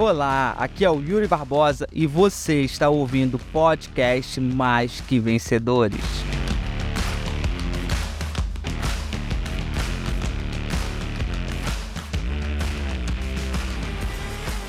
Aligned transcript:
Olá, 0.00 0.54
aqui 0.56 0.84
é 0.84 0.90
o 0.90 1.00
Yuri 1.00 1.26
Barbosa 1.26 1.84
e 1.92 2.06
você 2.06 2.60
está 2.60 2.88
ouvindo 2.88 3.34
o 3.34 3.38
podcast 3.52 4.40
Mais 4.40 5.00
Que 5.00 5.18
Vencedores. 5.18 5.98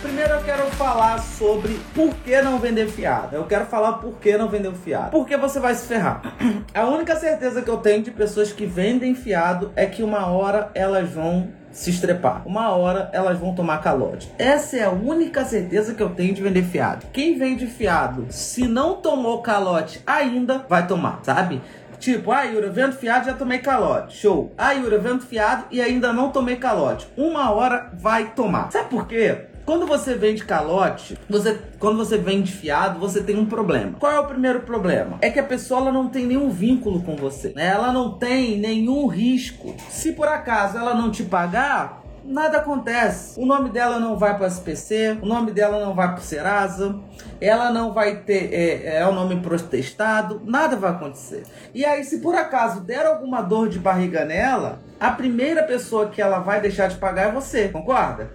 Primeiro 0.01 0.33
eu 0.33 0.41
quero 0.41 0.63
falar 0.71 1.19
sobre 1.19 1.79
por 1.93 2.15
que 2.15 2.41
não 2.41 2.57
vender 2.57 2.87
fiado. 2.87 3.35
Eu 3.35 3.45
quero 3.45 3.67
falar 3.67 3.99
por 3.99 4.13
que 4.13 4.35
não 4.35 4.49
vender 4.49 4.73
fiado. 4.73 5.11
Porque 5.11 5.37
você 5.37 5.59
vai 5.59 5.75
se 5.75 5.85
ferrar. 5.85 6.23
A 6.73 6.85
única 6.87 7.15
certeza 7.15 7.61
que 7.61 7.69
eu 7.69 7.77
tenho 7.77 8.01
de 8.01 8.09
pessoas 8.09 8.51
que 8.51 8.65
vendem 8.65 9.13
fiado 9.13 9.71
é 9.75 9.85
que 9.85 10.01
uma 10.01 10.25
hora 10.25 10.71
elas 10.73 11.07
vão 11.11 11.58
se 11.71 11.89
estrepar. 11.89 12.41
Uma 12.45 12.69
hora 12.69 13.09
elas 13.13 13.37
vão 13.37 13.53
tomar 13.53 13.81
calote. 13.81 14.31
Essa 14.37 14.77
é 14.77 14.83
a 14.83 14.91
única 14.91 15.45
certeza 15.45 15.93
que 15.93 16.01
eu 16.01 16.09
tenho 16.09 16.33
de 16.33 16.41
vender 16.41 16.63
fiado. 16.63 17.05
Quem 17.13 17.37
vende 17.37 17.67
fiado, 17.67 18.27
se 18.29 18.67
não 18.67 18.95
tomou 18.95 19.41
calote 19.41 20.01
ainda, 20.05 20.65
vai 20.67 20.87
tomar, 20.87 21.19
sabe? 21.23 21.61
Tipo, 21.99 22.31
ah, 22.31 22.43
Yuri, 22.43 22.67
eu 22.67 22.73
vendo 22.73 22.95
fiado 22.95 23.25
já 23.25 23.33
tomei 23.33 23.59
calote. 23.59 24.15
Show. 24.15 24.53
Ah, 24.57 24.71
Yuri, 24.71 24.95
eu 24.95 25.01
vendo 25.01 25.21
fiado 25.21 25.65
e 25.69 25.81
ainda 25.81 26.13
não 26.13 26.31
tomei 26.31 26.55
calote. 26.55 27.05
Uma 27.17 27.51
hora 27.51 27.91
vai 27.93 28.31
tomar. 28.31 28.71
Sabe 28.71 28.89
por 28.89 29.05
quê? 29.05 29.48
Quando 29.69 29.85
você 29.85 30.15
vende 30.15 30.45
calote, 30.45 31.15
você, 31.29 31.55
quando 31.77 31.97
você 31.97 32.17
vende 32.17 32.51
fiado, 32.51 32.99
você 32.99 33.21
tem 33.21 33.37
um 33.37 33.45
problema. 33.45 33.97
Qual 33.99 34.11
é 34.11 34.19
o 34.19 34.25
primeiro 34.25 34.61
problema? 34.61 35.19
É 35.21 35.29
que 35.29 35.37
a 35.37 35.43
pessoa 35.43 35.81
ela 35.81 35.91
não 35.91 36.09
tem 36.09 36.25
nenhum 36.25 36.49
vínculo 36.49 37.03
com 37.03 37.15
você. 37.15 37.53
Né? 37.55 37.67
Ela 37.67 37.93
não 37.93 38.17
tem 38.17 38.57
nenhum 38.57 39.05
risco. 39.05 39.75
Se 39.87 40.13
por 40.13 40.27
acaso 40.27 40.75
ela 40.75 40.95
não 40.95 41.11
te 41.11 41.21
pagar, 41.21 42.01
nada 42.25 42.57
acontece. 42.57 43.39
O 43.39 43.45
nome 43.45 43.69
dela 43.69 43.99
não 43.99 44.17
vai 44.17 44.35
para 44.35 44.45
o 44.45 44.47
SPC, 44.47 45.19
o 45.21 45.25
nome 45.27 45.51
dela 45.51 45.79
não 45.85 45.93
vai 45.93 46.07
para 46.07 46.17
o 46.17 46.23
Serasa, 46.23 46.99
ela 47.39 47.71
não 47.71 47.93
vai 47.93 48.21
ter 48.23 48.51
é, 48.51 48.97
é 48.97 49.07
o 49.07 49.13
nome 49.13 49.39
protestado, 49.39 50.41
nada 50.45 50.75
vai 50.75 50.89
acontecer. 50.89 51.43
E 51.75 51.85
aí, 51.85 52.03
se 52.03 52.19
por 52.21 52.33
acaso 52.33 52.81
der 52.81 53.05
alguma 53.05 53.43
dor 53.43 53.69
de 53.69 53.77
barriga 53.77 54.25
nela, 54.25 54.79
a 54.99 55.11
primeira 55.11 55.63
pessoa 55.63 56.09
que 56.09 56.21
ela 56.21 56.39
vai 56.39 56.59
deixar 56.59 56.87
de 56.87 56.97
pagar 56.97 57.29
é 57.29 57.31
você, 57.31 57.69
concorda? 57.69 58.31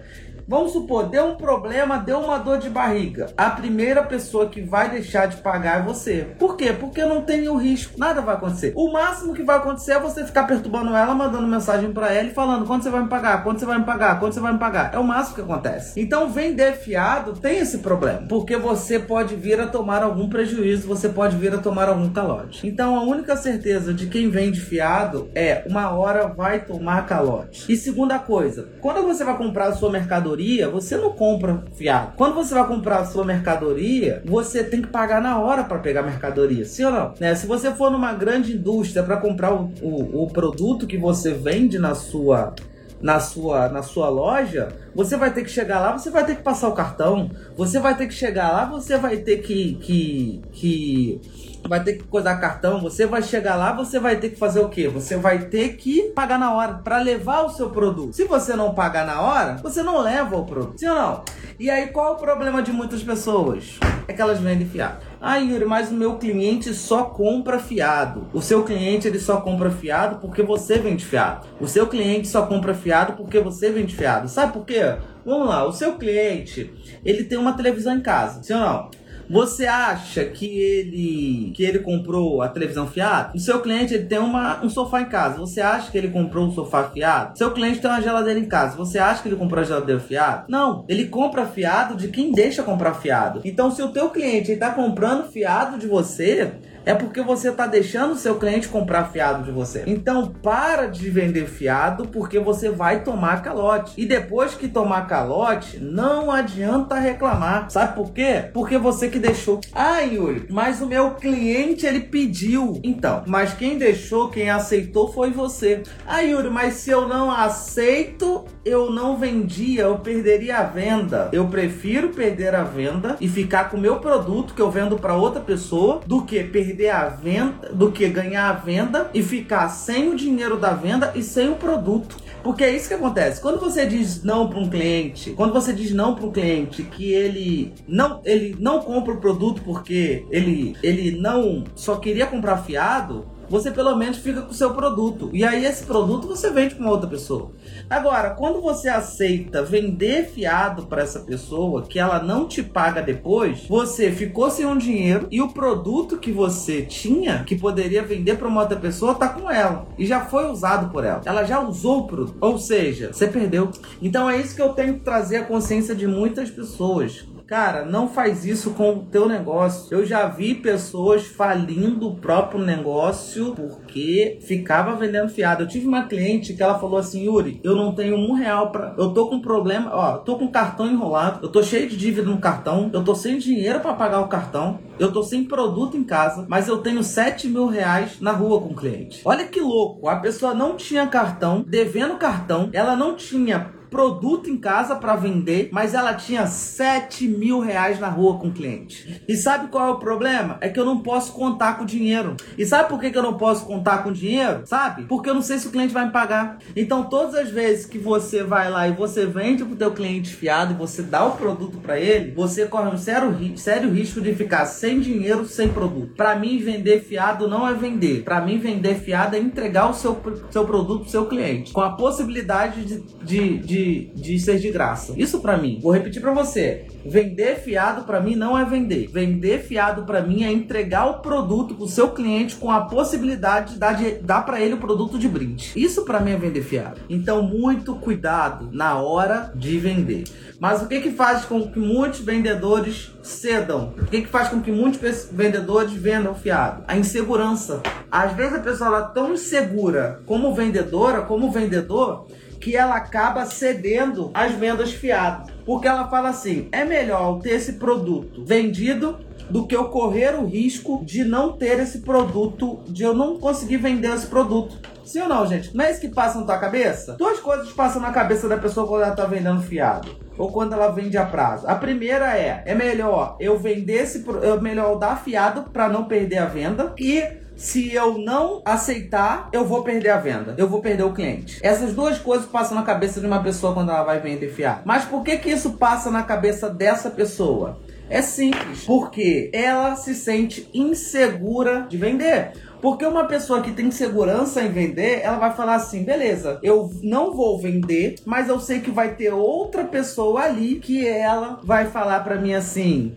Vamos 0.47 0.73
supor, 0.73 1.09
deu 1.09 1.25
um 1.25 1.35
problema, 1.37 1.97
deu 1.97 2.19
uma 2.19 2.37
dor 2.37 2.59
de 2.59 2.69
barriga. 2.69 3.27
A 3.35 3.49
primeira 3.49 4.03
pessoa 4.03 4.47
que 4.47 4.61
vai 4.61 4.91
deixar 4.91 5.25
de 5.25 5.37
pagar 5.37 5.79
é 5.79 5.81
você. 5.81 6.35
Por 6.37 6.55
quê? 6.55 6.71
Porque 6.71 7.03
não 7.03 7.23
tem 7.23 7.39
nenhum 7.39 7.57
risco, 7.57 7.97
nada 7.97 8.21
vai 8.21 8.35
acontecer. 8.35 8.71
O 8.75 8.91
máximo 8.91 9.33
que 9.33 9.41
vai 9.41 9.57
acontecer 9.57 9.93
é 9.93 9.99
você 9.99 10.23
ficar 10.23 10.43
perturbando 10.43 10.95
ela, 10.95 11.15
mandando 11.15 11.47
mensagem 11.47 11.91
para 11.91 12.13
ela 12.13 12.27
e 12.27 12.33
falando 12.33 12.67
quando 12.67 12.83
você 12.83 12.91
vai 12.91 13.01
me 13.01 13.09
pagar, 13.09 13.43
quando 13.43 13.57
você 13.57 13.65
vai 13.65 13.79
me 13.79 13.85
pagar, 13.85 14.19
quando 14.19 14.33
você 14.33 14.39
vai 14.39 14.53
me 14.53 14.59
pagar. 14.59 14.93
É 14.93 14.99
o 14.99 15.03
máximo 15.03 15.35
que 15.35 15.41
acontece. 15.41 15.99
Então, 15.99 16.29
vender 16.29 16.73
fiado 16.73 17.33
tem 17.33 17.57
esse 17.57 17.79
problema, 17.79 18.27
porque 18.29 18.55
você 18.55 18.99
pode 18.99 19.35
vir 19.35 19.59
a 19.59 19.65
tomar 19.65 20.03
algum 20.03 20.29
prejuízo, 20.29 20.87
você 20.87 21.09
pode 21.09 21.35
vir 21.37 21.55
a 21.55 21.57
tomar 21.57 21.89
algum 21.89 22.11
calote. 22.11 22.67
Então, 22.67 22.95
a 22.95 23.01
única 23.01 23.35
certeza 23.35 23.91
de 23.91 24.05
quem 24.05 24.29
vende 24.29 24.61
fiado 24.61 25.27
é 25.33 25.63
uma 25.67 25.89
hora 25.89 26.27
vai 26.27 26.59
tomar 26.59 27.07
calote. 27.07 27.65
E 27.67 27.75
segunda 27.75 28.19
coisa, 28.19 28.69
quando 28.79 29.01
você 29.01 29.23
vai 29.23 29.35
comprar 29.35 29.69
a 29.69 29.73
sua 29.73 29.89
mercadoria 29.89 30.34
mercadoria, 30.35 30.69
você 30.69 30.97
não 30.97 31.11
compra 31.11 31.63
fiado. 31.75 32.13
Quando 32.15 32.35
você 32.35 32.53
vai 32.53 32.67
comprar 32.67 32.99
a 32.99 33.05
sua 33.05 33.23
mercadoria, 33.23 34.21
você 34.25 34.63
tem 34.63 34.81
que 34.81 34.87
pagar 34.87 35.21
na 35.21 35.39
hora 35.39 35.63
para 35.63 35.79
pegar 35.79 36.01
a 36.01 36.03
mercadoria, 36.03 36.65
sim 36.65 36.83
ou 36.83 36.91
não? 36.91 37.13
Né? 37.19 37.33
Se 37.35 37.47
você 37.47 37.71
for 37.71 37.89
numa 37.89 38.13
grande 38.13 38.53
indústria 38.53 39.03
para 39.03 39.17
comprar 39.17 39.53
o, 39.53 39.71
o, 39.81 40.23
o 40.23 40.27
produto 40.27 40.85
que 40.85 40.97
você 40.97 41.33
vende 41.33 41.79
na 41.79 41.95
sua 41.95 42.53
na 43.01 43.19
sua, 43.19 43.69
na 43.69 43.83
sua 43.83 44.09
loja, 44.09 44.69
você 44.95 45.15
vai 45.15 45.31
ter 45.31 45.43
que 45.43 45.51
chegar 45.51 45.79
lá, 45.79 45.91
você 45.91 46.09
vai 46.09 46.25
ter 46.25 46.37
que 46.37 46.41
passar 46.41 46.69
o 46.69 46.73
cartão, 46.73 47.29
você 47.55 47.77
vai 47.77 47.95
ter 47.95 48.07
que 48.07 48.13
chegar 48.13 48.51
lá, 48.51 48.65
você 48.65 48.97
vai 48.97 49.17
ter 49.17 49.39
que, 49.39 49.75
que, 49.75 50.41
que 50.51 51.21
vai 51.67 51.83
ter 51.83 51.93
que 51.93 52.03
coisar 52.03 52.35
cartão, 52.37 52.79
você 52.79 53.05
vai 53.05 53.21
chegar 53.21 53.55
lá, 53.55 53.73
você 53.73 53.99
vai 53.99 54.17
ter 54.17 54.29
que 54.29 54.35
fazer 54.37 54.59
o 54.59 54.69
quê? 54.69 54.87
Você 54.87 55.17
vai 55.17 55.45
ter 55.45 55.75
que 55.75 56.03
pagar 56.15 56.37
na 56.37 56.53
hora 56.53 56.75
para 56.75 56.99
levar 56.99 57.43
o 57.43 57.49
seu 57.49 57.69
produto. 57.69 58.13
Se 58.13 58.25
você 58.25 58.55
não 58.55 58.73
pagar 58.73 59.05
na 59.05 59.21
hora, 59.21 59.57
você 59.61 59.81
não 59.81 60.01
leva 60.01 60.37
o 60.37 60.45
produto. 60.45 60.79
Sim 60.79 60.87
ou 60.87 60.95
não? 60.95 61.23
E 61.59 61.69
aí 61.69 61.87
qual 61.87 62.13
o 62.13 62.17
problema 62.17 62.61
de 62.61 62.71
muitas 62.71 63.01
pessoas? 63.01 63.79
É 64.07 64.13
que 64.13 64.21
elas 64.21 64.39
vendem 64.39 64.67
fiado. 64.67 64.97
Ah, 65.19 65.37
Yuri, 65.37 65.65
mas 65.65 65.89
o 65.89 65.95
meu 65.95 66.17
cliente 66.17 66.73
só 66.73 67.05
compra 67.05 67.57
fiado. 67.57 68.27
O 68.33 68.41
seu 68.41 68.63
cliente 68.63 69.07
ele 69.07 69.19
só 69.19 69.41
compra 69.41 69.71
fiado 69.71 70.17
porque 70.17 70.43
você 70.43 70.77
vende 70.77 71.03
fiado. 71.03 71.47
O 71.59 71.67
seu 71.67 71.87
cliente 71.87 72.27
só 72.27 72.45
compra 72.45 72.75
fiado 72.75 73.13
porque 73.13 73.39
você 73.39 73.71
vende 73.71 73.95
fiado. 73.95 74.29
Sabe 74.29 74.53
por 74.53 74.65
quê? 74.65 74.95
Vamos 75.25 75.47
lá, 75.47 75.65
o 75.65 75.71
seu 75.71 75.97
cliente, 75.97 76.71
ele 77.03 77.23
tem 77.23 77.35
uma 77.35 77.53
televisão 77.53 77.95
em 77.95 78.01
casa, 78.01 78.43
sim 78.43 78.53
ou 78.53 78.59
não? 78.59 78.91
Você 79.29 79.65
acha 79.65 80.23
que 80.25 80.45
ele 80.45 81.51
que 81.55 81.63
ele 81.63 81.79
comprou 81.79 82.41
a 82.41 82.47
televisão 82.47 82.87
fiado? 82.87 83.35
O 83.35 83.39
seu 83.39 83.59
cliente 83.59 83.93
ele 83.93 84.05
tem 84.05 84.19
uma, 84.19 84.63
um 84.63 84.69
sofá 84.69 85.01
em 85.01 85.05
casa. 85.05 85.37
Você 85.37 85.61
acha 85.61 85.91
que 85.91 85.97
ele 85.97 86.09
comprou 86.09 86.45
um 86.45 86.51
sofá 86.51 86.83
fiado? 86.85 87.37
Seu 87.37 87.51
cliente 87.51 87.79
tem 87.79 87.89
uma 87.89 88.01
geladeira 88.01 88.39
em 88.39 88.45
casa. 88.45 88.77
Você 88.77 88.99
acha 88.99 89.21
que 89.21 89.29
ele 89.29 89.35
comprou 89.35 89.61
a 89.61 89.65
geladeira 89.65 89.99
fiado? 89.99 90.45
Não, 90.47 90.85
ele 90.87 91.05
compra 91.07 91.45
fiado 91.45 91.95
de 91.95 92.07
quem 92.07 92.31
deixa 92.31 92.63
comprar 92.63 92.93
fiado. 92.95 93.41
Então, 93.43 93.71
se 93.71 93.81
o 93.81 93.89
teu 93.89 94.09
cliente 94.09 94.51
está 94.51 94.71
comprando 94.71 95.29
fiado 95.31 95.77
de 95.77 95.87
você, 95.87 96.53
é 96.85 96.93
porque 96.93 97.21
você 97.21 97.49
está 97.49 97.65
deixando 97.65 98.13
o 98.13 98.17
seu 98.17 98.35
cliente 98.35 98.67
comprar 98.67 99.05
fiado 99.05 99.43
de 99.43 99.51
você. 99.51 99.83
Então 99.87 100.27
para 100.27 100.85
de 100.85 101.09
vender 101.09 101.47
fiado 101.47 102.07
porque 102.07 102.39
você 102.39 102.69
vai 102.69 103.03
tomar 103.03 103.41
calote. 103.41 103.93
E 103.97 104.05
depois 104.05 104.53
que 104.53 104.67
tomar 104.67 105.07
calote, 105.07 105.79
não 105.79 106.31
adianta 106.31 106.99
reclamar. 106.99 107.69
Sabe 107.69 107.95
por 107.95 108.11
quê? 108.11 108.49
Porque 108.53 108.77
você 108.77 109.09
que 109.09 109.19
deixou. 109.19 109.59
Ah, 109.73 110.01
Yuri, 110.01 110.47
mas 110.49 110.81
o 110.81 110.87
meu 110.87 111.11
cliente 111.11 111.85
ele 111.85 112.01
pediu. 112.01 112.79
Então, 112.83 113.23
mas 113.25 113.53
quem 113.53 113.77
deixou, 113.77 114.29
quem 114.29 114.49
aceitou 114.49 115.11
foi 115.11 115.31
você. 115.31 115.81
Ah, 116.05 116.21
Yuri, 116.21 116.49
mas 116.49 116.75
se 116.75 116.91
eu 116.91 117.07
não 117.07 117.31
aceito, 117.31 118.45
eu 118.63 118.91
não 118.91 119.17
vendia, 119.17 119.83
eu 119.83 119.97
perderia 119.99 120.59
a 120.59 120.63
venda. 120.63 121.29
Eu 121.31 121.47
prefiro 121.47 122.09
perder 122.09 122.53
a 122.53 122.63
venda 122.63 123.15
e 123.19 123.27
ficar 123.27 123.69
com 123.69 123.77
o 123.77 123.81
meu 123.81 123.97
produto 123.97 124.53
que 124.53 124.61
eu 124.61 124.69
vendo 124.69 124.97
para 124.97 125.15
outra 125.15 125.41
pessoa 125.41 126.01
do 126.05 126.23
que 126.23 126.43
perder 126.43 126.74
perder 126.75 126.89
a 126.89 127.07
venda, 127.07 127.69
do 127.73 127.91
que 127.91 128.07
ganhar 128.09 128.49
a 128.49 128.53
venda 128.53 129.09
e 129.13 129.23
ficar 129.23 129.69
sem 129.69 130.09
o 130.09 130.15
dinheiro 130.15 130.57
da 130.57 130.73
venda 130.73 131.13
e 131.15 131.23
sem 131.23 131.49
o 131.49 131.55
produto. 131.55 132.17
Porque 132.43 132.63
é 132.63 132.75
isso 132.75 132.89
que 132.89 132.93
acontece. 132.93 133.41
Quando 133.41 133.59
você 133.59 133.87
diz 133.87 134.23
não 134.23 134.47
para 134.47 134.59
um 134.59 134.69
cliente, 134.69 135.31
quando 135.31 135.53
você 135.53 135.73
diz 135.73 135.91
não 135.91 136.13
para 136.13 136.25
um 136.25 136.31
cliente 136.31 136.83
que 136.83 137.11
ele 137.11 137.73
não, 137.87 138.21
ele 138.23 138.55
não 138.59 138.79
compra 138.81 139.13
o 139.13 139.19
produto 139.19 139.63
porque 139.63 140.25
ele, 140.29 140.75
ele 140.83 141.17
não 141.17 141.63
só 141.73 141.95
queria 141.95 142.27
comprar 142.27 142.57
fiado, 142.57 143.25
você 143.49 143.71
pelo 143.71 143.95
menos 143.95 144.17
fica 144.17 144.41
com 144.41 144.51
o 144.51 144.53
seu 144.53 144.73
produto. 144.73 145.29
E 145.33 145.43
aí 145.43 145.65
esse 145.65 145.83
produto 145.83 146.27
você 146.27 146.49
vende 146.49 146.75
para 146.75 146.89
outra 146.89 147.09
pessoa. 147.09 147.51
Agora, 147.89 148.31
quando 148.31 148.61
você 148.61 148.89
aceita 148.89 149.63
vender 149.63 150.27
fiado 150.27 150.87
para 150.87 151.01
essa 151.01 151.19
pessoa 151.19 151.83
que 151.83 151.99
ela 151.99 152.21
não 152.21 152.47
te 152.47 152.63
paga 152.63 153.01
depois, 153.01 153.65
você 153.67 154.11
ficou 154.11 154.49
sem 154.49 154.65
um 154.65 154.77
dinheiro 154.77 155.27
e 155.31 155.41
o 155.41 155.49
produto 155.49 156.17
que 156.17 156.31
você 156.31 156.81
tinha, 156.81 157.43
que 157.43 157.55
poderia 157.55 158.03
vender 158.03 158.37
para 158.37 158.47
uma 158.47 158.61
outra 158.61 158.77
pessoa, 158.77 159.15
tá 159.15 159.29
com 159.29 159.49
ela 159.49 159.87
e 159.97 160.05
já 160.05 160.25
foi 160.25 160.49
usado 160.49 160.91
por 160.91 161.03
ela. 161.03 161.21
Ela 161.25 161.43
já 161.43 161.59
usou 161.59 161.99
o 161.99 162.07
produto. 162.07 162.37
Ou 162.41 162.57
seja, 162.57 163.11
você 163.13 163.27
perdeu. 163.27 163.69
Então 164.01 164.29
é 164.29 164.37
isso 164.37 164.55
que 164.55 164.61
eu 164.61 164.69
tenho 164.69 164.95
que 164.95 165.01
trazer 165.01 165.37
a 165.37 165.43
consciência 165.43 165.95
de 165.95 166.07
muitas 166.07 166.49
pessoas 166.49 167.25
Cara, 167.47 167.85
não 167.85 168.07
faz 168.07 168.43
isso 168.43 168.71
com 168.71 168.91
o 168.91 169.05
teu 169.05 169.29
negócio. 169.29 169.95
Eu 169.95 170.03
já 170.03 170.27
vi 170.27 170.55
pessoas 170.55 171.27
falindo 171.27 172.07
o 172.07 172.15
próprio 172.15 172.59
negócio 172.59 173.53
porque 173.53 174.39
ficava 174.41 174.95
vendendo 174.95 175.29
fiado. 175.29 175.61
Eu 175.61 175.67
tive 175.67 175.87
uma 175.87 176.07
cliente 176.07 176.55
que 176.55 176.63
ela 176.63 176.79
falou 176.79 176.97
assim, 176.97 177.25
Yuri, 177.25 177.61
eu 177.63 177.75
não 177.75 177.93
tenho 177.93 178.15
um 178.17 178.33
real 178.33 178.71
para, 178.71 178.95
eu 178.97 179.13
tô 179.13 179.27
com 179.27 179.39
problema, 179.39 179.91
ó, 179.93 180.17
tô 180.17 180.37
com 180.37 180.47
cartão 180.47 180.87
enrolado, 180.87 181.45
eu 181.45 181.49
tô 181.49 181.61
cheio 181.61 181.87
de 181.87 181.95
dívida 181.95 182.29
no 182.29 182.39
cartão, 182.39 182.89
eu 182.91 183.03
tô 183.03 183.13
sem 183.13 183.37
dinheiro 183.37 183.79
para 183.79 183.93
pagar 183.93 184.21
o 184.21 184.27
cartão, 184.27 184.79
eu 184.97 185.11
tô 185.11 185.21
sem 185.21 185.43
produto 185.43 185.95
em 185.95 186.03
casa, 186.03 186.45
mas 186.47 186.67
eu 186.67 186.79
tenho 186.79 187.03
7 187.03 187.47
mil 187.47 187.67
reais 187.67 188.19
na 188.19 188.31
rua 188.31 188.59
com 188.59 188.69
o 188.69 188.75
cliente. 188.75 189.21
Olha 189.23 189.45
que 189.45 189.61
louco, 189.61 190.09
a 190.09 190.15
pessoa 190.15 190.55
não 190.55 190.75
tinha 190.75 191.05
cartão, 191.05 191.63
devendo 191.67 192.15
cartão, 192.15 192.69
ela 192.73 192.95
não 192.95 193.15
tinha 193.15 193.74
produto 193.95 194.49
em 194.49 194.57
casa 194.57 194.93
para 194.97 195.15
vender, 195.15 195.69
mas 195.71 195.93
ela 195.93 196.13
tinha 196.13 196.47
7 196.47 197.29
mil 197.29 197.61
reais 197.61 197.97
na 197.97 198.09
rua 198.09 198.37
com 198.37 198.49
o 198.49 198.51
cliente. 198.51 199.23
E 199.25 199.37
sabe 199.37 199.69
qual 199.69 199.87
é 199.87 199.91
o 199.91 199.99
problema? 199.99 200.57
É 200.59 200.67
que 200.67 200.77
eu 200.77 200.83
não 200.83 200.99
posso 200.99 201.31
contar 201.31 201.77
com 201.77 201.85
dinheiro. 201.85 202.35
E 202.57 202.65
sabe 202.65 202.89
por 202.89 202.99
que, 202.99 203.17
eu 203.17 203.23
não 203.23 203.37
posso 203.37 203.65
contar 203.65 204.03
com 204.03 204.11
dinheiro? 204.11 204.63
Sabe? 204.65 205.03
Porque 205.03 205.29
eu 205.29 205.33
não 205.33 205.41
sei 205.41 205.59
se 205.59 205.69
o 205.69 205.71
cliente 205.71 205.93
vai 205.93 206.07
me 206.07 206.11
pagar. 206.11 206.57
Então, 206.75 207.05
todas 207.05 207.35
as 207.35 207.49
vezes 207.49 207.85
que 207.85 207.97
você 207.97 208.43
vai 208.43 208.69
lá 208.69 208.85
e 208.85 208.91
você 208.91 209.25
vende 209.25 209.63
pro 209.63 209.77
teu 209.77 209.91
cliente 209.91 210.35
fiado 210.35 210.73
e 210.73 210.77
você 210.77 211.01
dá 211.01 211.25
o 211.25 211.37
produto 211.37 211.77
para 211.77 211.97
ele, 211.97 212.33
você 212.33 212.65
corre 212.65 212.89
um 212.89 212.97
sério, 212.97 213.57
sério 213.57 213.89
risco 213.89 214.19
de 214.19 214.35
ficar 214.35 214.65
sem 214.65 214.99
dinheiro, 214.99 215.45
sem 215.45 215.69
produto. 215.69 216.15
Para 216.17 216.35
mim, 216.35 216.57
vender 216.57 216.99
fiado 216.99 217.47
não 217.47 217.65
é 217.65 217.73
vender. 217.73 218.23
Para 218.23 218.41
mim, 218.41 218.57
vender 218.57 218.95
fiado 218.95 219.37
é 219.37 219.39
entregar 219.39 219.89
o 219.89 219.93
seu, 219.93 220.21
seu 220.51 220.65
produto 220.65 221.03
pro 221.03 221.09
seu 221.09 221.27
cliente. 221.27 221.71
Com 221.71 221.79
a 221.79 221.91
possibilidade 221.91 222.83
de, 222.83 222.99
de, 223.23 223.57
de 223.59 223.84
de, 223.85 224.39
ser 224.39 224.59
de 224.59 224.71
graça. 224.71 225.13
Isso 225.17 225.39
para 225.39 225.57
mim, 225.57 225.79
vou 225.81 225.91
repetir 225.91 226.21
para 226.21 226.33
você. 226.33 226.85
Vender 227.05 227.57
fiado 227.57 228.03
para 228.03 228.19
mim 228.19 228.35
não 228.35 228.57
é 228.57 228.65
vender. 228.65 229.07
Vender 229.07 229.59
fiado 229.59 230.03
para 230.03 230.21
mim 230.21 230.43
é 230.43 230.51
entregar 230.51 231.05
o 231.05 231.19
produto 231.19 231.75
pro 231.75 231.87
seu 231.87 232.09
cliente 232.09 232.55
com 232.55 232.71
a 232.71 232.81
possibilidade 232.81 233.73
de 233.73 233.79
dar, 233.79 233.93
de, 233.93 234.11
dar 234.15 234.41
para 234.41 234.59
ele 234.59 234.73
o 234.73 234.79
produto 234.79 235.19
de 235.19 235.27
brinde. 235.27 235.71
Isso 235.75 236.03
para 236.03 236.19
mim 236.19 236.31
é 236.31 236.37
vender 236.37 236.63
fiado. 236.63 237.01
Então, 237.09 237.43
muito 237.43 237.95
cuidado 237.95 238.69
na 238.71 238.99
hora 238.99 239.51
de 239.55 239.77
vender. 239.77 240.25
Mas 240.59 240.81
o 240.81 240.87
que 240.87 241.01
que 241.01 241.11
faz 241.11 241.45
com 241.45 241.69
que 241.69 241.79
muitos 241.79 242.21
vendedores 242.21 243.11
cedam? 243.21 243.93
O 243.99 244.05
que 244.05 244.21
que 244.21 244.27
faz 244.27 244.49
com 244.49 244.61
que 244.61 244.71
muitos 244.71 245.29
vendedores 245.31 245.91
vendam 245.93 246.33
fiado? 246.33 246.83
A 246.87 246.97
insegurança. 246.97 247.81
Às 248.09 248.33
vezes 248.33 248.53
a 248.53 248.59
pessoa 248.59 248.99
é 248.99 249.13
tão 249.13 249.33
insegura 249.33 250.21
como 250.25 250.53
vendedora, 250.53 251.21
como 251.21 251.51
vendedor, 251.51 252.27
que 252.65 252.75
ela 252.75 252.95
acaba 252.95 253.45
cedendo 253.45 254.31
as 254.33 254.51
vendas 254.53 254.91
fiado. 254.91 255.53
Porque 255.63 255.87
ela 255.87 256.07
fala 256.07 256.29
assim: 256.29 256.67
é 256.71 256.83
melhor 256.83 257.39
ter 257.39 257.51
esse 257.51 257.73
produto 257.73 258.43
vendido 258.43 259.19
do 259.51 259.67
que 259.67 259.75
eu 259.75 259.89
correr 259.89 260.33
o 260.33 260.47
risco 260.47 261.05
de 261.05 261.23
não 261.23 261.51
ter 261.51 261.79
esse 261.79 261.99
produto, 261.99 262.79
de 262.87 263.03
eu 263.03 263.13
não 263.13 263.37
conseguir 263.37 263.77
vender 263.77 264.11
esse 264.11 264.25
produto. 264.25 264.79
Sim 265.03 265.21
ou 265.21 265.29
não, 265.29 265.45
gente? 265.45 265.77
Não 265.77 265.85
é 265.85 265.91
isso 265.91 266.01
que 266.01 266.07
passa 266.07 266.39
na 266.39 266.45
tua 266.47 266.57
cabeça? 266.57 267.13
Duas 267.13 267.39
coisas 267.39 267.71
passam 267.71 268.01
na 268.01 268.11
cabeça 268.11 268.49
da 268.49 268.57
pessoa 268.57 268.87
quando 268.87 269.03
ela 269.03 269.15
tá 269.15 269.25
vendendo 269.27 269.61
fiado. 269.61 270.09
Ou 270.35 270.51
quando 270.51 270.73
ela 270.73 270.87
vende 270.87 271.19
a 271.19 271.25
prazo. 271.25 271.67
A 271.67 271.75
primeira 271.75 272.35
é: 272.35 272.63
é 272.65 272.73
melhor 272.73 273.37
eu 273.39 273.59
vender 273.59 274.01
esse. 274.01 274.25
É 274.41 274.59
melhor 274.59 274.97
dar 274.97 275.23
fiado 275.23 275.69
para 275.71 275.87
não 275.87 276.05
perder 276.05 276.39
a 276.39 276.47
venda. 276.47 276.95
E 276.97 277.44
se 277.55 277.93
eu 277.93 278.17
não 278.17 278.61
aceitar, 278.65 279.49
eu 279.51 279.65
vou 279.65 279.83
perder 279.83 280.09
a 280.09 280.17
venda. 280.17 280.55
Eu 280.57 280.67
vou 280.67 280.81
perder 280.81 281.03
o 281.03 281.13
cliente. 281.13 281.59
Essas 281.61 281.93
duas 281.93 282.17
coisas 282.17 282.45
passam 282.45 282.75
na 282.75 282.83
cabeça 282.83 283.19
de 283.19 283.25
uma 283.25 283.41
pessoa 283.41 283.73
quando 283.73 283.91
ela 283.91 284.03
vai 284.03 284.19
vender 284.19 284.49
fiado. 284.49 284.81
Mas 284.85 285.05
por 285.05 285.23
que 285.23 285.37
que 285.37 285.49
isso 285.49 285.73
passa 285.73 286.11
na 286.11 286.23
cabeça 286.23 286.69
dessa 286.69 287.09
pessoa? 287.09 287.79
É 288.09 288.21
simples, 288.21 288.83
porque 288.85 289.49
ela 289.51 289.95
se 289.95 290.13
sente 290.13 290.69
insegura 290.73 291.87
de 291.89 291.97
vender. 291.97 292.51
Porque 292.79 293.03
uma 293.03 293.25
pessoa 293.25 293.61
que 293.61 293.71
tem 293.71 293.89
segurança 293.89 294.61
em 294.61 294.69
vender, 294.69 295.21
ela 295.23 295.39
vai 295.39 295.53
falar 295.55 295.75
assim: 295.75 296.03
beleza, 296.03 296.59
eu 296.61 296.91
não 297.01 297.33
vou 297.33 297.59
vender, 297.59 298.15
mas 298.25 298.47
eu 298.47 298.59
sei 298.59 298.79
que 298.79 298.91
vai 298.91 299.15
ter 299.15 299.33
outra 299.33 299.85
pessoa 299.85 300.41
ali 300.41 300.75
que 300.75 301.07
ela 301.07 301.59
vai 301.63 301.87
falar 301.87 302.19
para 302.19 302.35
mim 302.35 302.53
assim: 302.53 303.15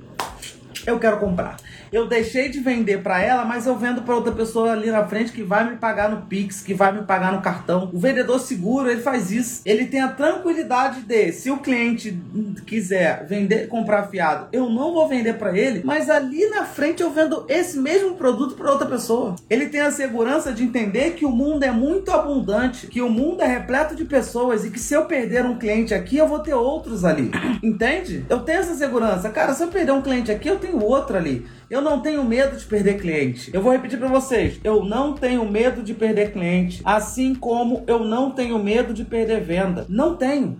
eu 0.86 0.98
quero 0.98 1.18
comprar. 1.18 1.58
Eu 1.92 2.06
deixei 2.06 2.48
de 2.48 2.60
vender 2.60 3.02
para 3.02 3.22
ela, 3.22 3.44
mas 3.44 3.66
eu 3.66 3.76
vendo 3.76 4.02
para 4.02 4.14
outra 4.14 4.32
pessoa 4.32 4.72
ali 4.72 4.90
na 4.90 5.06
frente 5.06 5.32
que 5.32 5.42
vai 5.42 5.68
me 5.68 5.76
pagar 5.76 6.10
no 6.10 6.22
Pix, 6.22 6.60
que 6.60 6.74
vai 6.74 6.92
me 6.92 7.02
pagar 7.02 7.32
no 7.32 7.40
cartão. 7.40 7.90
O 7.92 7.98
vendedor 7.98 8.38
seguro, 8.38 8.90
ele 8.90 9.00
faz 9.00 9.30
isso. 9.30 9.62
Ele 9.64 9.86
tem 9.86 10.00
a 10.00 10.08
tranquilidade 10.08 11.02
de, 11.02 11.32
se 11.32 11.50
o 11.50 11.58
cliente 11.58 12.18
quiser 12.66 13.26
vender, 13.26 13.68
comprar 13.68 14.04
fiado, 14.04 14.48
eu 14.52 14.68
não 14.68 14.92
vou 14.92 15.08
vender 15.08 15.34
para 15.34 15.56
ele, 15.56 15.82
mas 15.84 16.10
ali 16.10 16.48
na 16.50 16.64
frente 16.64 17.02
eu 17.02 17.10
vendo 17.10 17.44
esse 17.48 17.78
mesmo 17.78 18.14
produto 18.14 18.54
para 18.54 18.70
outra 18.70 18.86
pessoa. 18.86 19.36
Ele 19.48 19.66
tem 19.66 19.80
a 19.80 19.90
segurança 19.90 20.52
de 20.52 20.62
entender 20.62 21.12
que 21.12 21.24
o 21.24 21.30
mundo 21.30 21.62
é 21.62 21.70
muito 21.70 22.10
abundante, 22.10 22.86
que 22.86 23.00
o 23.00 23.08
mundo 23.08 23.42
é 23.42 23.46
repleto 23.46 23.94
de 23.94 24.04
pessoas 24.04 24.64
e 24.64 24.70
que 24.70 24.80
se 24.80 24.94
eu 24.94 25.04
perder 25.06 25.44
um 25.44 25.58
cliente 25.58 25.94
aqui, 25.94 26.16
eu 26.16 26.28
vou 26.28 26.40
ter 26.40 26.54
outros 26.54 27.04
ali. 27.04 27.30
Entende? 27.62 28.24
Eu 28.28 28.40
tenho 28.40 28.60
essa 28.60 28.74
segurança. 28.74 29.30
Cara, 29.30 29.54
se 29.54 29.62
eu 29.62 29.68
perder 29.68 29.92
um 29.92 30.02
cliente 30.02 30.30
aqui, 30.30 30.48
eu 30.48 30.58
tenho 30.58 30.82
outro 30.82 31.16
ali. 31.16 31.46
Eu 31.70 31.82
não 31.82 32.00
tenho 32.00 32.24
medo 32.24 32.56
de 32.56 32.64
perder 32.64 32.98
cliente. 32.98 33.50
Eu 33.52 33.60
vou 33.60 33.72
repetir 33.72 33.98
para 33.98 34.08
vocês. 34.08 34.58
Eu 34.64 34.82
não 34.82 35.12
tenho 35.12 35.44
medo 35.44 35.82
de 35.82 35.92
perder 35.92 36.32
cliente, 36.32 36.80
assim 36.82 37.34
como 37.34 37.84
eu 37.86 37.98
não 38.04 38.30
tenho 38.30 38.58
medo 38.58 38.94
de 38.94 39.04
perder 39.04 39.42
venda. 39.42 39.84
Não 39.86 40.16
tenho. 40.16 40.56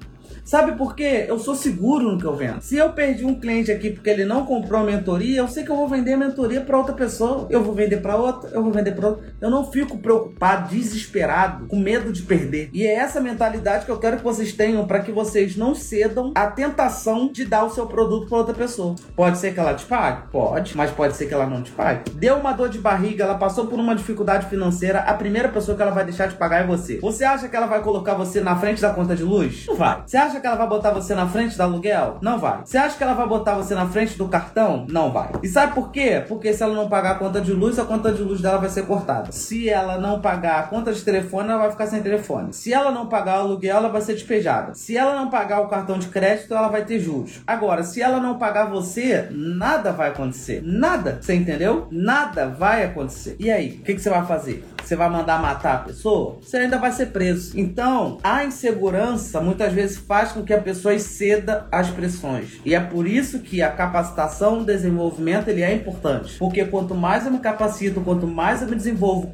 Sabe 0.48 0.72
por 0.78 0.96
quê? 0.96 1.26
Eu 1.28 1.38
sou 1.38 1.54
seguro 1.54 2.10
no 2.10 2.18
que 2.18 2.24
eu 2.24 2.34
vendo. 2.34 2.62
Se 2.62 2.74
eu 2.74 2.90
perdi 2.94 3.22
um 3.22 3.38
cliente 3.38 3.70
aqui 3.70 3.90
porque 3.90 4.08
ele 4.08 4.24
não 4.24 4.46
comprou 4.46 4.80
a 4.80 4.82
mentoria, 4.82 5.40
eu 5.40 5.46
sei 5.46 5.62
que 5.62 5.70
eu 5.70 5.76
vou 5.76 5.86
vender 5.86 6.14
a 6.14 6.16
mentoria 6.16 6.62
para 6.62 6.78
outra 6.78 6.94
pessoa. 6.94 7.46
Eu 7.50 7.62
vou 7.62 7.74
vender 7.74 7.98
para 7.98 8.16
outra, 8.16 8.48
eu 8.54 8.62
vou 8.62 8.72
vender 8.72 8.92
para 8.92 9.08
outra. 9.08 9.26
Eu 9.42 9.50
não 9.50 9.70
fico 9.70 9.98
preocupado, 9.98 10.70
desesperado, 10.70 11.66
com 11.66 11.78
medo 11.78 12.10
de 12.10 12.22
perder. 12.22 12.70
E 12.72 12.86
é 12.86 12.94
essa 12.94 13.20
mentalidade 13.20 13.84
que 13.84 13.90
eu 13.90 13.98
quero 13.98 14.16
que 14.16 14.24
vocês 14.24 14.50
tenham 14.54 14.86
para 14.86 15.00
que 15.00 15.12
vocês 15.12 15.54
não 15.54 15.74
cedam 15.74 16.32
à 16.34 16.46
tentação 16.46 17.30
de 17.30 17.44
dar 17.44 17.64
o 17.64 17.70
seu 17.70 17.84
produto 17.86 18.26
para 18.26 18.38
outra 18.38 18.54
pessoa. 18.54 18.94
Pode 19.14 19.36
ser 19.36 19.52
que 19.52 19.60
ela 19.60 19.74
te 19.74 19.84
pague? 19.84 20.28
Pode, 20.32 20.74
mas 20.74 20.90
pode 20.90 21.14
ser 21.14 21.26
que 21.26 21.34
ela 21.34 21.46
não 21.46 21.62
te 21.62 21.72
pague. 21.72 22.10
Deu 22.12 22.36
uma 22.36 22.54
dor 22.54 22.70
de 22.70 22.78
barriga, 22.78 23.24
ela 23.24 23.36
passou 23.36 23.66
por 23.66 23.78
uma 23.78 23.94
dificuldade 23.94 24.46
financeira, 24.46 25.00
a 25.00 25.12
primeira 25.12 25.50
pessoa 25.50 25.76
que 25.76 25.82
ela 25.82 25.92
vai 25.92 26.06
deixar 26.06 26.26
de 26.26 26.36
pagar 26.36 26.64
é 26.64 26.66
você. 26.66 27.00
Você 27.00 27.22
acha 27.22 27.50
que 27.50 27.54
ela 27.54 27.66
vai 27.66 27.82
colocar 27.82 28.14
você 28.14 28.40
na 28.40 28.56
frente 28.56 28.80
da 28.80 28.94
conta 28.94 29.14
de 29.14 29.22
luz? 29.22 29.66
Não 29.66 29.76
vai. 29.76 30.04
Você 30.06 30.16
acha 30.16 30.37
que 30.40 30.46
ela 30.46 30.56
vai 30.56 30.68
botar 30.68 30.90
você 30.90 31.14
na 31.14 31.26
frente 31.28 31.56
do 31.56 31.62
aluguel? 31.62 32.18
Não 32.20 32.38
vai. 32.38 32.60
Você 32.64 32.78
acha 32.78 32.96
que 32.96 33.02
ela 33.02 33.14
vai 33.14 33.26
botar 33.26 33.54
você 33.54 33.74
na 33.74 33.86
frente 33.86 34.16
do 34.16 34.28
cartão? 34.28 34.86
Não 34.88 35.12
vai. 35.12 35.30
E 35.42 35.48
sabe 35.48 35.74
por 35.74 35.90
quê? 35.90 36.24
Porque 36.26 36.52
se 36.52 36.62
ela 36.62 36.74
não 36.74 36.88
pagar 36.88 37.12
a 37.12 37.14
conta 37.16 37.40
de 37.40 37.52
luz, 37.52 37.78
a 37.78 37.84
conta 37.84 38.12
de 38.12 38.22
luz 38.22 38.40
dela 38.40 38.58
vai 38.58 38.68
ser 38.68 38.86
cortada. 38.86 39.32
Se 39.32 39.68
ela 39.68 39.98
não 39.98 40.20
pagar 40.20 40.60
a 40.60 40.62
conta 40.64 40.92
de 40.92 41.02
telefone, 41.02 41.50
ela 41.50 41.62
vai 41.62 41.70
ficar 41.70 41.86
sem 41.86 42.02
telefone. 42.02 42.52
Se 42.52 42.72
ela 42.72 42.90
não 42.90 43.06
pagar 43.06 43.38
o 43.38 43.40
aluguel, 43.42 43.76
ela 43.76 43.88
vai 43.88 44.00
ser 44.00 44.14
despejada. 44.14 44.74
Se 44.74 44.96
ela 44.96 45.14
não 45.14 45.30
pagar 45.30 45.60
o 45.60 45.68
cartão 45.68 45.98
de 45.98 46.08
crédito, 46.08 46.54
ela 46.54 46.68
vai 46.68 46.84
ter 46.84 46.98
juros. 46.98 47.40
Agora, 47.46 47.82
se 47.82 48.00
ela 48.02 48.20
não 48.20 48.38
pagar 48.38 48.66
você, 48.66 49.28
nada 49.30 49.92
vai 49.92 50.08
acontecer. 50.08 50.62
Nada. 50.64 51.18
Você 51.20 51.34
entendeu? 51.34 51.88
Nada 51.90 52.48
vai 52.48 52.84
acontecer. 52.84 53.36
E 53.38 53.50
aí, 53.50 53.78
o 53.80 53.84
que, 53.84 53.94
que 53.94 54.00
você 54.00 54.10
vai 54.10 54.24
fazer? 54.26 54.64
Você 54.82 54.96
vai 54.96 55.10
mandar 55.10 55.40
matar 55.40 55.74
a 55.74 55.78
pessoa? 55.78 56.38
Você 56.40 56.56
ainda 56.56 56.78
vai 56.78 56.92
ser 56.92 57.06
preso. 57.06 57.58
Então, 57.58 58.18
a 58.22 58.44
insegurança 58.44 59.40
muitas 59.40 59.72
vezes 59.72 59.98
faz 59.98 60.32
com 60.32 60.42
que 60.42 60.52
a 60.52 60.60
pessoa 60.60 60.98
ceda 60.98 61.66
às 61.70 61.90
pressões. 61.90 62.60
E 62.64 62.74
é 62.74 62.80
por 62.80 63.06
isso 63.06 63.40
que 63.40 63.60
a 63.62 63.70
capacitação, 63.70 64.60
o 64.60 64.64
desenvolvimento, 64.64 65.48
ele 65.48 65.62
é 65.62 65.74
importante. 65.74 66.38
Porque 66.38 66.64
quanto 66.64 66.94
mais 66.94 67.26
eu 67.26 67.32
me 67.32 67.38
capacito, 67.38 68.00
quanto 68.00 68.26
mais 68.26 68.62
eu 68.62 68.68
me 68.68 68.76
desenvolvo, 68.76 69.30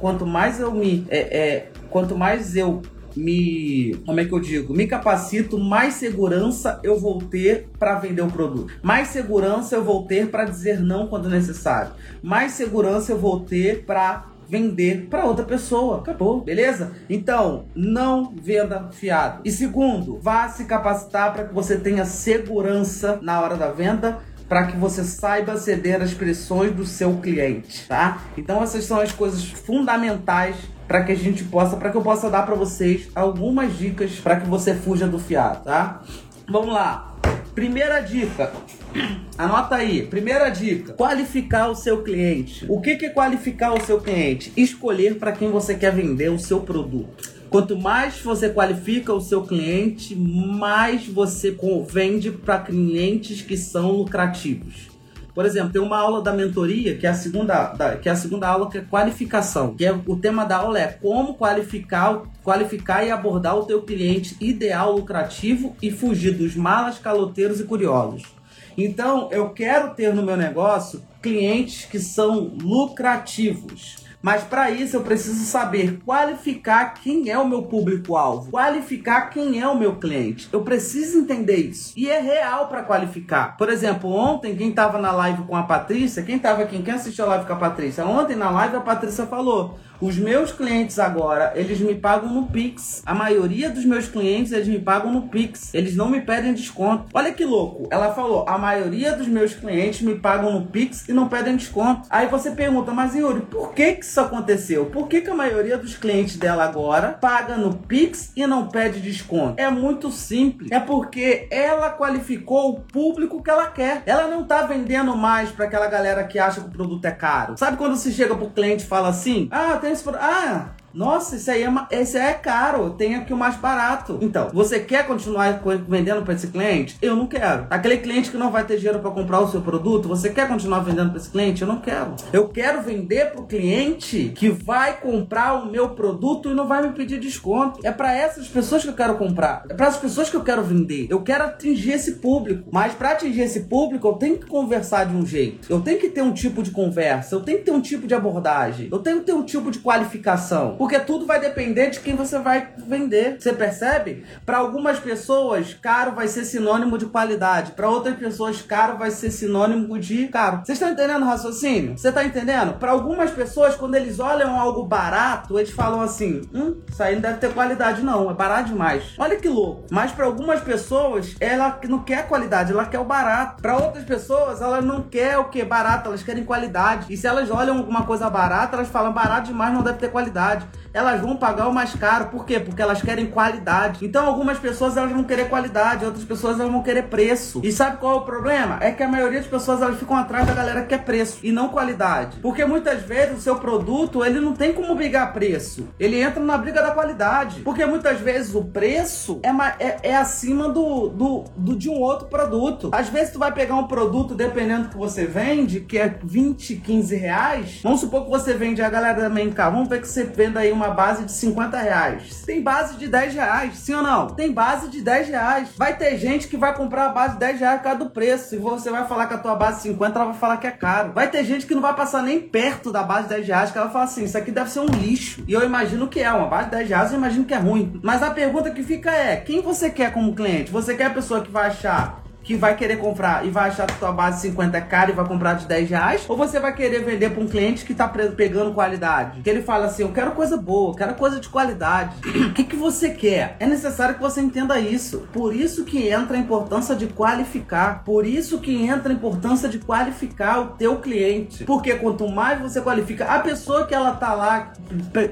quanto 0.00 0.26
mais 0.26 0.60
eu 0.60 0.72
me. 0.72 1.06
É, 1.08 1.18
é, 1.18 1.68
quanto 1.90 2.16
mais 2.16 2.54
eu 2.56 2.82
me, 3.16 3.96
como 4.06 4.20
é 4.20 4.24
que 4.24 4.32
eu 4.32 4.40
digo, 4.40 4.72
me 4.72 4.86
capacito, 4.86 5.58
mais 5.58 5.94
segurança 5.94 6.78
eu 6.82 6.98
vou 6.98 7.18
ter 7.18 7.68
para 7.78 7.98
vender 7.98 8.22
o 8.22 8.28
produto. 8.28 8.72
Mais 8.82 9.08
segurança 9.08 9.74
eu 9.74 9.82
vou 9.82 10.04
ter 10.04 10.28
para 10.28 10.44
dizer 10.44 10.80
não 10.80 11.08
quando 11.08 11.28
necessário. 11.28 11.92
Mais 12.22 12.52
segurança 12.52 13.12
eu 13.12 13.18
vou 13.18 13.40
ter 13.40 13.84
para 13.84 14.26
vender 14.48 15.06
para 15.10 15.24
outra 15.24 15.44
pessoa. 15.44 15.98
Acabou, 15.98 16.40
beleza? 16.40 16.92
Então, 17.08 17.66
não 17.74 18.32
venda 18.34 18.88
fiado. 18.92 19.42
E 19.44 19.50
segundo, 19.50 20.18
vá 20.18 20.48
se 20.48 20.64
capacitar 20.64 21.32
para 21.32 21.44
que 21.44 21.54
você 21.54 21.76
tenha 21.76 22.04
segurança 22.04 23.18
na 23.22 23.40
hora 23.40 23.56
da 23.56 23.70
venda 23.70 24.18
para 24.48 24.66
que 24.66 24.76
você 24.78 25.04
saiba 25.04 25.58
ceder 25.58 26.00
as 26.00 26.14
pressões 26.14 26.72
do 26.72 26.86
seu 26.86 27.18
cliente, 27.18 27.86
tá? 27.86 28.22
Então 28.36 28.62
essas 28.62 28.84
são 28.84 28.98
as 28.98 29.12
coisas 29.12 29.44
fundamentais 29.44 30.56
para 30.86 31.04
que 31.04 31.12
a 31.12 31.14
gente 31.14 31.44
possa, 31.44 31.76
para 31.76 31.90
que 31.90 31.96
eu 31.98 32.02
possa 32.02 32.30
dar 32.30 32.46
para 32.46 32.54
vocês 32.54 33.10
algumas 33.14 33.76
dicas 33.76 34.18
para 34.18 34.40
que 34.40 34.48
você 34.48 34.74
fuja 34.74 35.06
do 35.06 35.18
fiado, 35.18 35.64
tá? 35.64 36.02
Vamos 36.48 36.72
lá. 36.72 37.14
Primeira 37.54 38.00
dica. 38.00 38.50
Anota 39.36 39.76
aí. 39.76 40.06
Primeira 40.06 40.48
dica: 40.48 40.92
qualificar 40.94 41.68
o 41.68 41.74
seu 41.74 42.02
cliente. 42.02 42.66
O 42.68 42.80
que 42.80 42.90
é 42.90 43.08
qualificar 43.10 43.72
o 43.72 43.80
seu 43.80 44.00
cliente? 44.00 44.52
Escolher 44.56 45.16
para 45.16 45.32
quem 45.32 45.50
você 45.50 45.74
quer 45.74 45.94
vender 45.94 46.30
o 46.30 46.38
seu 46.38 46.60
produto. 46.60 47.38
Quanto 47.50 47.78
mais 47.78 48.20
você 48.20 48.50
qualifica 48.50 49.12
o 49.12 49.20
seu 49.20 49.42
cliente, 49.42 50.14
mais 50.14 51.06
você 51.06 51.56
vende 51.88 52.30
para 52.30 52.58
clientes 52.58 53.40
que 53.40 53.56
são 53.56 53.92
lucrativos. 53.92 54.88
Por 55.34 55.46
exemplo, 55.46 55.70
tem 55.70 55.80
uma 55.80 55.96
aula 55.96 56.20
da 56.20 56.32
mentoria, 56.32 56.96
que 56.96 57.06
é 57.06 57.10
a 57.10 57.14
segunda, 57.14 57.68
da, 57.68 57.96
que 57.96 58.08
é 58.08 58.12
a 58.12 58.16
segunda 58.16 58.48
aula, 58.48 58.68
que 58.68 58.78
é 58.78 58.80
qualificação. 58.80 59.74
Que 59.76 59.86
é, 59.86 59.92
o 59.92 60.16
tema 60.16 60.44
da 60.44 60.56
aula 60.56 60.80
é 60.80 60.88
como 60.88 61.34
qualificar, 61.34 62.22
qualificar 62.42 63.04
e 63.04 63.10
abordar 63.12 63.56
o 63.56 63.64
teu 63.64 63.80
cliente 63.82 64.36
ideal 64.40 64.96
lucrativo 64.96 65.76
e 65.80 65.92
fugir 65.92 66.32
dos 66.32 66.56
malas, 66.56 66.98
caloteiros 66.98 67.60
e 67.60 67.64
curiosos. 67.64 68.37
Então, 68.80 69.28
eu 69.32 69.50
quero 69.50 69.92
ter 69.92 70.14
no 70.14 70.22
meu 70.22 70.36
negócio 70.36 71.02
clientes 71.20 71.84
que 71.84 71.98
são 71.98 72.52
lucrativos. 72.62 73.96
Mas 74.20 74.42
para 74.42 74.70
isso 74.70 74.96
eu 74.96 75.02
preciso 75.02 75.44
saber 75.44 76.00
qualificar 76.04 76.94
quem 76.94 77.30
é 77.30 77.38
o 77.38 77.48
meu 77.48 77.62
público-alvo, 77.62 78.50
qualificar 78.50 79.30
quem 79.30 79.60
é 79.60 79.68
o 79.68 79.78
meu 79.78 79.96
cliente. 79.96 80.48
Eu 80.52 80.62
preciso 80.62 81.18
entender 81.18 81.56
isso. 81.56 81.92
E 81.96 82.10
é 82.10 82.20
real 82.20 82.66
para 82.66 82.82
qualificar. 82.82 83.56
Por 83.56 83.68
exemplo, 83.68 84.10
ontem, 84.10 84.56
quem 84.56 84.70
estava 84.70 84.98
na 84.98 85.12
live 85.12 85.42
com 85.44 85.54
a 85.54 85.62
Patrícia, 85.62 86.22
quem 86.22 86.36
estava 86.36 86.62
aqui, 86.62 86.82
quem 86.82 86.94
assistiu 86.94 87.24
a 87.26 87.28
live 87.28 87.46
com 87.46 87.52
a 87.52 87.56
Patrícia? 87.56 88.04
Ontem 88.04 88.36
na 88.36 88.50
live 88.50 88.76
a 88.76 88.80
Patrícia 88.80 89.26
falou: 89.26 89.78
Os 90.00 90.16
meus 90.16 90.50
clientes 90.50 90.98
agora, 90.98 91.52
eles 91.54 91.78
me 91.78 91.94
pagam 91.94 92.28
no 92.28 92.46
Pix. 92.46 93.02
A 93.06 93.14
maioria 93.14 93.70
dos 93.70 93.84
meus 93.84 94.08
clientes, 94.08 94.50
eles 94.50 94.66
me 94.66 94.80
pagam 94.80 95.12
no 95.12 95.28
Pix. 95.28 95.72
Eles 95.72 95.94
não 95.94 96.08
me 96.08 96.20
pedem 96.20 96.54
desconto. 96.54 97.06
Olha 97.14 97.32
que 97.32 97.44
louco. 97.44 97.86
Ela 97.90 98.12
falou: 98.12 98.44
a 98.48 98.58
maioria 98.58 99.12
dos 99.12 99.28
meus 99.28 99.54
clientes 99.54 100.02
me 100.02 100.16
pagam 100.16 100.52
no 100.52 100.66
Pix 100.66 101.08
e 101.08 101.12
não 101.12 101.28
pedem 101.28 101.56
desconto. 101.56 102.08
Aí 102.10 102.26
você 102.26 102.50
pergunta, 102.50 102.92
mas 102.92 103.14
Yuri, 103.14 103.42
por 103.42 103.72
que 103.72 103.94
que 103.94 104.07
isso 104.08 104.20
aconteceu? 104.20 104.86
Por 104.86 105.08
que 105.08 105.20
que 105.20 105.30
a 105.30 105.34
maioria 105.34 105.76
dos 105.76 105.96
clientes 105.96 106.36
dela 106.36 106.64
agora 106.64 107.12
paga 107.12 107.56
no 107.56 107.74
Pix 107.74 108.32
e 108.36 108.46
não 108.46 108.68
pede 108.68 109.00
desconto? 109.00 109.60
É 109.60 109.70
muito 109.70 110.10
simples. 110.10 110.70
É 110.70 110.80
porque 110.80 111.46
ela 111.50 111.90
qualificou 111.90 112.70
o 112.70 112.80
público 112.80 113.42
que 113.42 113.50
ela 113.50 113.66
quer. 113.66 114.02
Ela 114.06 114.26
não 114.26 114.44
tá 114.44 114.62
vendendo 114.62 115.16
mais 115.16 115.50
para 115.50 115.66
aquela 115.66 115.86
galera 115.86 116.24
que 116.24 116.38
acha 116.38 116.60
que 116.60 116.68
o 116.68 116.70
produto 116.70 117.04
é 117.04 117.10
caro. 117.10 117.56
Sabe 117.56 117.76
quando 117.76 117.96
você 117.96 118.10
chega 118.10 118.34
pro 118.34 118.50
cliente 118.50 118.84
e 118.84 118.88
fala 118.88 119.08
assim: 119.08 119.48
"Ah, 119.50 119.76
tem 119.76 119.92
esse 119.92 120.02
produto. 120.02 120.22
Ah, 120.22 120.70
nossa, 120.98 121.36
esse 121.36 121.48
aí 121.48 121.62
é, 121.62 121.70
esse 121.92 122.18
é 122.18 122.32
caro, 122.32 122.90
tem 122.90 123.14
aqui 123.14 123.32
o 123.32 123.36
mais 123.36 123.54
barato. 123.54 124.18
Então, 124.20 124.48
você 124.52 124.80
quer 124.80 125.06
continuar 125.06 125.62
vendendo 125.86 126.22
para 126.22 126.34
esse 126.34 126.48
cliente? 126.48 126.96
Eu 127.00 127.14
não 127.14 127.28
quero. 127.28 127.68
Aquele 127.70 127.98
cliente 127.98 128.32
que 128.32 128.36
não 128.36 128.50
vai 128.50 128.64
ter 128.64 128.78
dinheiro 128.78 128.98
para 128.98 129.12
comprar 129.12 129.38
o 129.38 129.48
seu 129.48 129.60
produto, 129.60 130.08
você 130.08 130.28
quer 130.28 130.48
continuar 130.48 130.80
vendendo 130.80 131.10
para 131.10 131.20
esse 131.20 131.30
cliente? 131.30 131.62
Eu 131.62 131.68
não 131.68 131.80
quero. 131.80 132.16
Eu 132.32 132.48
quero 132.48 132.82
vender 132.82 133.30
para 133.30 133.40
o 133.40 133.46
cliente 133.46 134.32
que 134.34 134.48
vai 134.48 135.00
comprar 135.00 135.62
o 135.62 135.70
meu 135.70 135.90
produto 135.90 136.50
e 136.50 136.54
não 136.54 136.66
vai 136.66 136.84
me 136.84 136.92
pedir 136.92 137.20
desconto. 137.20 137.78
É 137.84 137.92
para 137.92 138.12
essas 138.12 138.48
pessoas 138.48 138.82
que 138.82 138.88
eu 138.88 138.94
quero 138.94 139.14
comprar. 139.16 139.62
É 139.68 139.74
para 139.74 139.86
as 139.86 139.96
pessoas 139.96 140.28
que 140.28 140.36
eu 140.36 140.42
quero 140.42 140.64
vender. 140.64 141.06
Eu 141.08 141.22
quero 141.22 141.44
atingir 141.44 141.92
esse 141.92 142.16
público. 142.16 142.68
Mas 142.72 142.92
para 142.94 143.12
atingir 143.12 143.42
esse 143.42 143.60
público, 143.60 144.08
eu 144.08 144.14
tenho 144.14 144.36
que 144.36 144.46
conversar 144.46 145.04
de 145.04 145.14
um 145.14 145.24
jeito. 145.24 145.72
Eu 145.72 145.80
tenho 145.80 146.00
que 146.00 146.08
ter 146.08 146.22
um 146.22 146.32
tipo 146.32 146.60
de 146.60 146.72
conversa. 146.72 147.36
Eu 147.36 147.40
tenho 147.40 147.58
que 147.58 147.64
ter 147.66 147.70
um 147.70 147.80
tipo 147.80 148.04
de 148.04 148.14
abordagem. 148.16 148.88
Eu 148.90 148.98
tenho 148.98 149.20
que 149.20 149.26
ter 149.26 149.32
um 149.32 149.44
tipo 149.44 149.70
de 149.70 149.78
qualificação. 149.78 150.74
Tudo 151.00 151.26
vai 151.26 151.40
depender 151.40 151.90
de 151.90 151.98
quem 151.98 152.14
você 152.14 152.38
vai 152.38 152.68
vender. 152.86 153.36
Você 153.40 153.52
percebe? 153.52 154.24
Para 154.46 154.58
algumas 154.58 155.00
pessoas, 155.00 155.74
caro 155.74 156.12
vai 156.12 156.28
ser 156.28 156.44
sinônimo 156.44 156.96
de 156.96 157.06
qualidade. 157.06 157.72
Para 157.72 157.88
outras 157.88 158.16
pessoas, 158.16 158.62
caro 158.62 158.96
vai 158.96 159.10
ser 159.10 159.30
sinônimo 159.30 159.98
de 159.98 160.28
caro. 160.28 160.58
Vocês 160.64 160.78
estão 160.78 160.92
entendendo 160.92 161.22
o 161.22 161.26
raciocínio? 161.26 161.98
Você 161.98 162.10
está 162.10 162.24
entendendo? 162.24 162.74
Para 162.74 162.92
algumas 162.92 163.30
pessoas, 163.30 163.74
quando 163.74 163.96
eles 163.96 164.20
olham 164.20 164.58
algo 164.58 164.84
barato, 164.84 165.58
eles 165.58 165.70
falam 165.70 166.00
assim: 166.00 166.42
hum, 166.54 166.80
isso 166.88 167.02
aí 167.02 167.14
não 167.14 167.22
deve 167.22 167.38
ter 167.38 167.52
qualidade, 167.52 168.02
não. 168.02 168.30
É 168.30 168.34
barato 168.34 168.68
demais. 168.68 169.14
Olha 169.18 169.36
que 169.36 169.48
louco. 169.48 169.86
Mas 169.90 170.12
para 170.12 170.26
algumas 170.26 170.60
pessoas, 170.60 171.34
ela 171.40 171.80
não 171.88 172.04
quer 172.04 172.28
qualidade, 172.28 172.72
ela 172.72 172.86
quer 172.86 173.00
o 173.00 173.04
barato. 173.04 173.60
Para 173.60 173.76
outras 173.76 174.04
pessoas, 174.04 174.60
ela 174.62 174.80
não 174.80 175.02
quer 175.02 175.38
o 175.38 175.44
que? 175.48 175.64
Barato, 175.64 176.08
elas 176.08 176.22
querem 176.22 176.44
qualidade. 176.44 177.12
E 177.12 177.16
se 177.16 177.26
elas 177.26 177.50
olham 177.50 177.78
alguma 177.78 178.04
coisa 178.04 178.30
barata, 178.30 178.76
elas 178.76 178.88
falam 178.88 179.12
barato 179.12 179.48
demais, 179.48 179.72
não 179.74 179.82
deve 179.82 179.98
ter 179.98 180.10
qualidade 180.10 180.66
elas 180.92 181.20
vão 181.20 181.36
pagar 181.36 181.68
o 181.68 181.72
mais 181.72 181.94
caro. 181.94 182.26
Por 182.26 182.44
quê? 182.44 182.58
Porque 182.58 182.80
elas 182.82 183.02
querem 183.02 183.26
qualidade. 183.26 184.04
Então 184.04 184.26
algumas 184.26 184.58
pessoas 184.58 184.96
elas 184.96 185.12
vão 185.12 185.24
querer 185.24 185.48
qualidade, 185.48 186.04
outras 186.04 186.24
pessoas 186.24 186.58
elas 186.58 186.72
vão 186.72 186.82
querer 186.82 187.04
preço. 187.04 187.60
E 187.62 187.70
sabe 187.70 187.98
qual 187.98 188.14
é 188.14 188.16
o 188.16 188.22
problema? 188.22 188.78
É 188.80 188.90
que 188.90 189.02
a 189.02 189.08
maioria 189.08 189.38
das 189.38 189.48
pessoas 189.48 189.82
elas 189.82 189.98
ficam 189.98 190.16
atrás 190.16 190.46
da 190.46 190.54
galera 190.54 190.82
que 190.82 190.88
quer 190.88 191.04
preço 191.04 191.38
e 191.42 191.52
não 191.52 191.68
qualidade. 191.68 192.38
Porque 192.40 192.64
muitas 192.64 193.02
vezes 193.02 193.38
o 193.38 193.40
seu 193.40 193.56
produto 193.56 194.24
ele 194.24 194.40
não 194.40 194.52
tem 194.52 194.72
como 194.72 194.94
brigar 194.94 195.32
preço. 195.32 195.88
Ele 195.98 196.20
entra 196.20 196.42
na 196.42 196.56
briga 196.56 196.82
da 196.82 196.90
qualidade. 196.90 197.60
Porque 197.60 197.84
muitas 197.84 198.20
vezes 198.20 198.54
o 198.54 198.64
preço 198.64 199.40
é, 199.42 199.84
é, 199.84 199.98
é 200.02 200.16
acima 200.16 200.68
do, 200.68 201.08
do, 201.08 201.44
do, 201.56 201.76
de 201.76 201.88
um 201.88 202.00
outro 202.00 202.28
produto. 202.28 202.90
Às 202.92 203.08
vezes 203.08 203.32
tu 203.32 203.38
vai 203.38 203.52
pegar 203.52 203.76
um 203.76 203.86
produto, 203.86 204.34
dependendo 204.34 204.84
do 204.84 204.88
que 204.90 204.96
você 204.96 205.26
vende, 205.26 205.80
que 205.80 205.98
é 205.98 206.18
20, 206.22 206.76
15 206.76 207.16
reais. 207.16 207.80
Vamos 207.82 208.00
supor 208.00 208.24
que 208.24 208.30
você 208.30 208.54
vende 208.54 208.82
a 208.82 208.88
galera 208.88 209.20
também 209.20 209.50
cá. 209.50 209.70
Vamos 209.70 209.88
ver 209.88 210.00
que 210.00 210.08
você 210.08 210.24
venda 210.58 210.60
aí 210.60 210.72
uma 210.72 210.90
base 210.90 211.24
de 211.24 211.32
50 211.32 211.78
reais. 211.78 212.42
Tem 212.44 212.60
base 212.60 212.96
de 212.96 213.06
10 213.06 213.34
reais, 213.34 213.78
sim 213.78 213.94
ou 213.94 214.02
não? 214.02 214.26
Tem 214.28 214.52
base 214.52 214.88
de 214.88 215.00
10 215.00 215.28
reais. 215.28 215.68
Vai 215.76 215.96
ter 215.96 216.16
gente 216.18 216.48
que 216.48 216.56
vai 216.56 216.74
comprar 216.74 217.06
a 217.06 217.08
base 217.10 217.34
de 217.34 217.40
10 217.40 217.60
reais 217.60 217.76
por 217.78 217.84
causa 217.84 217.98
do 217.98 218.10
preço. 218.10 218.48
Se 218.50 218.56
você 218.56 218.90
vai 218.90 219.06
falar 219.06 219.26
que 219.26 219.34
a 219.34 219.38
tua 219.38 219.54
base 219.54 219.76
de 219.76 219.82
50, 219.84 220.18
ela 220.18 220.30
vai 220.30 220.38
falar 220.38 220.56
que 220.56 220.66
é 220.66 220.70
caro. 220.70 221.12
Vai 221.12 221.30
ter 221.30 221.44
gente 221.44 221.66
que 221.66 221.74
não 221.74 221.82
vai 221.82 221.94
passar 221.94 222.22
nem 222.22 222.40
perto 222.40 222.92
da 222.92 223.02
base 223.02 223.28
de 223.28 223.34
10 223.34 223.46
reais, 223.46 223.70
que 223.70 223.78
ela 223.78 223.90
fala 223.90 224.04
assim, 224.04 224.24
isso 224.24 224.36
aqui 224.36 224.50
deve 224.50 224.70
ser 224.70 224.80
um 224.80 224.86
lixo. 224.86 225.44
E 225.46 225.52
eu 225.52 225.62
imagino 225.64 226.08
que 226.08 226.20
é, 226.20 226.32
uma 226.32 226.46
base 226.46 226.64
de 226.64 226.76
10 226.76 226.88
reais 226.88 227.12
eu 227.12 227.18
imagino 227.18 227.44
que 227.44 227.54
é 227.54 227.58
ruim. 227.58 228.00
Mas 228.02 228.22
a 228.22 228.30
pergunta 228.30 228.70
que 228.70 228.82
fica 228.82 229.10
é, 229.10 229.36
quem 229.36 229.60
você 229.60 229.90
quer 229.90 230.12
como 230.12 230.34
cliente? 230.34 230.70
Você 230.70 230.94
quer 230.94 231.06
a 231.06 231.10
pessoa 231.10 231.40
que 231.40 231.50
vai 231.50 231.68
achar 231.68 232.27
que 232.48 232.56
vai 232.56 232.74
querer 232.74 232.96
comprar 232.96 233.44
e 233.44 233.50
vai 233.50 233.68
achar 233.68 233.86
que 233.86 233.98
tua 233.98 234.10
base 234.10 234.36
de 234.36 234.42
50 234.48 234.78
é 234.78 234.80
cara 234.80 235.10
e 235.10 235.14
vai 235.14 235.26
comprar 235.26 235.52
de 235.52 235.66
10 235.66 235.90
reais? 235.90 236.24
Ou 236.26 236.34
você 236.34 236.58
vai 236.58 236.74
querer 236.74 237.04
vender 237.04 237.28
para 237.28 237.42
um 237.42 237.46
cliente 237.46 237.84
que 237.84 237.92
tá 237.92 238.08
pegando 238.08 238.72
qualidade? 238.72 239.42
Que 239.42 239.50
ele 239.50 239.60
fala 239.60 239.84
assim, 239.84 240.00
eu 240.00 240.12
quero 240.12 240.30
coisa 240.30 240.56
boa, 240.56 240.96
quero 240.96 241.14
coisa 241.14 241.38
de 241.38 241.48
qualidade. 241.48 242.16
O 242.48 242.52
que, 242.58 242.64
que 242.64 242.76
você 242.76 243.10
quer? 243.10 243.56
É 243.60 243.66
necessário 243.66 244.14
que 244.14 244.20
você 244.20 244.40
entenda 244.40 244.80
isso. 244.80 245.28
Por 245.32 245.54
isso 245.54 245.84
que 245.84 246.08
entra 246.08 246.36
a 246.36 246.40
importância 246.40 246.96
de 246.96 247.06
qualificar. 247.06 248.02
Por 248.04 248.26
isso 248.26 248.58
que 248.58 248.74
entra 248.74 249.12
a 249.12 249.14
importância 249.14 249.68
de 249.68 249.78
qualificar 249.78 250.60
o 250.60 250.66
teu 250.68 250.96
cliente. 250.96 251.64
Porque 251.64 251.94
quanto 251.96 252.26
mais 252.26 252.60
você 252.60 252.80
qualifica, 252.80 253.26
a 253.26 253.40
pessoa 253.40 253.86
que 253.86 253.94
ela 253.94 254.12
tá 254.12 254.32
lá 254.32 254.72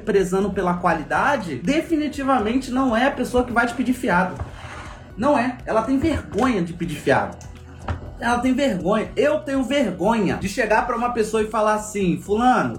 prezando 0.05 0.51
pela 0.51 0.75
qualidade, 0.75 1.57
definitivamente 1.57 2.71
não 2.71 2.95
é 2.95 3.07
a 3.07 3.11
pessoa 3.11 3.45
que 3.45 3.53
vai 3.53 3.67
te 3.67 3.75
pedir 3.75 3.95
fiado. 3.95 4.37
Não 5.17 5.39
é. 5.39 5.59
Ela 5.65 5.83
tem 5.83 5.99
vergonha 5.99 6.63
de 6.63 6.73
pedir 6.73 6.97
fiado. 6.97 7.37
Ela 8.19 8.39
tem 8.39 8.55
vergonha. 8.55 9.11
Eu 9.17 9.41
tenho 9.41 9.63
vergonha 9.63 10.37
de 10.37 10.49
chegar 10.49 10.87
para 10.87 10.97
uma 10.97 11.11
pessoa 11.11 11.43
e 11.43 11.47
falar 11.47 11.75
assim: 11.75 12.21
Fulano, 12.21 12.77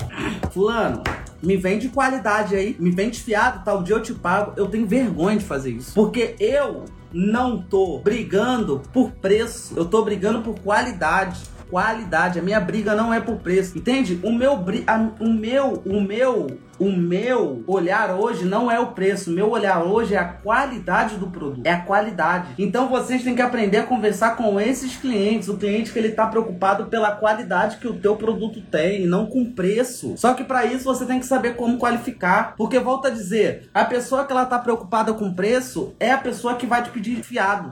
Fulano, 0.51 1.03
me 1.41 1.55
vende 1.55 1.89
qualidade 1.89 2.55
aí, 2.55 2.75
me 2.79 2.91
vende 2.91 3.19
fiado, 3.19 3.63
tal 3.63 3.83
dia 3.83 3.95
eu 3.95 4.01
te 4.01 4.13
pago. 4.13 4.53
Eu 4.55 4.67
tenho 4.67 4.87
vergonha 4.87 5.37
de 5.37 5.45
fazer 5.45 5.71
isso. 5.71 5.93
Porque 5.93 6.35
eu 6.39 6.85
não 7.13 7.61
tô 7.61 7.99
brigando 7.99 8.81
por 8.91 9.11
preço, 9.11 9.73
eu 9.75 9.85
tô 9.85 10.03
brigando 10.03 10.41
por 10.41 10.59
qualidade 10.59 11.39
qualidade. 11.69 12.39
A 12.39 12.41
minha 12.41 12.59
briga 12.59 12.95
não 12.95 13.13
é 13.13 13.19
por 13.19 13.37
preço, 13.37 13.77
entende? 13.77 14.19
O 14.23 14.31
meu, 14.31 14.53
a, 14.87 15.09
o 15.19 15.29
meu, 15.29 15.83
o 15.85 16.01
meu, 16.01 16.47
o 16.79 16.91
meu 16.91 17.63
olhar 17.67 18.11
hoje 18.15 18.45
não 18.45 18.69
é 18.69 18.79
o 18.79 18.87
preço. 18.87 19.29
O 19.29 19.33
meu 19.33 19.49
olhar 19.49 19.83
hoje 19.83 20.13
é 20.13 20.17
a 20.17 20.25
qualidade 20.25 21.15
do 21.15 21.27
produto. 21.27 21.65
É 21.65 21.71
a 21.71 21.81
qualidade. 21.81 22.53
Então 22.57 22.87
vocês 22.87 23.23
têm 23.23 23.35
que 23.35 23.41
aprender 23.41 23.77
a 23.77 23.83
conversar 23.83 24.35
com 24.35 24.59
esses 24.59 24.95
clientes. 24.95 25.49
O 25.49 25.57
cliente 25.57 25.91
que 25.91 25.99
ele 25.99 26.09
está 26.09 26.27
preocupado 26.27 26.85
pela 26.85 27.11
qualidade 27.11 27.77
que 27.77 27.87
o 27.87 27.95
teu 27.95 28.15
produto 28.15 28.61
tem, 28.61 29.05
não 29.05 29.25
com 29.25 29.51
preço. 29.51 30.15
Só 30.17 30.33
que 30.33 30.43
para 30.43 30.65
isso 30.65 30.85
você 30.85 31.05
tem 31.05 31.19
que 31.19 31.25
saber 31.25 31.55
como 31.55 31.77
qualificar. 31.77 32.55
Porque 32.55 32.79
volta 32.79 33.07
a 33.07 33.11
dizer, 33.11 33.69
a 33.73 33.85
pessoa 33.85 34.25
que 34.25 34.31
ela 34.31 34.45
tá 34.45 34.59
preocupada 34.59 35.13
com 35.13 35.33
preço 35.33 35.95
é 35.99 36.11
a 36.11 36.17
pessoa 36.17 36.55
que 36.55 36.65
vai 36.65 36.83
te 36.83 36.89
pedir 36.89 37.23
fiado. 37.23 37.71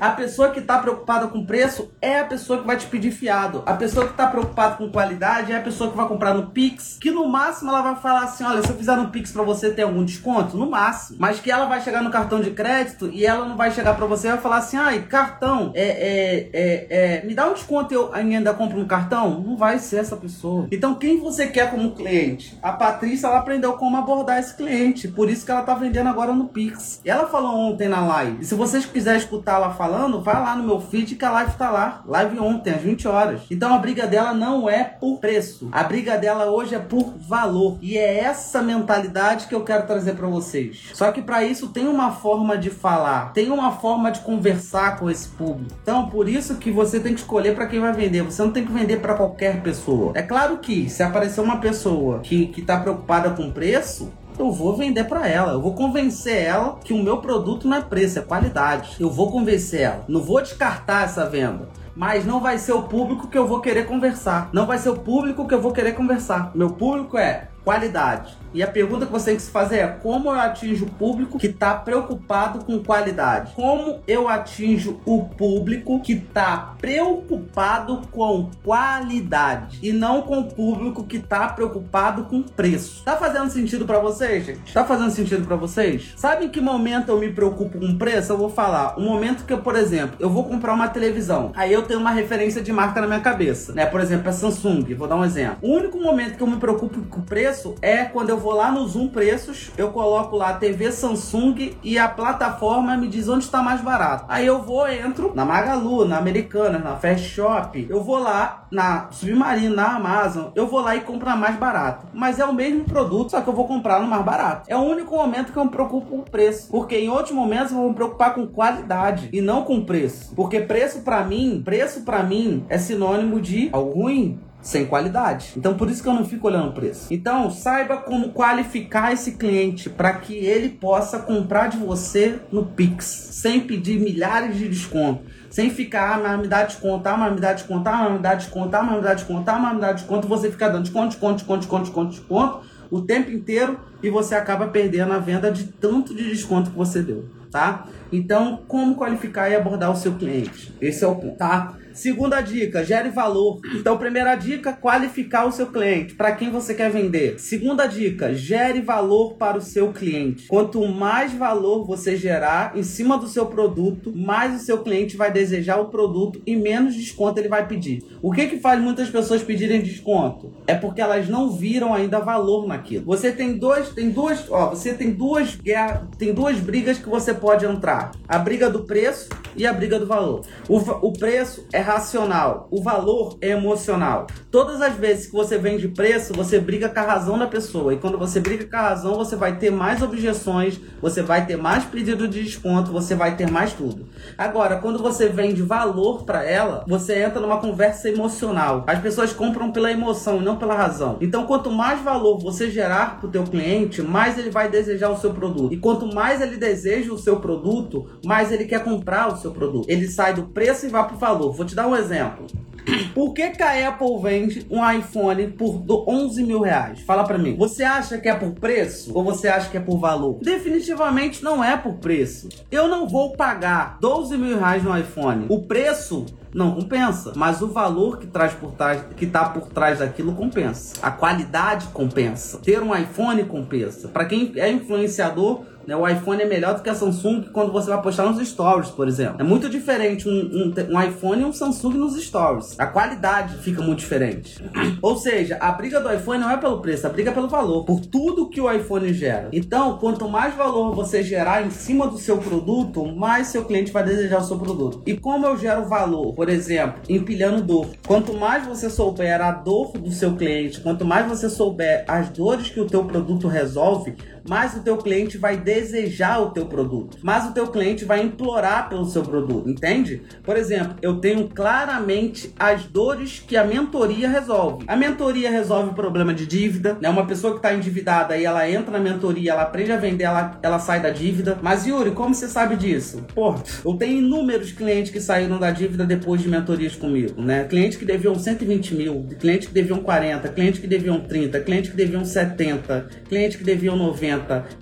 A 0.00 0.12
pessoa 0.12 0.48
que 0.48 0.60
está 0.60 0.78
preocupada 0.78 1.26
com 1.26 1.44
preço 1.44 1.90
é 2.00 2.20
a 2.20 2.24
pessoa 2.24 2.60
que 2.60 2.66
vai 2.66 2.78
te 2.78 2.86
pedir 2.86 3.10
fiado. 3.10 3.62
A 3.66 3.74
pessoa 3.74 4.06
que 4.06 4.12
está 4.12 4.26
preocupada 4.28 4.76
com 4.76 4.90
qualidade 4.90 5.52
é 5.52 5.58
a 5.58 5.60
pessoa 5.60 5.90
que 5.90 5.96
vai 5.96 6.08
comprar 6.08 6.32
no 6.32 6.46
Pix, 6.46 6.96
que 6.98 7.10
no 7.10 7.28
máximo 7.28 7.70
ela 7.70 7.82
vai 7.82 7.96
falar 7.96 8.22
assim: 8.22 8.42
olha, 8.42 8.62
se 8.62 8.70
eu 8.70 8.76
fizer 8.76 8.96
no 8.96 9.10
Pix 9.10 9.30
para 9.30 9.42
você 9.42 9.70
ter 9.70 9.82
algum 9.82 10.02
desconto, 10.02 10.56
no 10.56 10.70
máximo. 10.70 11.18
Mas 11.20 11.38
que 11.38 11.50
ela 11.50 11.66
vai 11.66 11.82
chegar 11.82 12.02
no 12.02 12.10
cartão 12.10 12.40
de 12.40 12.50
crédito 12.50 13.10
e 13.12 13.26
ela 13.26 13.44
não 13.44 13.58
vai 13.58 13.70
chegar 13.70 13.94
para 13.94 14.06
você 14.06 14.28
e 14.28 14.30
vai 14.30 14.40
falar 14.40 14.56
assim: 14.56 14.78
ai, 14.78 15.02
cartão, 15.02 15.70
é, 15.74 15.82
é, 15.82 16.50
é, 16.52 16.86
é, 17.18 17.26
me 17.26 17.34
dá 17.34 17.46
um 17.46 17.52
desconto 17.52 17.92
e 17.92 17.96
eu 17.96 18.10
ainda 18.14 18.54
compro 18.54 18.80
um 18.80 18.86
cartão? 18.86 19.38
Não 19.38 19.54
vai 19.54 19.78
ser 19.78 19.98
essa 19.98 20.16
pessoa. 20.16 20.66
Então, 20.72 20.94
quem 20.94 21.20
você 21.20 21.46
quer 21.46 21.70
como 21.70 21.94
cliente? 21.94 22.58
A 22.62 22.72
Patrícia, 22.72 23.26
ela 23.26 23.38
aprendeu 23.38 23.74
como 23.74 23.98
abordar 23.98 24.38
esse 24.38 24.56
cliente. 24.56 25.08
Por 25.08 25.28
isso 25.28 25.44
que 25.44 25.50
ela 25.50 25.60
tá 25.60 25.74
vendendo 25.74 26.08
agora 26.08 26.32
no 26.32 26.48
Pix. 26.48 27.02
Ela 27.04 27.26
falou 27.26 27.54
ontem 27.54 27.86
na 27.86 28.00
live. 28.00 28.38
E 28.40 28.44
se 28.46 28.54
vocês 28.54 28.86
quiserem 28.86 29.20
escutar 29.20 29.56
ela 29.56 29.74
falar, 29.74 29.89
falando, 29.90 30.20
vai 30.20 30.40
lá 30.40 30.54
no 30.54 30.62
meu 30.62 30.80
feed 30.80 31.16
que 31.16 31.24
a 31.24 31.30
live 31.32 31.52
tá 31.54 31.68
lá. 31.68 32.02
Live 32.06 32.38
ontem, 32.38 32.70
às 32.70 32.80
20 32.80 33.08
horas. 33.08 33.40
Então 33.50 33.74
a 33.74 33.78
briga 33.78 34.06
dela 34.06 34.32
não 34.32 34.70
é 34.70 34.84
por 34.84 35.18
preço. 35.18 35.68
A 35.72 35.82
briga 35.82 36.16
dela 36.16 36.46
hoje 36.46 36.76
é 36.76 36.78
por 36.78 37.14
valor. 37.18 37.76
E 37.82 37.98
é 37.98 38.20
essa 38.20 38.62
mentalidade 38.62 39.48
que 39.48 39.54
eu 39.54 39.64
quero 39.64 39.86
trazer 39.86 40.14
para 40.14 40.28
vocês. 40.28 40.90
Só 40.94 41.10
que 41.10 41.20
para 41.20 41.42
isso 41.42 41.68
tem 41.68 41.88
uma 41.88 42.12
forma 42.12 42.56
de 42.56 42.70
falar, 42.70 43.32
tem 43.32 43.50
uma 43.50 43.72
forma 43.72 44.12
de 44.12 44.20
conversar 44.20 44.96
com 44.96 45.10
esse 45.10 45.28
público. 45.28 45.74
Então 45.82 46.08
por 46.08 46.28
isso 46.28 46.56
que 46.56 46.70
você 46.70 47.00
tem 47.00 47.12
que 47.12 47.20
escolher 47.20 47.56
para 47.56 47.66
quem 47.66 47.80
vai 47.80 47.92
vender. 47.92 48.22
Você 48.22 48.42
não 48.42 48.52
tem 48.52 48.64
que 48.64 48.72
vender 48.72 49.00
para 49.00 49.14
qualquer 49.14 49.60
pessoa. 49.60 50.12
É 50.14 50.22
claro 50.22 50.58
que 50.58 50.88
se 50.88 51.02
aparecer 51.02 51.40
uma 51.40 51.58
pessoa 51.58 52.20
que, 52.20 52.46
que 52.46 52.62
tá 52.62 52.78
preocupada 52.78 53.30
com 53.30 53.50
preço, 53.50 54.12
eu 54.40 54.50
vou 54.50 54.76
vender 54.76 55.04
para 55.04 55.28
ela. 55.28 55.52
Eu 55.52 55.60
vou 55.60 55.74
convencer 55.74 56.42
ela 56.42 56.78
que 56.82 56.92
o 56.92 57.02
meu 57.02 57.18
produto 57.18 57.68
não 57.68 57.76
é 57.76 57.80
preço, 57.80 58.18
é 58.18 58.22
qualidade. 58.22 58.96
Eu 58.98 59.10
vou 59.10 59.30
convencer 59.30 59.82
ela. 59.82 60.04
Não 60.08 60.20
vou 60.20 60.40
descartar 60.42 61.04
essa 61.04 61.28
venda 61.28 61.68
mas 62.00 62.24
não 62.24 62.40
vai 62.40 62.56
ser 62.56 62.72
o 62.72 62.84
público 62.84 63.28
que 63.28 63.36
eu 63.36 63.46
vou 63.46 63.60
querer 63.60 63.84
conversar. 63.84 64.48
Não 64.54 64.64
vai 64.64 64.78
ser 64.78 64.88
o 64.88 64.96
público 64.96 65.46
que 65.46 65.52
eu 65.52 65.60
vou 65.60 65.70
querer 65.70 65.92
conversar. 65.92 66.50
Meu 66.54 66.70
público 66.70 67.18
é 67.18 67.48
qualidade. 67.62 68.38
E 68.52 68.62
a 68.62 68.66
pergunta 68.66 69.06
que 69.06 69.12
você 69.12 69.26
tem 69.26 69.36
que 69.36 69.42
se 69.42 69.50
fazer 69.50 69.78
é: 69.78 69.86
como 69.86 70.28
eu 70.30 70.40
atinjo 70.40 70.86
o 70.86 70.90
público 70.90 71.38
que 71.38 71.46
está 71.46 71.74
preocupado 71.74 72.64
com 72.64 72.82
qualidade? 72.82 73.52
Como 73.54 74.00
eu 74.06 74.28
atinjo 74.28 75.00
o 75.04 75.24
público 75.24 76.00
que 76.00 76.14
está 76.14 76.74
preocupado 76.78 78.02
com 78.10 78.50
qualidade 78.64 79.78
e 79.82 79.92
não 79.92 80.22
com 80.22 80.40
o 80.40 80.44
público 80.44 81.04
que 81.04 81.16
está 81.18 81.48
preocupado 81.48 82.24
com 82.24 82.42
preço? 82.42 83.04
Tá 83.04 83.16
fazendo 83.16 83.50
sentido 83.50 83.84
para 83.84 83.98
vocês, 83.98 84.44
gente? 84.44 84.72
Tá 84.72 84.84
fazendo 84.84 85.10
sentido 85.10 85.46
para 85.46 85.56
vocês? 85.56 86.14
Sabe 86.16 86.46
em 86.46 86.48
que 86.48 86.60
momento 86.60 87.10
eu 87.10 87.18
me 87.18 87.32
preocupo 87.32 87.78
com 87.78 87.96
preço? 87.96 88.32
Eu 88.32 88.38
vou 88.38 88.50
falar. 88.50 88.98
Um 88.98 89.04
momento 89.04 89.44
que 89.44 89.52
eu, 89.52 89.58
por 89.58 89.76
exemplo, 89.76 90.16
eu 90.18 90.30
vou 90.30 90.44
comprar 90.44 90.74
uma 90.74 90.88
televisão. 90.88 91.52
Aí 91.54 91.72
eu 91.72 91.82
tenho 91.82 92.00
uma 92.00 92.10
referência 92.10 92.60
de 92.62 92.72
marca 92.72 93.00
na 93.00 93.06
minha 93.06 93.20
cabeça, 93.20 93.72
né? 93.72 93.86
Por 93.86 94.00
exemplo, 94.00 94.28
a 94.28 94.32
Samsung. 94.32 94.94
Vou 94.94 95.06
dar 95.06 95.16
um 95.16 95.24
exemplo. 95.24 95.58
O 95.62 95.72
único 95.72 96.00
momento 96.00 96.36
que 96.36 96.42
eu 96.42 96.46
me 96.46 96.56
preocupo 96.56 97.00
com 97.02 97.20
preço 97.20 97.74
é 97.80 98.04
quando 98.04 98.30
eu 98.30 98.39
vou 98.40 98.54
lá 98.54 98.72
no 98.72 98.86
Zoom 98.88 99.08
Preços, 99.08 99.70
eu 99.76 99.90
coloco 99.90 100.36
lá 100.36 100.54
TV 100.54 100.90
Samsung 100.90 101.76
e 101.82 101.98
a 101.98 102.08
plataforma 102.08 102.96
me 102.96 103.06
diz 103.06 103.28
onde 103.28 103.44
está 103.44 103.62
mais 103.62 103.80
barato. 103.80 104.24
Aí 104.28 104.46
eu 104.46 104.62
vou, 104.62 104.88
entro 104.88 105.32
na 105.34 105.44
Magalu, 105.44 106.04
na 106.04 106.16
Americana, 106.18 106.78
na 106.78 106.96
Fast 106.96 107.28
Shop, 107.28 107.86
eu 107.88 108.02
vou 108.02 108.18
lá 108.18 108.66
na 108.70 109.08
Submarino, 109.10 109.76
na 109.76 109.96
Amazon, 109.96 110.46
eu 110.54 110.66
vou 110.66 110.80
lá 110.80 110.96
e 110.96 111.00
compro 111.00 111.30
mais 111.36 111.56
barato. 111.56 112.06
Mas 112.14 112.38
é 112.38 112.44
o 112.44 112.54
mesmo 112.54 112.84
produto, 112.84 113.30
só 113.30 113.40
que 113.40 113.48
eu 113.48 113.52
vou 113.52 113.66
comprar 113.66 114.00
no 114.00 114.06
mais 114.06 114.24
barato. 114.24 114.64
É 114.68 114.76
o 114.76 114.80
único 114.80 115.14
momento 115.14 115.52
que 115.52 115.58
eu 115.58 115.64
me 115.64 115.70
preocupo 115.70 116.08
com 116.08 116.22
preço, 116.22 116.68
porque 116.70 116.96
em 116.96 117.08
outros 117.08 117.34
momentos 117.34 117.72
eu 117.72 117.78
vou 117.78 117.88
me 117.90 117.94
preocupar 117.94 118.34
com 118.34 118.46
qualidade 118.46 119.28
e 119.32 119.40
não 119.40 119.62
com 119.62 119.84
preço. 119.84 120.34
Porque 120.34 120.60
preço 120.60 121.00
para 121.02 121.22
mim, 121.24 121.62
preço 121.64 122.02
para 122.02 122.22
mim 122.22 122.64
é 122.68 122.78
sinônimo 122.78 123.40
de 123.40 123.68
algo 123.72 124.02
ruim, 124.02 124.40
sem 124.62 124.86
qualidade. 124.86 125.52
Então 125.56 125.74
por 125.74 125.88
isso 125.88 126.02
que 126.02 126.08
eu 126.08 126.14
não 126.14 126.24
fico 126.24 126.46
olhando 126.46 126.70
o 126.70 126.72
preço. 126.72 127.06
Então 127.10 127.50
saiba 127.50 127.96
como 127.98 128.30
qualificar 128.30 129.12
esse 129.12 129.32
cliente 129.32 129.88
para 129.88 130.14
que 130.14 130.34
ele 130.34 130.68
possa 130.68 131.18
comprar 131.18 131.68
de 131.68 131.76
você 131.76 132.40
no 132.52 132.66
Pix, 132.66 133.04
sem 133.04 133.60
pedir 133.60 134.00
milhares 134.00 134.56
de 134.56 134.68
desconto, 134.68 135.24
sem 135.48 135.70
ficar, 135.70 136.16
ah, 136.16 136.20
mas 136.22 136.40
me 136.40 136.48
dá 136.48 136.64
desconto, 136.64 137.08
ah, 137.08 137.16
mas 137.16 137.34
me 137.34 137.40
dá 137.40 137.52
desconto, 137.52 137.88
ah, 137.88 137.96
mas 137.96 138.12
me 138.12 138.18
dá 138.20 138.34
desconto, 138.34 138.76
ah, 138.76 138.82
mas 138.82 138.96
me 138.96 139.02
dá 139.02 139.14
desconto, 139.14 139.50
ah, 139.50 139.58
mas 139.58 139.74
me 139.74 139.80
dá 139.80 139.92
desconto, 139.92 140.28
você 140.28 140.50
fica 140.50 140.68
dando 140.68 140.82
desconto, 140.82 141.08
desconto, 141.08 141.36
desconto, 141.36 141.60
desconto, 141.60 141.84
desconto, 141.84 142.10
desconto 142.10 142.80
o 142.90 143.00
tempo 143.00 143.30
inteiro 143.30 143.78
e 144.02 144.10
você 144.10 144.34
acaba 144.34 144.66
perdendo 144.66 145.12
a 145.12 145.18
venda 145.18 145.50
de 145.50 145.64
tanto 145.64 146.14
de 146.14 146.28
desconto 146.28 146.70
que 146.70 146.76
você 146.76 147.02
deu, 147.02 147.26
tá? 147.50 147.86
Então, 148.12 148.62
como 148.66 148.96
qualificar 148.96 149.48
e 149.48 149.54
abordar 149.54 149.90
o 149.90 149.96
seu 149.96 150.14
cliente? 150.14 150.72
Esse 150.80 151.04
é 151.04 151.06
o 151.06 151.16
ponto, 151.16 151.36
tá? 151.36 151.76
Segunda 151.92 152.40
dica, 152.40 152.84
gere 152.84 153.10
valor. 153.10 153.60
Então, 153.74 153.98
primeira 153.98 154.34
dica, 154.36 154.72
qualificar 154.72 155.46
o 155.46 155.52
seu 155.52 155.66
cliente. 155.66 156.14
Para 156.14 156.32
quem 156.32 156.50
você 156.50 156.72
quer 156.72 156.90
vender? 156.90 157.38
Segunda 157.38 157.86
dica, 157.86 158.32
gere 158.32 158.80
valor 158.80 159.34
para 159.34 159.58
o 159.58 159.60
seu 159.60 159.92
cliente. 159.92 160.46
Quanto 160.46 160.86
mais 160.86 161.32
valor 161.32 161.84
você 161.84 162.16
gerar 162.16 162.76
em 162.76 162.82
cima 162.82 163.18
do 163.18 163.28
seu 163.28 163.46
produto, 163.46 164.12
mais 164.16 164.60
o 164.60 164.64
seu 164.64 164.78
cliente 164.82 165.16
vai 165.16 165.32
desejar 165.32 165.78
o 165.78 165.88
produto 165.88 166.40
e 166.46 166.56
menos 166.56 166.94
desconto 166.94 167.40
ele 167.40 167.48
vai 167.48 167.66
pedir. 167.66 168.02
O 168.22 168.32
que 168.32 168.46
que 168.46 168.60
faz 168.60 168.80
muitas 168.80 169.10
pessoas 169.10 169.42
pedirem 169.42 169.82
desconto? 169.82 170.52
É 170.66 170.74
porque 170.74 171.00
elas 171.00 171.28
não 171.28 171.50
viram 171.50 171.92
ainda 171.92 172.20
valor 172.20 172.66
naquilo. 172.66 173.04
Você 173.06 173.32
tem 173.32 173.58
dois, 173.58 173.90
tem 173.90 174.10
duas, 174.10 174.50
ó, 174.50 174.70
você 174.70 174.94
tem 174.94 175.10
duas 175.10 175.56
guerras, 175.56 176.02
tem 176.16 176.32
duas 176.32 176.58
brigas 176.58 176.98
que 176.98 177.08
você 177.08 177.34
pode 177.34 177.66
entrar. 177.66 177.99
A 178.28 178.38
briga 178.38 178.70
do 178.70 178.84
preço 178.84 179.28
e 179.56 179.66
a 179.66 179.72
briga 179.72 179.98
do 179.98 180.06
valor. 180.06 180.42
O, 180.68 180.76
o 180.76 181.12
preço 181.12 181.66
é 181.72 181.80
racional, 181.80 182.68
o 182.70 182.82
valor 182.82 183.36
é 183.40 183.50
emocional. 183.50 184.26
Todas 184.50 184.80
as 184.80 184.94
vezes 184.94 185.26
que 185.26 185.32
você 185.32 185.58
vende 185.58 185.88
preço, 185.88 186.32
você 186.32 186.58
briga 186.58 186.88
com 186.88 187.00
a 187.00 187.02
razão 187.02 187.38
da 187.38 187.46
pessoa. 187.46 187.92
E 187.94 187.98
quando 187.98 188.18
você 188.18 188.40
briga 188.40 188.64
com 188.64 188.76
a 188.76 188.88
razão, 188.88 189.14
você 189.14 189.36
vai 189.36 189.56
ter 189.56 189.70
mais 189.70 190.02
objeções, 190.02 190.80
você 191.00 191.22
vai 191.22 191.46
ter 191.46 191.56
mais 191.56 191.84
pedido 191.84 192.28
de 192.28 192.42
desconto, 192.42 192.92
você 192.92 193.14
vai 193.14 193.36
ter 193.36 193.50
mais 193.50 193.72
tudo. 193.72 194.06
Agora, 194.36 194.76
quando 194.76 194.98
você 194.98 195.28
vende 195.28 195.62
valor 195.62 196.24
para 196.24 196.44
ela, 196.44 196.84
você 196.86 197.22
entra 197.22 197.40
numa 197.40 197.58
conversa 197.58 198.08
emocional. 198.08 198.84
As 198.86 199.00
pessoas 199.00 199.32
compram 199.32 199.70
pela 199.72 199.90
emoção, 199.90 200.40
não 200.40 200.56
pela 200.56 200.74
razão. 200.74 201.18
Então, 201.20 201.46
quanto 201.46 201.70
mais 201.70 202.00
valor 202.00 202.38
você 202.38 202.70
gerar 202.70 203.18
para 203.18 203.28
o 203.28 203.30
teu 203.30 203.44
cliente, 203.44 204.02
mais 204.02 204.38
ele 204.38 204.50
vai 204.50 204.68
desejar 204.68 205.10
o 205.10 205.18
seu 205.18 205.32
produto. 205.32 205.72
E 205.72 205.76
quanto 205.76 206.06
mais 206.12 206.40
ele 206.40 206.56
deseja 206.56 207.12
o 207.12 207.18
seu 207.18 207.40
produto, 207.40 207.89
mais 208.24 208.52
ele 208.52 208.64
quer 208.64 208.82
comprar 208.82 209.28
o 209.28 209.36
seu 209.36 209.50
produto. 209.50 209.88
Ele 209.88 210.08
sai 210.08 210.34
do 210.34 210.44
preço 210.44 210.86
e 210.86 210.88
vai 210.88 211.06
pro 211.06 211.16
valor. 211.16 211.52
Vou 211.52 211.66
te 211.66 211.74
dar 211.74 211.86
um 211.86 211.96
exemplo. 211.96 212.46
Por 213.14 213.32
que, 213.32 213.50
que 213.50 213.62
a 213.62 213.88
Apple 213.88 214.20
vende 214.22 214.66
um 214.70 214.88
iPhone 214.90 215.48
por 215.48 215.82
11 216.08 216.42
mil 216.42 216.60
reais? 216.60 217.00
Fala 217.00 217.24
pra 217.24 217.38
mim. 217.38 217.56
Você 217.56 217.82
acha 217.82 218.18
que 218.18 218.28
é 218.28 218.34
por 218.34 218.52
preço 218.52 219.12
ou 219.14 219.24
você 219.24 219.48
acha 219.48 219.68
que 219.70 219.76
é 219.76 219.80
por 219.80 219.98
valor? 219.98 220.38
Definitivamente 220.42 221.42
não 221.42 221.62
é 221.62 221.76
por 221.76 221.94
preço. 221.94 222.48
Eu 222.70 222.88
não 222.88 223.08
vou 223.08 223.32
pagar 223.32 223.98
12 224.00 224.36
mil 224.36 224.58
reais 224.58 224.82
no 224.82 224.96
iPhone. 224.96 225.46
O 225.48 225.62
preço 225.62 226.26
não 226.52 226.74
compensa, 226.74 227.32
mas 227.36 227.62
o 227.62 227.68
valor 227.68 228.18
que 228.18 228.26
traz 228.26 228.52
por 228.52 228.72
trás, 228.72 229.04
que 229.16 229.26
tá 229.26 229.48
por 229.48 229.68
trás 229.68 230.00
daquilo 230.00 230.34
compensa. 230.34 230.94
A 231.00 231.10
qualidade 231.10 231.86
compensa. 231.88 232.58
Ter 232.58 232.82
um 232.82 232.96
iPhone 232.96 233.44
compensa. 233.44 234.08
Para 234.08 234.24
quem 234.24 234.52
é 234.56 234.70
influenciador, 234.70 235.62
né, 235.86 235.96
o 235.96 236.06
iPhone 236.06 236.42
é 236.42 236.46
melhor 236.46 236.74
do 236.74 236.82
que 236.82 236.90
a 236.90 236.94
Samsung 236.94 237.48
quando 237.52 237.72
você 237.72 237.90
vai 237.90 238.00
postar 238.02 238.24
nos 238.24 238.46
stories, 238.46 238.90
por 238.90 239.08
exemplo. 239.08 239.36
É 239.38 239.44
muito 239.44 239.68
diferente 239.68 240.28
um, 240.28 240.32
um, 240.32 240.74
um 240.94 241.02
iPhone 241.02 241.42
e 241.42 241.44
um 241.44 241.52
Samsung 241.52 241.94
nos 241.94 242.20
stories. 242.22 242.78
A 242.78 242.86
qualidade 242.86 243.56
fica 243.58 243.82
muito 243.82 243.98
diferente. 243.98 244.62
Ou 245.02 245.16
seja, 245.16 245.56
a 245.60 245.72
briga 245.72 246.00
do 246.00 246.12
iPhone 246.12 246.40
não 246.40 246.50
é 246.50 246.56
pelo 246.56 246.80
preço, 246.80 247.06
a 247.06 247.10
briga 247.10 247.30
é 247.30 247.34
pelo 247.34 247.48
valor, 247.48 247.84
por 247.84 248.00
tudo 248.00 248.48
que 248.48 248.60
o 248.60 248.70
iPhone 248.70 249.12
gera. 249.12 249.48
Então, 249.52 249.98
quanto 249.98 250.28
mais 250.28 250.54
valor 250.54 250.94
você 250.94 251.22
gerar 251.22 251.66
em 251.66 251.70
cima 251.70 252.06
do 252.06 252.18
seu 252.18 252.38
produto, 252.38 253.04
mais 253.06 253.48
seu 253.48 253.64
cliente 253.64 253.92
vai 253.92 254.04
desejar 254.04 254.38
o 254.38 254.44
seu 254.44 254.58
produto. 254.58 255.02
E 255.06 255.16
como 255.16 255.46
eu 255.46 255.56
gero 255.56 255.88
valor? 255.88 256.34
Por 256.34 256.48
exemplo, 256.48 257.00
empilhando 257.08 257.62
dor. 257.62 257.88
Quanto 258.06 258.34
mais 258.34 258.66
você 258.66 258.88
souber 258.88 259.40
a 259.40 259.52
dor 259.52 259.92
do 259.92 260.10
seu 260.10 260.36
cliente, 260.36 260.80
quanto 260.80 261.04
mais 261.04 261.26
você 261.26 261.48
souber 261.48 262.04
as 262.06 262.28
dores 262.30 262.68
que 262.70 262.80
o 262.80 262.86
teu 262.86 263.04
produto 263.04 263.48
resolve, 263.48 264.14
mais 264.48 264.74
o 264.74 264.80
teu 264.80 264.96
cliente 264.96 265.38
vai 265.38 265.56
desejar 265.56 266.40
o 266.40 266.50
teu 266.50 266.66
produto, 266.66 267.18
mais 267.22 267.46
o 267.46 267.52
teu 267.52 267.66
cliente 267.66 268.04
vai 268.04 268.22
implorar 268.22 268.88
pelo 268.88 269.04
seu 269.04 269.22
produto, 269.22 269.68
entende? 269.68 270.22
Por 270.42 270.56
exemplo, 270.56 270.96
eu 271.02 271.16
tenho 271.16 271.48
claramente 271.48 272.52
as 272.58 272.84
dores 272.84 273.42
que 273.46 273.56
a 273.56 273.64
mentoria 273.64 274.28
resolve. 274.28 274.84
A 274.86 274.96
mentoria 274.96 275.50
resolve 275.50 275.90
o 275.90 275.94
problema 275.94 276.32
de 276.32 276.46
dívida, 276.46 276.96
né? 277.00 277.08
Uma 277.08 277.26
pessoa 277.26 277.52
que 277.52 277.58
está 277.58 277.74
endividada 277.74 278.36
e 278.36 278.44
ela 278.44 278.68
entra 278.68 278.90
na 278.90 278.98
mentoria, 278.98 279.52
ela 279.52 279.62
aprende 279.62 279.92
a 279.92 279.96
vender, 279.96 280.24
ela, 280.24 280.58
ela 280.62 280.78
sai 280.78 281.00
da 281.00 281.10
dívida. 281.10 281.58
Mas 281.62 281.86
Yuri, 281.86 282.12
como 282.12 282.34
você 282.34 282.48
sabe 282.48 282.76
disso? 282.76 283.24
Pô, 283.34 283.54
eu 283.84 283.94
tenho 283.94 284.18
inúmeros 284.18 284.72
clientes 284.72 285.10
que 285.10 285.20
saíram 285.20 285.58
da 285.58 285.70
dívida 285.70 286.04
depois 286.04 286.40
de 286.40 286.48
mentorias 286.48 286.94
comigo, 286.96 287.40
né? 287.40 287.64
Clientes 287.64 287.98
que 287.98 288.04
deviam 288.04 288.34
120 288.34 288.94
mil, 288.94 289.26
clientes 289.38 289.68
que 289.68 289.74
deviam 289.74 289.98
40, 290.00 290.48
clientes 290.48 290.80
que 290.80 290.86
deviam 290.86 291.20
30, 291.20 291.60
clientes 291.60 291.90
que 291.90 291.96
deviam 291.96 292.24
70, 292.24 293.08
clientes 293.28 293.56
que 293.56 293.64
deviam 293.64 293.96
90 293.96 294.29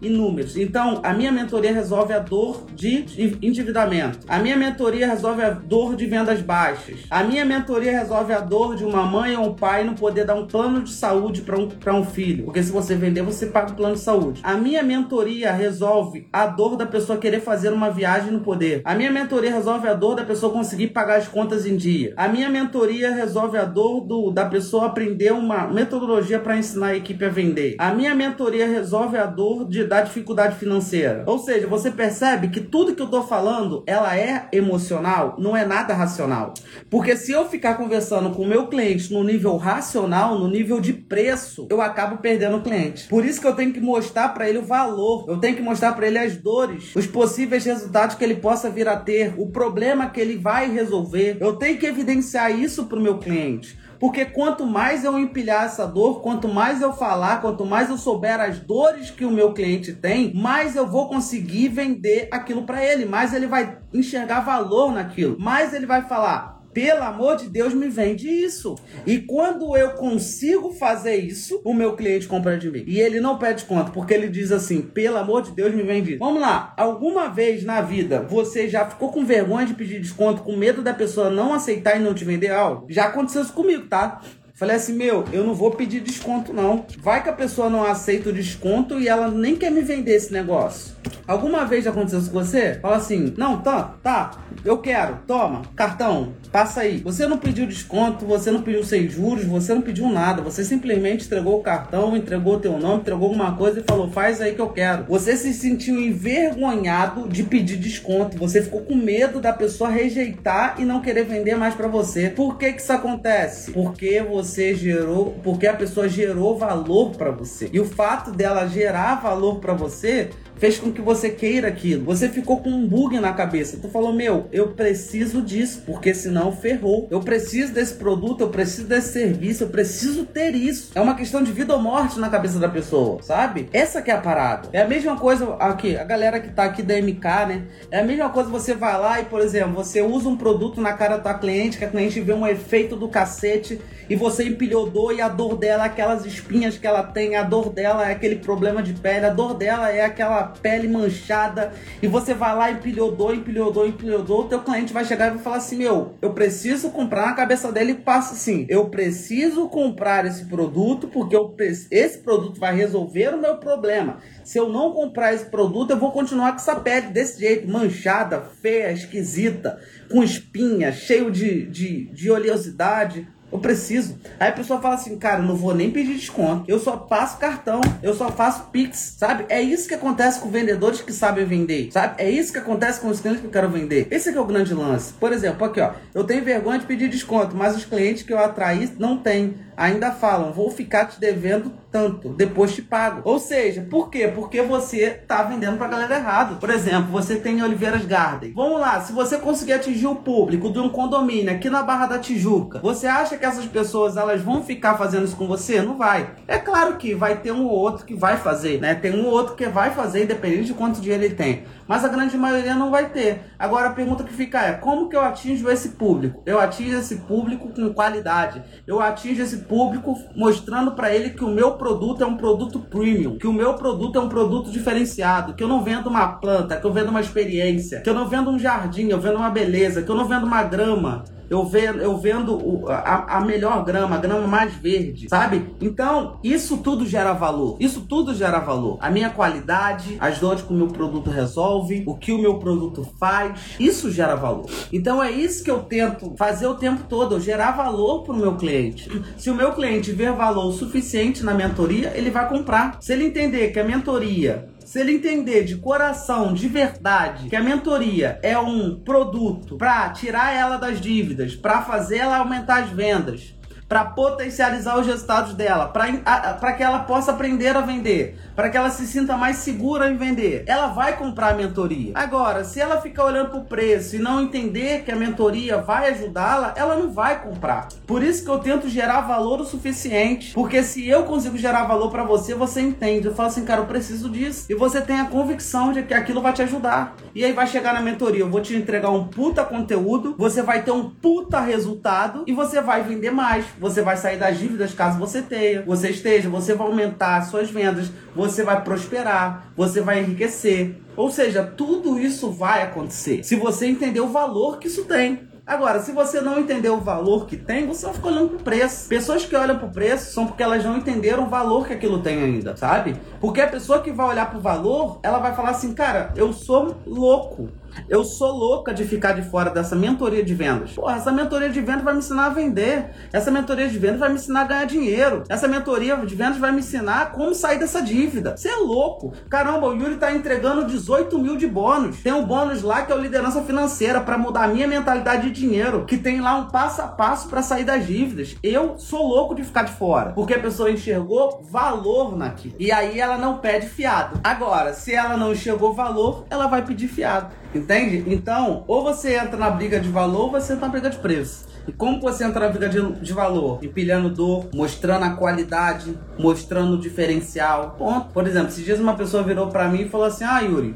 inúmeros. 0.00 0.56
Então, 0.56 1.00
a 1.02 1.12
minha 1.12 1.32
mentoria 1.32 1.72
resolve 1.72 2.12
a 2.12 2.18
dor 2.18 2.66
de 2.74 3.04
endividamento. 3.42 4.20
A 4.28 4.38
minha 4.38 4.56
mentoria 4.56 5.06
resolve 5.06 5.42
a 5.42 5.50
dor 5.50 5.96
de 5.96 6.06
vendas 6.06 6.40
baixas. 6.40 7.00
A 7.10 7.22
minha 7.22 7.44
mentoria 7.44 7.92
resolve 7.92 8.32
a 8.32 8.40
dor 8.40 8.76
de 8.76 8.84
uma 8.84 9.04
mãe 9.04 9.36
ou 9.36 9.46
um 9.46 9.54
pai 9.54 9.84
não 9.84 9.94
poder 9.94 10.24
dar 10.24 10.34
um 10.34 10.46
plano 10.46 10.82
de 10.82 10.90
saúde 10.90 11.42
para 11.42 11.58
um, 11.58 11.98
um 11.98 12.04
filho. 12.04 12.44
Porque 12.44 12.62
se 12.62 12.72
você 12.72 12.94
vender, 12.94 13.22
você 13.22 13.46
paga 13.46 13.72
o 13.72 13.74
plano 13.74 13.94
de 13.94 14.00
saúde. 14.00 14.40
A 14.42 14.54
minha 14.54 14.82
mentoria 14.82 15.52
resolve 15.52 16.28
a 16.32 16.46
dor 16.46 16.76
da 16.76 16.86
pessoa 16.86 17.18
querer 17.18 17.40
fazer 17.40 17.72
uma 17.72 17.90
viagem 17.90 18.32
no 18.32 18.40
poder. 18.40 18.82
A 18.84 18.94
minha 18.94 19.10
mentoria 19.10 19.52
resolve 19.52 19.88
a 19.88 19.94
dor 19.94 20.14
da 20.14 20.24
pessoa 20.24 20.52
conseguir 20.52 20.88
pagar 20.88 21.16
as 21.16 21.28
contas 21.28 21.66
em 21.66 21.76
dia. 21.76 22.12
A 22.16 22.28
minha 22.28 22.48
mentoria 22.48 23.10
resolve 23.14 23.56
a 23.56 23.64
dor 23.64 24.00
do, 24.00 24.30
da 24.30 24.46
pessoa 24.46 24.86
aprender 24.86 25.32
uma 25.32 25.66
metodologia 25.66 26.38
para 26.38 26.56
ensinar 26.56 26.88
a 26.88 26.96
equipe 26.96 27.24
a 27.24 27.28
vender. 27.28 27.76
A 27.78 27.92
minha 27.92 28.14
mentoria 28.14 28.66
resolve 28.66 29.16
a 29.16 29.26
de, 29.68 29.84
da 29.84 30.00
dificuldade 30.00 30.56
financeira. 30.56 31.22
Ou 31.26 31.38
seja, 31.38 31.66
você 31.66 31.90
percebe 31.90 32.48
que 32.48 32.60
tudo 32.60 32.94
que 32.94 33.02
eu 33.02 33.08
tô 33.08 33.22
falando, 33.22 33.84
ela 33.86 34.16
é 34.16 34.48
emocional, 34.52 35.36
não 35.38 35.56
é 35.56 35.64
nada 35.64 35.94
racional. 35.94 36.54
Porque 36.90 37.16
se 37.16 37.32
eu 37.32 37.48
ficar 37.48 37.74
conversando 37.74 38.30
com 38.30 38.42
o 38.42 38.48
meu 38.48 38.66
cliente 38.66 39.12
no 39.12 39.22
nível 39.22 39.56
racional, 39.56 40.38
no 40.38 40.48
nível 40.48 40.80
de 40.80 40.92
preço, 40.92 41.66
eu 41.70 41.80
acabo 41.80 42.18
perdendo 42.18 42.56
o 42.56 42.62
cliente. 42.62 43.08
Por 43.08 43.24
isso 43.24 43.40
que 43.40 43.46
eu 43.46 43.54
tenho 43.54 43.72
que 43.72 43.80
mostrar 43.80 44.30
para 44.30 44.48
ele 44.48 44.58
o 44.58 44.64
valor, 44.66 45.26
eu 45.28 45.38
tenho 45.38 45.56
que 45.56 45.62
mostrar 45.62 45.92
para 45.92 46.06
ele 46.06 46.18
as 46.18 46.36
dores, 46.36 46.94
os 46.94 47.06
possíveis 47.06 47.64
resultados 47.64 48.16
que 48.16 48.24
ele 48.24 48.36
possa 48.36 48.70
vir 48.70 48.88
a 48.88 48.96
ter, 48.96 49.34
o 49.36 49.48
problema 49.48 50.10
que 50.10 50.20
ele 50.20 50.36
vai 50.36 50.70
resolver. 50.70 51.36
Eu 51.40 51.56
tenho 51.56 51.78
que 51.78 51.86
evidenciar 51.86 52.50
isso 52.58 52.86
para 52.86 52.98
o 52.98 53.02
meu 53.02 53.18
cliente. 53.18 53.78
Porque 53.98 54.24
quanto 54.24 54.64
mais 54.64 55.04
eu 55.04 55.18
empilhar 55.18 55.64
essa 55.64 55.86
dor, 55.86 56.20
quanto 56.20 56.48
mais 56.48 56.80
eu 56.80 56.92
falar, 56.92 57.40
quanto 57.40 57.64
mais 57.64 57.90
eu 57.90 57.98
souber 57.98 58.40
as 58.40 58.60
dores 58.60 59.10
que 59.10 59.24
o 59.24 59.30
meu 59.30 59.52
cliente 59.52 59.92
tem, 59.92 60.32
mais 60.34 60.76
eu 60.76 60.86
vou 60.86 61.08
conseguir 61.08 61.68
vender 61.68 62.28
aquilo 62.30 62.62
para 62.62 62.84
ele, 62.84 63.04
mais 63.04 63.34
ele 63.34 63.46
vai 63.46 63.78
enxergar 63.92 64.40
valor 64.40 64.92
naquilo, 64.92 65.36
mais 65.38 65.74
ele 65.74 65.86
vai 65.86 66.02
falar: 66.02 66.57
pelo 66.78 67.02
amor 67.02 67.34
de 67.34 67.48
Deus, 67.48 67.74
me 67.74 67.88
vende 67.88 68.28
isso. 68.28 68.76
E 69.04 69.18
quando 69.18 69.76
eu 69.76 69.94
consigo 69.94 70.70
fazer 70.70 71.16
isso, 71.16 71.60
o 71.64 71.74
meu 71.74 71.96
cliente 71.96 72.28
compra 72.28 72.56
de 72.56 72.70
mim. 72.70 72.84
E 72.86 73.00
ele 73.00 73.18
não 73.18 73.36
pede 73.36 73.64
conta, 73.64 73.90
porque 73.90 74.14
ele 74.14 74.28
diz 74.28 74.52
assim: 74.52 74.80
pelo 74.80 75.16
amor 75.16 75.42
de 75.42 75.50
Deus, 75.50 75.74
me 75.74 75.82
vende 75.82 76.10
isso. 76.10 76.20
Vamos 76.20 76.40
lá. 76.40 76.72
Alguma 76.76 77.30
vez 77.30 77.64
na 77.64 77.80
vida 77.80 78.22
você 78.22 78.68
já 78.68 78.88
ficou 78.88 79.10
com 79.10 79.24
vergonha 79.24 79.66
de 79.66 79.74
pedir 79.74 80.00
desconto, 80.00 80.42
com 80.42 80.56
medo 80.56 80.80
da 80.80 80.94
pessoa 80.94 81.28
não 81.28 81.52
aceitar 81.52 81.96
e 81.96 81.98
não 81.98 82.14
te 82.14 82.24
vender 82.24 82.52
algo? 82.52 82.86
Já 82.88 83.06
aconteceu 83.06 83.42
isso 83.42 83.52
comigo, 83.52 83.88
tá? 83.88 84.20
Falei 84.58 84.74
assim, 84.74 84.92
meu, 84.92 85.24
eu 85.32 85.44
não 85.44 85.54
vou 85.54 85.70
pedir 85.70 86.00
desconto 86.00 86.52
não. 86.52 86.84
Vai 86.98 87.22
que 87.22 87.28
a 87.28 87.32
pessoa 87.32 87.70
não 87.70 87.84
aceita 87.84 88.30
o 88.30 88.32
desconto 88.32 88.98
e 88.98 89.06
ela 89.06 89.30
nem 89.30 89.54
quer 89.54 89.70
me 89.70 89.82
vender 89.82 90.14
esse 90.14 90.32
negócio. 90.32 90.96
Alguma 91.26 91.64
vez 91.64 91.86
aconteceu 91.86 92.20
isso 92.20 92.30
com 92.30 92.38
você? 92.38 92.74
Fala 92.80 92.96
assim, 92.96 93.34
não, 93.36 93.60
tá, 93.60 93.94
tá, 94.02 94.30
eu 94.64 94.78
quero, 94.78 95.18
toma, 95.26 95.62
cartão, 95.76 96.34
passa 96.50 96.80
aí. 96.80 96.98
Você 96.98 97.26
não 97.26 97.38
pediu 97.38 97.66
desconto, 97.66 98.24
você 98.24 98.50
não 98.50 98.62
pediu 98.62 98.82
sem 98.82 99.08
juros, 99.08 99.44
você 99.44 99.74
não 99.74 99.82
pediu 99.82 100.08
nada. 100.08 100.42
Você 100.42 100.64
simplesmente 100.64 101.26
entregou 101.26 101.58
o 101.58 101.62
cartão, 101.62 102.16
entregou 102.16 102.56
o 102.56 102.60
teu 102.60 102.78
nome, 102.78 103.00
entregou 103.00 103.28
alguma 103.28 103.56
coisa 103.56 103.80
e 103.80 103.82
falou, 103.82 104.10
faz 104.10 104.40
aí 104.40 104.54
que 104.54 104.60
eu 104.60 104.68
quero. 104.70 105.04
Você 105.04 105.36
se 105.36 105.52
sentiu 105.52 106.00
envergonhado 106.00 107.28
de 107.28 107.42
pedir 107.42 107.76
desconto. 107.76 108.36
Você 108.38 108.62
ficou 108.62 108.82
com 108.82 108.94
medo 108.94 109.40
da 109.40 109.52
pessoa 109.52 109.90
rejeitar 109.90 110.76
e 110.78 110.84
não 110.84 111.00
querer 111.00 111.24
vender 111.24 111.56
mais 111.56 111.74
para 111.74 111.88
você. 111.88 112.30
Por 112.30 112.58
que 112.58 112.72
que 112.72 112.80
isso 112.80 112.92
acontece? 112.92 113.70
Porque 113.72 114.22
você 114.22 114.74
gerou, 114.74 115.36
porque 115.42 115.66
a 115.66 115.74
pessoa 115.74 116.08
gerou 116.08 116.58
valor 116.58 117.12
para 117.12 117.30
você. 117.30 117.68
E 117.72 117.80
o 117.80 117.84
fato 117.84 118.32
dela 118.32 118.66
gerar 118.66 119.16
valor 119.16 119.60
para 119.60 119.74
você 119.74 120.30
fez 120.58 120.78
com 120.78 120.92
que 120.92 121.00
você 121.00 121.30
queira 121.30 121.68
aquilo. 121.68 122.04
Você 122.04 122.28
ficou 122.28 122.60
com 122.60 122.70
um 122.70 122.86
bug 122.86 123.18
na 123.18 123.32
cabeça. 123.32 123.78
Tu 123.80 123.88
falou, 123.88 124.12
meu, 124.12 124.46
eu 124.52 124.68
preciso 124.68 125.40
disso, 125.40 125.82
porque 125.86 126.12
senão 126.12 126.52
ferrou. 126.52 127.06
Eu 127.10 127.20
preciso 127.20 127.72
desse 127.72 127.94
produto, 127.94 128.40
eu 128.40 128.48
preciso 128.48 128.86
desse 128.86 129.12
serviço, 129.12 129.64
eu 129.64 129.68
preciso 129.68 130.24
ter 130.24 130.54
isso. 130.54 130.90
É 130.94 131.00
uma 131.00 131.14
questão 131.14 131.42
de 131.42 131.52
vida 131.52 131.74
ou 131.74 131.80
morte 131.80 132.18
na 132.18 132.28
cabeça 132.28 132.58
da 132.58 132.68
pessoa, 132.68 133.22
sabe? 133.22 133.68
Essa 133.72 134.02
que 134.02 134.10
é 134.10 134.14
a 134.14 134.20
parada. 134.20 134.68
É 134.72 134.82
a 134.82 134.88
mesma 134.88 135.16
coisa 135.16 135.54
aqui, 135.54 135.96
a 135.96 136.04
galera 136.04 136.40
que 136.40 136.50
tá 136.50 136.64
aqui 136.64 136.82
da 136.82 136.94
MK, 137.00 137.24
né? 137.48 137.62
É 137.90 138.00
a 138.00 138.04
mesma 138.04 138.28
coisa 138.30 138.50
você 138.50 138.74
vai 138.74 138.98
lá 138.98 139.20
e, 139.20 139.24
por 139.24 139.40
exemplo, 139.40 139.74
você 139.74 140.02
usa 140.02 140.28
um 140.28 140.36
produto 140.36 140.80
na 140.80 140.92
cara 140.92 141.16
da 141.16 141.22
tua 141.22 141.34
cliente, 141.34 141.78
que 141.78 141.84
a 141.84 141.88
cliente 141.88 142.20
vê 142.20 142.32
um 142.32 142.46
efeito 142.46 142.96
do 142.96 143.08
cacete 143.08 143.80
e 144.08 144.16
você 144.16 144.44
empilhou 144.44 144.88
dor 144.88 145.14
e 145.14 145.20
a 145.20 145.28
dor 145.28 145.56
dela 145.56 145.84
é 145.84 145.86
aquelas 145.86 146.24
espinhas 146.24 146.78
que 146.78 146.86
ela 146.86 147.02
tem, 147.02 147.36
a 147.36 147.42
dor 147.42 147.70
dela 147.70 148.08
é 148.08 148.12
aquele 148.12 148.36
problema 148.36 148.82
de 148.82 148.94
pele, 148.94 149.26
a 149.26 149.30
dor 149.30 149.54
dela 149.54 149.90
é 149.90 150.04
aquela 150.04 150.47
pele 150.48 150.88
manchada 150.88 151.72
e 152.02 152.06
você 152.06 152.34
vai 152.34 152.54
lá, 152.54 152.70
dor, 152.70 153.34
empilhou 153.34 153.72
dor, 153.72 154.46
o 154.46 154.48
teu 154.48 154.60
cliente 154.60 154.92
vai 154.92 155.04
chegar 155.04 155.28
e 155.28 155.30
vai 155.30 155.38
falar 155.38 155.56
assim, 155.56 155.76
meu, 155.76 156.14
eu 156.20 156.32
preciso 156.32 156.90
comprar 156.90 157.26
na 157.26 157.34
cabeça 157.34 157.70
dele 157.72 157.94
passa 157.94 158.34
assim, 158.34 158.66
eu 158.68 158.88
preciso 158.88 159.68
comprar 159.68 160.26
esse 160.26 160.44
produto 160.44 161.08
porque 161.08 161.36
eu, 161.36 161.54
esse 161.90 162.18
produto 162.18 162.58
vai 162.58 162.74
resolver 162.74 163.34
o 163.34 163.40
meu 163.40 163.56
problema. 163.56 164.18
Se 164.44 164.58
eu 164.58 164.68
não 164.68 164.92
comprar 164.92 165.34
esse 165.34 165.46
produto, 165.46 165.90
eu 165.90 165.98
vou 165.98 166.12
continuar 166.12 166.52
com 166.52 166.56
essa 166.56 166.76
pele 166.76 167.08
desse 167.08 167.40
jeito, 167.40 167.68
manchada, 167.68 168.40
feia, 168.40 168.92
esquisita, 168.92 169.78
com 170.10 170.22
espinha, 170.22 170.92
cheio 170.92 171.30
de, 171.30 171.66
de, 171.66 172.06
de 172.06 172.30
oleosidade. 172.30 173.28
Eu 173.50 173.58
preciso. 173.58 174.18
Aí 174.38 174.48
a 174.48 174.52
pessoa 174.52 174.80
fala 174.80 174.94
assim, 174.94 175.18
cara, 175.18 175.42
não 175.42 175.56
vou 175.56 175.74
nem 175.74 175.90
pedir 175.90 176.14
desconto. 176.14 176.64
Eu 176.68 176.78
só 176.78 176.96
passo 176.96 177.38
cartão, 177.38 177.80
eu 178.02 178.14
só 178.14 178.30
faço 178.30 178.68
Pix, 178.70 179.16
sabe? 179.18 179.46
É 179.48 179.60
isso 179.60 179.88
que 179.88 179.94
acontece 179.94 180.40
com 180.40 180.50
vendedores 180.50 181.00
que 181.00 181.12
sabem 181.12 181.44
vender, 181.44 181.90
sabe? 181.90 182.22
É 182.22 182.30
isso 182.30 182.52
que 182.52 182.58
acontece 182.58 183.00
com 183.00 183.08
os 183.08 183.20
clientes 183.20 183.40
que 183.40 183.46
eu 183.46 183.50
quero 183.50 183.70
vender. 183.70 184.06
Esse 184.10 184.28
é 184.28 184.40
o 184.40 184.44
grande 184.44 184.74
lance. 184.74 185.12
Por 185.14 185.32
exemplo, 185.32 185.64
aqui 185.66 185.80
ó, 185.80 185.92
eu 186.14 186.24
tenho 186.24 186.44
vergonha 186.44 186.78
de 186.78 186.86
pedir 186.86 187.08
desconto, 187.08 187.56
mas 187.56 187.76
os 187.76 187.84
clientes 187.84 188.22
que 188.22 188.32
eu 188.32 188.38
atraí 188.38 188.90
não 188.98 189.16
têm 189.16 189.54
ainda 189.76 190.10
falam, 190.10 190.52
vou 190.52 190.70
ficar 190.70 191.06
te 191.06 191.20
devendo 191.20 191.72
tanto, 191.98 192.28
depois 192.28 192.72
te 192.74 192.82
pago. 192.82 193.22
Ou 193.24 193.40
seja, 193.40 193.84
por 193.90 194.08
quê? 194.08 194.30
Porque 194.32 194.62
você 194.62 195.10
tá 195.10 195.42
vendendo 195.42 195.76
pra 195.76 195.88
galera 195.88 196.16
errado. 196.16 196.60
Por 196.60 196.70
exemplo, 196.70 197.10
você 197.10 197.36
tem 197.36 197.62
Oliveiras 197.62 198.04
Garden. 198.04 198.52
Vamos 198.54 198.80
lá, 198.80 199.00
se 199.00 199.12
você 199.12 199.36
conseguir 199.36 199.72
atingir 199.72 200.06
o 200.06 200.14
público 200.14 200.70
de 200.70 200.78
um 200.78 200.88
condomínio 200.88 201.52
aqui 201.52 201.68
na 201.68 201.82
Barra 201.82 202.06
da 202.06 202.18
Tijuca, 202.18 202.78
você 202.80 203.06
acha 203.08 203.36
que 203.36 203.44
essas 203.44 203.66
pessoas 203.66 204.16
elas 204.16 204.40
vão 204.40 204.62
ficar 204.62 204.96
fazendo 204.96 205.24
isso 205.24 205.36
com 205.36 205.48
você? 205.48 205.82
Não 205.82 205.96
vai. 205.96 206.30
É 206.46 206.58
claro 206.58 206.96
que 206.96 207.14
vai 207.14 207.36
ter 207.36 207.50
um 207.50 207.64
ou 207.64 207.72
outro 207.72 208.06
que 208.06 208.14
vai 208.14 208.36
fazer, 208.36 208.80
né? 208.80 208.94
Tem 208.94 209.12
um 209.12 209.26
ou 209.26 209.32
outro 209.32 209.56
que 209.56 209.66
vai 209.66 209.90
fazer, 209.90 210.22
independente 210.22 210.66
de 210.66 210.74
quanto 210.74 211.00
dinheiro 211.00 211.24
ele 211.24 211.34
tem. 211.34 211.64
Mas 211.88 212.04
a 212.04 212.08
grande 212.08 212.36
maioria 212.36 212.74
não 212.74 212.90
vai 212.90 213.08
ter. 213.08 213.40
Agora 213.58 213.88
a 213.88 213.92
pergunta 213.92 214.22
que 214.22 214.32
fica 214.32 214.60
é: 214.60 214.72
como 214.74 215.08
que 215.08 215.16
eu 215.16 215.22
atinjo 215.22 215.70
esse 215.70 215.90
público? 215.90 216.42
Eu 216.44 216.60
atingo 216.60 216.94
esse 216.94 217.16
público 217.16 217.70
com 217.70 217.92
qualidade. 217.94 218.62
Eu 218.86 219.00
atingo 219.00 219.40
esse 219.40 219.58
público 219.58 220.14
mostrando 220.36 220.92
para 220.92 221.14
ele 221.14 221.30
que 221.30 221.44
o 221.44 221.48
meu 221.48 221.72
produto 221.72 222.22
é 222.22 222.26
um 222.26 222.36
produto 222.36 222.78
premium, 222.80 223.38
que 223.38 223.46
o 223.46 223.52
meu 223.52 223.74
produto 223.74 224.18
é 224.18 224.20
um 224.20 224.28
produto 224.28 224.70
diferenciado, 224.70 225.54
que 225.54 225.64
eu 225.64 225.68
não 225.68 225.82
vendo 225.82 226.08
uma 226.08 226.28
planta, 226.28 226.76
que 226.76 226.86
eu 226.86 226.92
vendo 226.92 227.08
uma 227.08 227.20
experiência, 227.20 228.02
que 228.02 228.10
eu 228.10 228.14
não 228.14 228.28
vendo 228.28 228.50
um 228.50 228.58
jardim, 228.58 229.08
eu 229.08 229.20
vendo 229.20 229.36
uma 229.36 229.50
beleza, 229.50 230.02
que 230.02 230.10
eu 230.10 230.14
não 230.14 230.26
vendo 230.26 230.46
uma 230.46 230.62
grama, 230.62 231.24
eu 231.50 231.64
vendo, 231.64 232.00
eu 232.00 232.16
vendo 232.18 232.84
a, 232.88 233.38
a, 233.38 233.40
melhor 233.40 233.84
grama, 233.84 234.16
a 234.16 234.18
grama 234.18 234.46
mais 234.46 234.74
verde, 234.74 235.28
sabe? 235.28 235.74
Então, 235.80 236.38
isso 236.42 236.78
tudo 236.78 237.06
gera 237.06 237.32
valor. 237.32 237.76
Isso 237.80 238.02
tudo 238.02 238.34
gera 238.34 238.58
valor. 238.58 238.98
A 239.00 239.10
minha 239.10 239.30
qualidade, 239.30 240.16
as 240.20 240.38
dores 240.38 240.62
que 240.62 240.72
o 240.72 240.76
meu 240.76 240.88
produto 240.88 241.30
resolve, 241.30 242.02
o 242.06 242.14
que 242.16 242.32
o 242.32 242.38
meu 242.38 242.58
produto 242.58 243.06
faz, 243.18 243.76
isso 243.78 244.10
gera 244.10 244.34
valor. 244.34 244.66
Então 244.92 245.22
é 245.22 245.30
isso 245.30 245.64
que 245.64 245.70
eu 245.70 245.80
tento 245.80 246.34
fazer 246.36 246.66
o 246.66 246.74
tempo 246.74 247.04
todo, 247.08 247.36
eu 247.36 247.40
gerar 247.40 247.72
valor 247.72 248.22
para 248.24 248.34
o 248.34 248.36
meu 248.36 248.56
cliente. 248.56 249.10
Se 249.36 249.50
o 249.50 249.54
meu 249.54 249.72
cliente 249.72 250.12
ver 250.12 250.32
valor 250.32 250.72
suficiente 250.72 251.44
na 251.44 251.54
mentoria, 251.54 252.12
ele 252.14 252.30
vai 252.30 252.48
comprar. 252.48 252.98
Se 253.00 253.12
ele 253.12 253.24
entender 253.24 253.68
que 253.68 253.80
a 253.80 253.84
mentoria 253.84 254.68
se 254.88 254.98
ele 254.98 255.16
entender 255.16 255.64
de 255.64 255.76
coração, 255.76 256.54
de 256.54 256.66
verdade, 256.66 257.50
que 257.50 257.54
a 257.54 257.62
mentoria 257.62 258.40
é 258.42 258.58
um 258.58 258.98
produto 258.98 259.76
para 259.76 260.08
tirar 260.08 260.54
ela 260.54 260.78
das 260.78 260.98
dívidas, 260.98 261.54
para 261.54 261.82
fazer 261.82 262.16
ela 262.16 262.38
aumentar 262.38 262.84
as 262.84 262.88
vendas, 262.88 263.54
para 263.88 264.04
potencializar 264.04 264.98
os 264.98 265.06
resultados 265.06 265.54
dela, 265.54 265.88
para 265.88 266.72
que 266.74 266.82
ela 266.82 267.00
possa 267.00 267.30
aprender 267.30 267.74
a 267.74 267.80
vender, 267.80 268.38
para 268.54 268.68
que 268.68 268.76
ela 268.76 268.90
se 268.90 269.06
sinta 269.06 269.36
mais 269.36 269.56
segura 269.56 270.10
em 270.10 270.16
vender. 270.16 270.64
Ela 270.66 270.88
vai 270.88 271.16
comprar 271.16 271.54
a 271.54 271.54
mentoria. 271.54 272.12
Agora, 272.14 272.64
se 272.64 272.80
ela 272.80 273.00
ficar 273.00 273.24
olhando 273.24 273.50
para 273.50 273.60
o 273.60 273.64
preço 273.64 274.16
e 274.16 274.18
não 274.18 274.42
entender 274.42 275.04
que 275.04 275.10
a 275.10 275.16
mentoria 275.16 275.78
vai 275.78 276.10
ajudá-la, 276.10 276.74
ela 276.76 276.96
não 276.96 277.10
vai 277.10 277.42
comprar. 277.42 277.88
Por 278.06 278.22
isso 278.22 278.44
que 278.44 278.50
eu 278.50 278.58
tento 278.58 278.88
gerar 278.88 279.22
valor 279.22 279.60
o 279.60 279.64
suficiente, 279.64 280.52
porque 280.52 280.82
se 280.82 281.08
eu 281.08 281.22
consigo 281.22 281.56
gerar 281.56 281.84
valor 281.84 282.10
para 282.10 282.24
você, 282.24 282.54
você 282.54 282.82
entende. 282.82 283.26
Eu 283.26 283.34
falo 283.34 283.48
assim, 283.48 283.64
cara, 283.64 283.80
eu 283.80 283.86
preciso 283.86 284.28
disso. 284.28 284.66
E 284.68 284.74
você 284.74 285.00
tem 285.00 285.18
a 285.18 285.26
convicção 285.26 285.92
de 285.92 286.02
que 286.02 286.12
aquilo 286.12 286.42
vai 286.42 286.52
te 286.52 286.60
ajudar. 286.62 287.16
E 287.34 287.44
aí 287.44 287.52
vai 287.52 287.66
chegar 287.66 287.94
na 287.94 288.02
mentoria, 288.02 288.40
eu 288.40 288.50
vou 288.50 288.60
te 288.60 288.76
entregar 288.76 289.10
um 289.10 289.28
puta 289.28 289.64
conteúdo, 289.64 290.34
você 290.36 290.60
vai 290.60 290.82
ter 290.82 290.90
um 290.90 291.08
puta 291.08 291.60
resultado 291.60 292.44
e 292.46 292.52
você 292.52 292.80
vai 292.80 293.02
vender 293.02 293.30
mais 293.30 293.64
você 293.80 294.02
vai 294.02 294.16
sair 294.16 294.38
das 294.38 294.58
dívidas 294.58 294.94
caso 294.94 295.18
você 295.18 295.42
tenha, 295.42 295.82
você 295.82 296.10
esteja, 296.10 296.48
você 296.48 296.74
vai 296.74 296.86
aumentar 296.86 297.42
suas 297.42 297.70
vendas, 297.70 298.10
você 298.34 298.62
vai 298.62 298.82
prosperar, 298.82 299.72
você 299.76 300.00
vai 300.00 300.20
enriquecer. 300.20 300.96
Ou 301.16 301.30
seja, 301.30 301.64
tudo 301.64 302.18
isso 302.18 302.50
vai 302.50 302.82
acontecer 302.82 303.42
se 303.42 303.56
você 303.56 303.86
entender 303.86 304.20
o 304.20 304.28
valor 304.28 304.78
que 304.78 304.88
isso 304.88 305.04
tem. 305.04 305.48
Agora, 305.68 306.00
se 306.00 306.12
você 306.12 306.40
não 306.40 306.58
entender 306.58 306.88
o 306.88 306.96
valor 306.96 307.44
que 307.44 307.54
tem, 307.54 307.86
você 307.86 308.06
vai 308.06 308.14
ficar 308.14 308.28
olhando 308.28 308.48
pro 308.48 308.58
preço. 308.60 309.06
Pessoas 309.06 309.44
que 309.44 309.54
olham 309.54 309.78
pro 309.78 309.90
preço 309.90 310.32
são 310.32 310.46
porque 310.46 310.62
elas 310.62 310.82
não 310.82 310.96
entenderam 310.96 311.44
o 311.44 311.48
valor 311.48 311.86
que 311.86 311.92
aquilo 311.92 312.22
tem 312.22 312.42
ainda, 312.42 312.74
sabe? 312.74 313.14
Porque 313.38 313.60
a 313.60 313.66
pessoa 313.66 314.00
que 314.00 314.10
vai 314.10 314.28
olhar 314.28 314.48
pro 314.48 314.60
valor, 314.60 315.20
ela 315.22 315.38
vai 315.38 315.54
falar 315.54 315.70
assim, 315.70 315.92
cara, 315.92 316.32
eu 316.36 316.54
sou 316.54 316.96
louco. 317.06 317.68
Eu 318.08 318.24
sou 318.24 318.52
louca 318.52 318.92
de 318.92 319.04
ficar 319.04 319.32
de 319.32 319.42
fora 319.42 319.70
dessa 319.70 319.94
mentoria 319.94 320.44
de 320.44 320.54
vendas. 320.54 320.92
Porra, 320.92 321.16
essa 321.16 321.32
mentoria 321.32 321.68
de 321.68 321.80
vendas 321.80 322.02
vai 322.02 322.12
me 322.12 322.20
ensinar 322.20 322.46
a 322.46 322.50
vender. 322.50 323.10
Essa 323.32 323.50
mentoria 323.50 323.88
de 323.88 323.98
vendas 323.98 324.18
vai 324.18 324.28
me 324.28 324.36
ensinar 324.36 324.62
a 324.62 324.64
ganhar 324.64 324.84
dinheiro. 324.84 325.44
Essa 325.48 325.68
mentoria 325.68 326.16
de 326.16 326.34
vendas 326.34 326.58
vai 326.58 326.72
me 326.72 326.80
ensinar 326.80 327.32
como 327.32 327.54
sair 327.54 327.78
dessa 327.78 328.00
dívida. 328.00 328.56
Você 328.56 328.68
é 328.68 328.76
louco. 328.76 329.32
Caramba, 329.48 329.88
o 329.88 329.94
Yuri 329.94 330.16
tá 330.16 330.32
entregando 330.32 330.86
18 330.86 331.38
mil 331.38 331.56
de 331.56 331.66
bônus. 331.66 332.18
Tem 332.22 332.32
um 332.32 332.44
bônus 332.44 332.82
lá 332.82 333.02
que 333.02 333.12
é 333.12 333.14
o 333.14 333.18
liderança 333.18 333.62
financeira 333.62 334.20
para 334.20 334.38
mudar 334.38 334.64
a 334.64 334.68
minha 334.68 334.86
mentalidade 334.86 335.50
de 335.50 335.60
dinheiro. 335.60 336.04
Que 336.04 336.16
tem 336.16 336.40
lá 336.40 336.56
um 336.56 336.68
passo 336.68 337.02
a 337.02 337.08
passo 337.08 337.48
para 337.48 337.62
sair 337.62 337.84
das 337.84 338.06
dívidas. 338.06 338.56
Eu 338.62 338.98
sou 338.98 339.26
louco 339.26 339.54
de 339.54 339.64
ficar 339.64 339.82
de 339.82 339.92
fora. 339.92 340.32
Porque 340.32 340.54
a 340.54 340.60
pessoa 340.60 340.90
enxergou 340.90 341.62
valor 341.70 342.36
naquilo. 342.36 342.74
E 342.78 342.90
aí 342.92 343.18
ela 343.18 343.36
não 343.36 343.58
pede 343.58 343.86
fiado. 343.88 344.40
Agora, 344.42 344.92
se 344.92 345.14
ela 345.14 345.36
não 345.36 345.52
enxergou 345.52 345.92
valor, 345.94 346.44
ela 346.50 346.66
vai 346.66 346.84
pedir 346.84 347.08
fiado. 347.08 347.48
Entende? 347.74 348.24
Então, 348.26 348.84
ou 348.86 349.02
você 349.02 349.36
entra 349.36 349.56
na 349.56 349.70
briga 349.70 350.00
de 350.00 350.08
valor 350.08 350.44
ou 350.44 350.50
você 350.50 350.72
entra 350.72 350.86
na 350.86 350.92
briga 350.92 351.10
de 351.10 351.18
preço. 351.18 351.66
E 351.86 351.92
como 351.92 352.20
você 352.20 352.44
entra 352.44 352.60
na 352.60 352.68
briga 352.68 352.88
de, 352.88 353.12
de 353.20 353.32
valor? 353.32 353.78
Empilhando 353.82 354.28
dor, 354.28 354.68
mostrando 354.74 355.24
a 355.24 355.30
qualidade, 355.30 356.16
mostrando 356.38 356.94
o 356.94 356.98
diferencial. 356.98 357.94
Ponto. 357.98 358.32
Por 358.32 358.46
exemplo, 358.46 358.68
esses 358.68 358.84
dias 358.84 359.00
uma 359.00 359.14
pessoa 359.14 359.42
virou 359.42 359.68
para 359.68 359.88
mim 359.88 360.02
e 360.02 360.08
falou 360.08 360.26
assim: 360.26 360.44
Ah, 360.44 360.60
Yuri, 360.60 360.94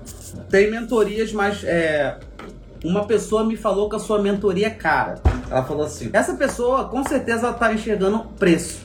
tem 0.51 0.71
mentorias 0.71 1.33
mais. 1.33 1.65
É, 1.65 2.19
uma 2.85 3.07
pessoa 3.07 3.45
me 3.45 3.57
falou 3.57 3.89
que 3.89 3.97
a 3.97 3.99
sua 3.99 4.21
mentoria 4.21 4.67
é 4.67 4.71
cara. 4.71 5.15
Ela 5.51 5.65
falou 5.65 5.87
assim: 5.87 6.11
essa 6.13 6.35
pessoa 6.35 6.85
com 6.85 7.03
certeza 7.05 7.53
tá 7.53 7.73
enxergando 7.73 8.21
preço. 8.39 8.81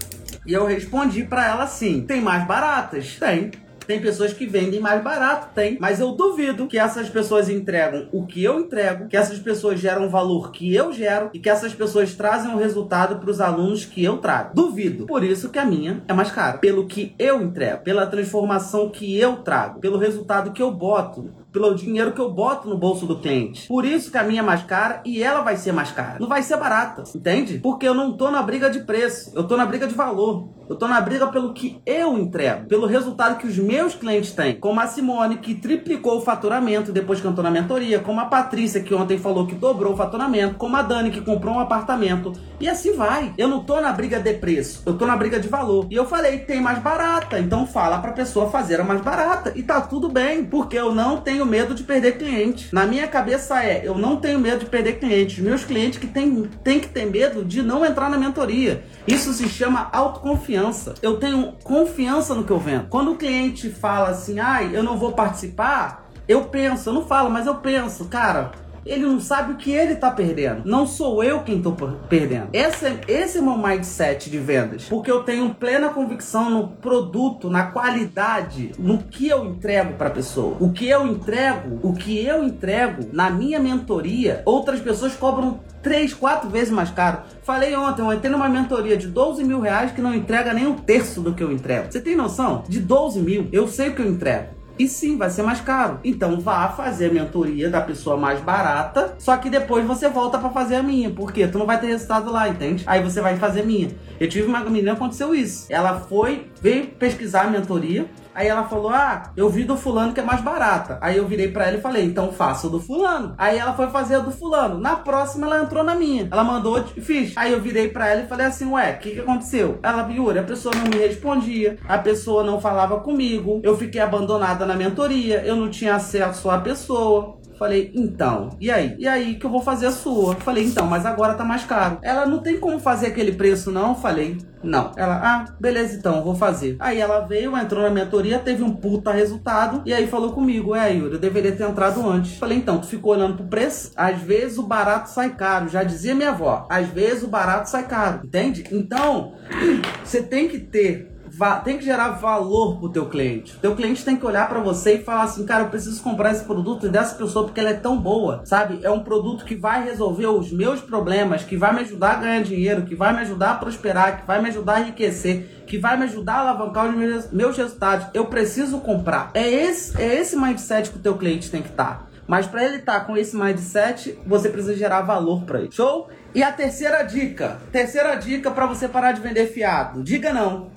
E 0.46 0.54
eu 0.54 0.66
respondi 0.66 1.24
para 1.24 1.46
ela 1.46 1.64
assim: 1.64 2.02
tem 2.02 2.22
mais 2.22 2.46
baratas? 2.48 3.18
Tem. 3.20 3.52
Tem 3.88 4.02
pessoas 4.02 4.34
que 4.34 4.46
vendem 4.46 4.80
mais 4.80 5.02
barato, 5.02 5.48
tem. 5.56 5.78
Mas 5.80 6.00
eu 6.00 6.12
duvido 6.12 6.68
que 6.68 6.78
essas 6.78 7.10
pessoas 7.10 7.50
entregam 7.50 8.08
o 8.12 8.26
que 8.26 8.44
eu 8.44 8.60
entrego, 8.60 9.08
que 9.08 9.16
essas 9.18 9.40
pessoas 9.40 9.80
geram 9.80 10.06
o 10.06 10.10
valor 10.10 10.52
que 10.52 10.76
eu 10.76 10.92
gero 10.92 11.30
e 11.34 11.40
que 11.40 11.50
essas 11.50 11.74
pessoas 11.74 12.14
trazem 12.14 12.54
o 12.54 12.58
resultado 12.58 13.20
para 13.20 13.32
os 13.32 13.40
alunos 13.40 13.86
que 13.86 14.04
eu 14.04 14.18
trago. 14.18 14.54
Duvido. 14.54 15.06
Por 15.06 15.24
isso 15.24 15.50
que 15.50 15.58
a 15.58 15.66
minha 15.66 16.04
é 16.08 16.14
mais 16.14 16.32
cara. 16.32 16.58
Pelo 16.58 16.86
que 16.86 17.16
eu 17.18 17.42
entrego, 17.42 17.84
pela 17.84 18.06
transformação 18.06 18.90
que 18.90 19.18
eu 19.18 19.38
trago, 19.38 19.80
pelo 19.80 19.98
resultado 19.98 20.52
que 20.52 20.62
eu 20.62 20.72
boto 20.72 21.32
pelo 21.52 21.74
dinheiro 21.76 22.12
que 22.12 22.22
eu 22.22 22.32
boto 22.32 22.68
no 22.70 22.78
bolso 22.78 23.06
do 23.06 23.20
cliente. 23.20 23.68
Por 23.68 23.86
isso 23.86 24.12
que 24.12 24.18
a 24.18 24.24
minha 24.24 24.42
é 24.42 24.44
mais 24.44 24.64
cara 24.64 25.02
e 25.06 25.22
ela 25.22 25.42
vai 25.42 25.58
ser 25.58 25.72
mais 25.72 25.92
cara. 25.92 26.20
Não 26.20 26.28
vai 26.28 26.44
ser 26.44 26.58
barata, 26.58 27.04
entende? 27.16 27.60
Porque 27.60 27.88
eu 27.88 27.94
não 27.94 28.16
tô 28.16 28.30
na 28.30 28.42
briga 28.42 28.70
de 28.70 28.80
preço, 28.80 29.32
eu 29.36 29.44
tô 29.44 29.58
na 29.58 29.66
briga 29.66 29.88
de 29.88 29.96
valor. 29.96 30.58
Eu 30.70 30.76
tô 30.76 30.86
na 30.86 31.00
briga 31.00 31.28
pelo 31.28 31.54
que 31.54 31.82
eu 31.86 32.18
entrego, 32.18 32.66
pelo 32.66 32.88
resultado 32.88 33.38
que 33.38 33.48
os 33.48 33.58
meus 33.58 33.96
clientes 33.96 34.34
têm. 34.34 34.60
Como 34.60 34.82
a 34.82 34.88
Simone, 34.88 35.38
que 35.38 35.56
triplicou 35.56 36.18
o 36.18 36.22
faturamento 36.22 36.92
depois 36.92 37.22
que 37.22 37.28
entrou 37.28 37.44
na 37.44 37.50
mentoria, 37.50 38.00
como 38.00 38.20
a 38.20 38.26
Patrícia, 38.26 38.84
que 38.84 38.94
ontem 38.94 39.18
falou 39.18 39.48
que 39.48 39.56
dobrou 39.56 39.94
o 39.94 39.98
faturamento, 39.98 40.56
como 40.56 40.76
a 40.76 40.82
Dani, 40.82 41.10
que 41.10 41.22
comprou 41.22 41.56
um 41.56 41.60
apartamento. 41.62 42.34
E 42.60 42.68
assim 42.68 42.94
vai. 42.98 43.34
Eu 43.38 43.48
não 43.48 43.64
tô 43.64 43.80
na 43.80 43.94
briga 43.94 44.20
de 44.20 44.34
preço, 44.34 44.84
eu 44.86 44.98
tô 44.98 45.06
na 45.06 45.16
briga 45.16 45.40
de 45.40 45.48
valor. 45.48 45.88
E 45.90 45.96
eu 45.96 46.06
falei, 46.06 46.40
tem 46.40 46.60
mais 46.60 46.80
barata, 46.80 47.40
então 47.40 47.66
fala 47.66 48.00
pra 48.00 48.12
pessoa 48.12 48.50
fazer 48.50 48.82
a 48.82 48.84
mais 48.84 49.00
barata. 49.00 49.54
E 49.56 49.64
tá 49.64 49.80
tudo 49.80 50.10
bem, 50.10 50.44
porque 50.44 50.78
eu 50.78 50.94
não 50.94 51.22
tenho 51.22 51.37
medo 51.46 51.74
de 51.74 51.84
perder 51.84 52.18
cliente. 52.18 52.74
Na 52.74 52.86
minha 52.86 53.08
cabeça 53.08 53.64
é, 53.64 53.82
eu 53.86 53.98
não 53.98 54.18
tenho 54.18 54.40
medo 54.40 54.60
de 54.60 54.66
perder 54.66 55.00
clientes. 55.00 55.40
Meus 55.40 55.64
clientes 55.64 56.00
que 56.00 56.08
têm 56.08 56.50
tem 56.64 56.80
que 56.80 56.88
ter 56.88 57.06
medo 57.06 57.44
de 57.44 57.62
não 57.62 57.86
entrar 57.86 58.10
na 58.10 58.18
mentoria. 58.18 58.84
Isso 59.08 59.32
se 59.34 59.48
chama 59.48 59.90
autoconfiança. 59.92 60.96
Eu 61.02 61.18
tenho 61.18 61.54
confiança 61.64 62.34
no 62.34 62.44
que 62.44 62.52
eu 62.52 62.60
vendo. 62.60 62.88
Quando 62.90 63.12
o 63.12 63.16
cliente 63.16 63.70
fala 63.70 64.10
assim, 64.10 64.40
ai, 64.40 64.72
eu 64.74 64.84
não 64.84 64.98
vou 64.98 65.14
participar, 65.14 66.08
eu 66.28 66.46
penso, 66.46 66.90
eu 66.90 66.94
não 66.94 67.06
falo, 67.06 67.30
mas 67.30 67.48
eu 67.48 67.56
penso, 67.56 68.06
cara, 68.06 68.52
ele 68.88 69.06
não 69.06 69.20
sabe 69.20 69.54
o 69.54 69.56
que 69.58 69.72
ele 69.72 69.96
tá 69.96 70.10
perdendo. 70.12 70.62
Não 70.66 70.86
sou 70.86 71.24
eu 71.24 71.42
quem 71.42 71.62
tô 71.62 71.74
perdendo. 72.10 72.50
Esse, 72.54 72.86
é, 72.86 73.00
esse 73.08 73.38
é 73.38 73.42
meu 73.42 73.58
mindset 73.58 74.30
de 74.30 74.38
vendas. 74.38 74.86
Porque 74.86 75.12
eu 75.12 75.24
tenho 75.24 75.54
plena 75.54 75.90
convicção 75.90 76.50
no 76.50 76.68
produto, 76.68 77.50
na 77.50 77.68
qualidade, 77.68 78.72
no 78.78 79.00
que 79.00 79.28
eu 79.28 79.46
entrego 79.46 79.94
pra 79.94 80.10
pessoa. 80.10 80.58
O 80.60 80.72
que 80.72 80.88
eu 80.88 81.06
entrego, 81.06 81.80
o 81.82 81.94
que 81.94 82.18
eu 82.26 82.44
entrego 82.44 83.10
na 83.12 83.30
minha 83.30 83.60
mentoria, 83.60 84.42
outras 84.46 84.80
pessoas 84.80 85.16
cobram 85.16 85.60
três, 85.82 86.14
quatro 86.14 86.50
vezes 86.50 86.70
mais 86.70 86.90
caro. 86.90 87.20
Falei 87.44 87.76
ontem, 87.76 88.02
eu 88.02 88.12
entrei 88.12 88.32
numa 88.32 88.50
mentoria 88.50 88.98
de 88.98 89.08
12 89.08 89.44
mil 89.44 89.62
reais 89.62 89.92
que 89.92 90.02
não 90.02 90.14
entrega 90.14 90.54
nem 90.54 90.68
um 90.68 90.76
terço 90.76 91.22
do 91.22 91.34
que 91.34 91.44
eu 91.44 91.52
entrego. 91.52 91.92
Você 91.92 92.02
tem 92.02 92.16
noção? 92.16 92.64
De 92.68 92.80
12 92.80 93.22
mil, 93.22 93.48
eu 93.52 93.68
sei 93.68 93.90
o 93.90 93.96
que 93.96 94.02
eu 94.02 94.08
entrego. 94.08 94.57
E 94.80 94.88
sim, 94.88 95.18
vai 95.18 95.30
ser 95.30 95.44
mais 95.44 95.60
caro. 95.60 96.00
Então 96.04 96.40
vá 96.40 96.70
fazer 96.70 97.10
a 97.10 97.14
mentoria 97.14 97.70
da 97.70 97.82
pessoa 97.82 98.18
mais 98.18 98.40
barata, 98.40 99.16
só 99.18 99.36
que 99.38 99.50
depois 99.50 99.86
você 99.86 100.08
volta 100.08 100.38
para 100.38 100.50
fazer 100.50 100.76
a 100.76 100.84
minha, 100.84 101.10
porque 101.10 101.48
tu 101.48 101.58
não 101.58 101.66
vai 101.66 101.80
ter 101.80 101.88
resultado 101.88 102.32
lá, 102.32 102.48
entende? 102.48 102.84
Aí 102.86 103.02
você 103.02 103.22
vai 103.22 103.38
fazer 103.38 103.62
a 103.62 103.66
minha. 103.66 103.90
Eu 104.20 104.30
tive 104.30 104.48
uma 104.48 104.60
menina 104.62 104.94
aconteceu 104.94 105.34
isso. 105.34 105.68
Ela 105.70 106.00
foi, 106.02 106.50
veio 106.62 106.88
pesquisar 106.88 107.44
a 107.44 107.50
mentoria, 107.50 108.06
Aí 108.38 108.48
ela 108.48 108.66
falou: 108.66 108.92
Ah, 108.92 109.32
eu 109.36 109.50
vi 109.50 109.64
do 109.64 109.76
fulano 109.76 110.14
que 110.14 110.20
é 110.20 110.24
mais 110.24 110.42
barata. 110.42 111.00
Aí 111.02 111.18
eu 111.18 111.28
virei 111.28 111.48
para 111.48 111.66
ela 111.66 111.78
e 111.80 111.82
falei: 111.82 112.06
Então 112.06 112.32
faça 112.32 112.70
do 112.70 112.80
fulano. 112.80 113.34
Aí 113.36 113.58
ela 113.58 113.74
foi 113.74 113.88
fazer 113.88 114.18
a 114.18 114.20
do 114.20 114.30
fulano. 114.30 114.80
Na 114.80 114.96
próxima 114.96 115.48
ela 115.48 115.64
entrou 115.64 115.84
na 115.84 115.96
minha. 115.96 116.28
Ela 116.30 116.44
mandou, 116.44 116.84
fiz. 116.84 117.36
Aí 117.36 117.52
eu 117.52 117.60
virei 117.60 117.90
para 117.90 118.10
ela 118.10 118.22
e 118.22 118.28
falei 118.28 118.46
assim: 118.46 118.70
Ué, 118.70 118.92
o 118.92 119.00
que, 119.00 119.10
que 119.10 119.20
aconteceu? 119.22 119.80
Ela, 119.82 120.08
Yuri, 120.12 120.38
a 120.38 120.44
pessoa 120.44 120.76
não 120.76 120.84
me 120.84 120.98
respondia, 120.98 121.80
a 121.88 121.98
pessoa 121.98 122.44
não 122.44 122.62
falava 122.62 123.00
comigo, 123.00 123.60
eu 123.64 123.76
fiquei 123.76 124.00
abandonada 124.00 124.68
na 124.68 124.76
mentoria, 124.76 125.42
eu 125.44 125.56
não 125.56 125.68
tinha 125.68 125.96
acesso 125.96 126.48
à 126.52 126.60
pessoa. 126.60 127.40
Falei, 127.58 127.92
então, 127.96 128.56
e 128.60 128.70
aí? 128.70 128.96
E 129.00 129.08
aí 129.08 129.36
que 129.36 129.46
eu 129.46 129.50
vou 129.50 129.62
fazer 129.62 129.88
a 129.88 129.92
sua? 129.92 130.36
Falei, 130.36 130.66
então, 130.66 130.86
mas 130.86 131.06
agora 131.06 131.34
tá 131.34 131.44
mais 131.44 131.64
caro. 131.64 131.98
Ela 132.02 132.26
não 132.26 132.40
tem 132.40 132.60
como 132.60 132.80
fazer 132.80 133.08
aquele 133.08 133.32
preço, 133.32 133.72
não? 133.72 133.96
Falei, 133.96 134.38
não. 134.64 134.92
Ela, 134.96 135.20
ah, 135.24 135.46
beleza 135.60 135.96
então, 135.96 136.24
vou 136.24 136.36
fazer. 136.36 136.76
Aí 136.80 137.00
ela 137.00 137.22
veio, 137.22 137.58
entrou 137.58 137.82
na 137.82 137.90
mentoria, 137.90 138.40
teve 138.40 138.64
um 138.64 138.74
puta 138.74 139.12
resultado, 139.12 139.82
e 139.86 139.94
aí 139.94 140.08
falou 140.08 140.34
comigo, 140.34 140.76
é, 140.76 140.94
Yuri, 140.94 141.14
eu 141.14 141.20
deveria 141.20 141.52
ter 141.52 141.68
entrado 141.68 142.08
antes. 142.08 142.38
Falei, 142.38 142.58
então, 142.58 142.80
tu 142.80 142.88
ficou 142.88 143.14
olhando 143.14 143.38
pro 143.38 143.48
preço? 143.48 143.92
Às 143.96 144.20
vezes 144.22 144.58
o 144.58 144.64
barato 144.64 145.10
sai 145.10 145.36
caro, 145.36 145.68
já 145.68 145.84
dizia 145.84 146.14
minha 146.14 146.30
avó. 146.30 146.68
Às 146.70 146.88
vezes 146.88 147.24
o 147.24 147.28
barato 147.28 147.70
sai 147.70 147.88
caro, 147.88 148.26
entende? 148.26 148.66
Então, 148.72 149.34
você 150.04 150.22
tem 150.22 150.48
que 150.48 150.60
ter 150.60 151.17
tem 151.64 151.78
que 151.78 151.86
gerar 151.86 152.10
valor 152.10 152.78
pro 152.78 152.90
teu 152.90 153.08
cliente. 153.08 153.58
Teu 153.58 153.76
cliente 153.76 154.04
tem 154.04 154.16
que 154.16 154.26
olhar 154.26 154.48
para 154.50 154.60
você 154.60 154.96
e 154.96 155.04
falar 155.04 155.24
assim, 155.24 155.46
cara, 155.46 155.64
eu 155.64 155.70
preciso 155.70 156.02
comprar 156.02 156.32
esse 156.32 156.44
produto 156.44 156.90
dessa 156.90 157.16
pessoa 157.16 157.46
porque 157.46 157.60
ela 157.60 157.70
é 157.70 157.74
tão 157.74 157.98
boa, 157.98 158.42
sabe? 158.46 158.80
É 158.84 158.90
um 158.90 159.04
produto 159.04 159.46
que 159.46 159.56
vai 159.56 159.84
resolver 159.84 160.28
os 160.28 160.52
meus 160.52 160.82
problemas, 160.82 161.44
que 161.44 161.58
vai 161.58 161.74
me 161.74 161.82
ajudar 161.82 162.12
a 162.12 162.16
ganhar 162.16 162.44
dinheiro, 162.44 162.84
que 162.84 162.96
vai 162.96 163.14
me 163.14 163.22
ajudar 163.22 163.52
a 163.52 163.56
prosperar, 163.56 164.22
que 164.22 164.28
vai 164.28 164.42
me 164.42 164.50
ajudar 164.50 164.76
a 164.76 164.82
enriquecer, 164.82 165.64
que 165.68 165.78
vai 165.78 165.98
me 165.98 166.06
ajudar 166.06 166.36
a 166.36 166.40
alavancar 166.42 166.90
os 166.90 166.96
meus, 166.96 167.32
meus 167.32 167.58
resultados. 167.58 168.08
Eu 168.14 168.26
preciso 168.26 168.80
comprar. 168.80 169.32
É 169.34 169.48
esse, 169.48 170.00
é 170.02 170.16
esse 170.16 170.36
mindset 170.36 170.90
que 170.90 170.98
o 170.98 171.02
teu 171.02 171.18
cliente 171.18 171.52
tem 171.52 171.62
que 171.62 171.70
estar. 171.70 172.00
Tá. 172.00 172.08
Mas 172.28 172.46
para 172.46 172.64
ele 172.66 172.78
estar 172.78 173.00
tá 173.00 173.06
com 173.06 173.16
esse 173.16 173.36
mindset, 173.36 174.20
você 174.26 174.50
precisa 174.50 174.76
gerar 174.76 175.02
valor 175.02 175.44
para 175.44 175.60
ele. 175.60 175.72
Show? 175.72 176.10
E 176.36 176.44
a 176.44 176.52
terceira 176.52 177.04
dica, 177.04 177.58
terceira 177.72 178.16
dica 178.16 178.52
para 178.52 178.66
você 178.66 178.88
parar 178.88 179.14
de 179.14 179.22
vender 179.22 179.48
fiado. 179.48 180.04
Diga 180.04 180.34
não. 180.34 180.70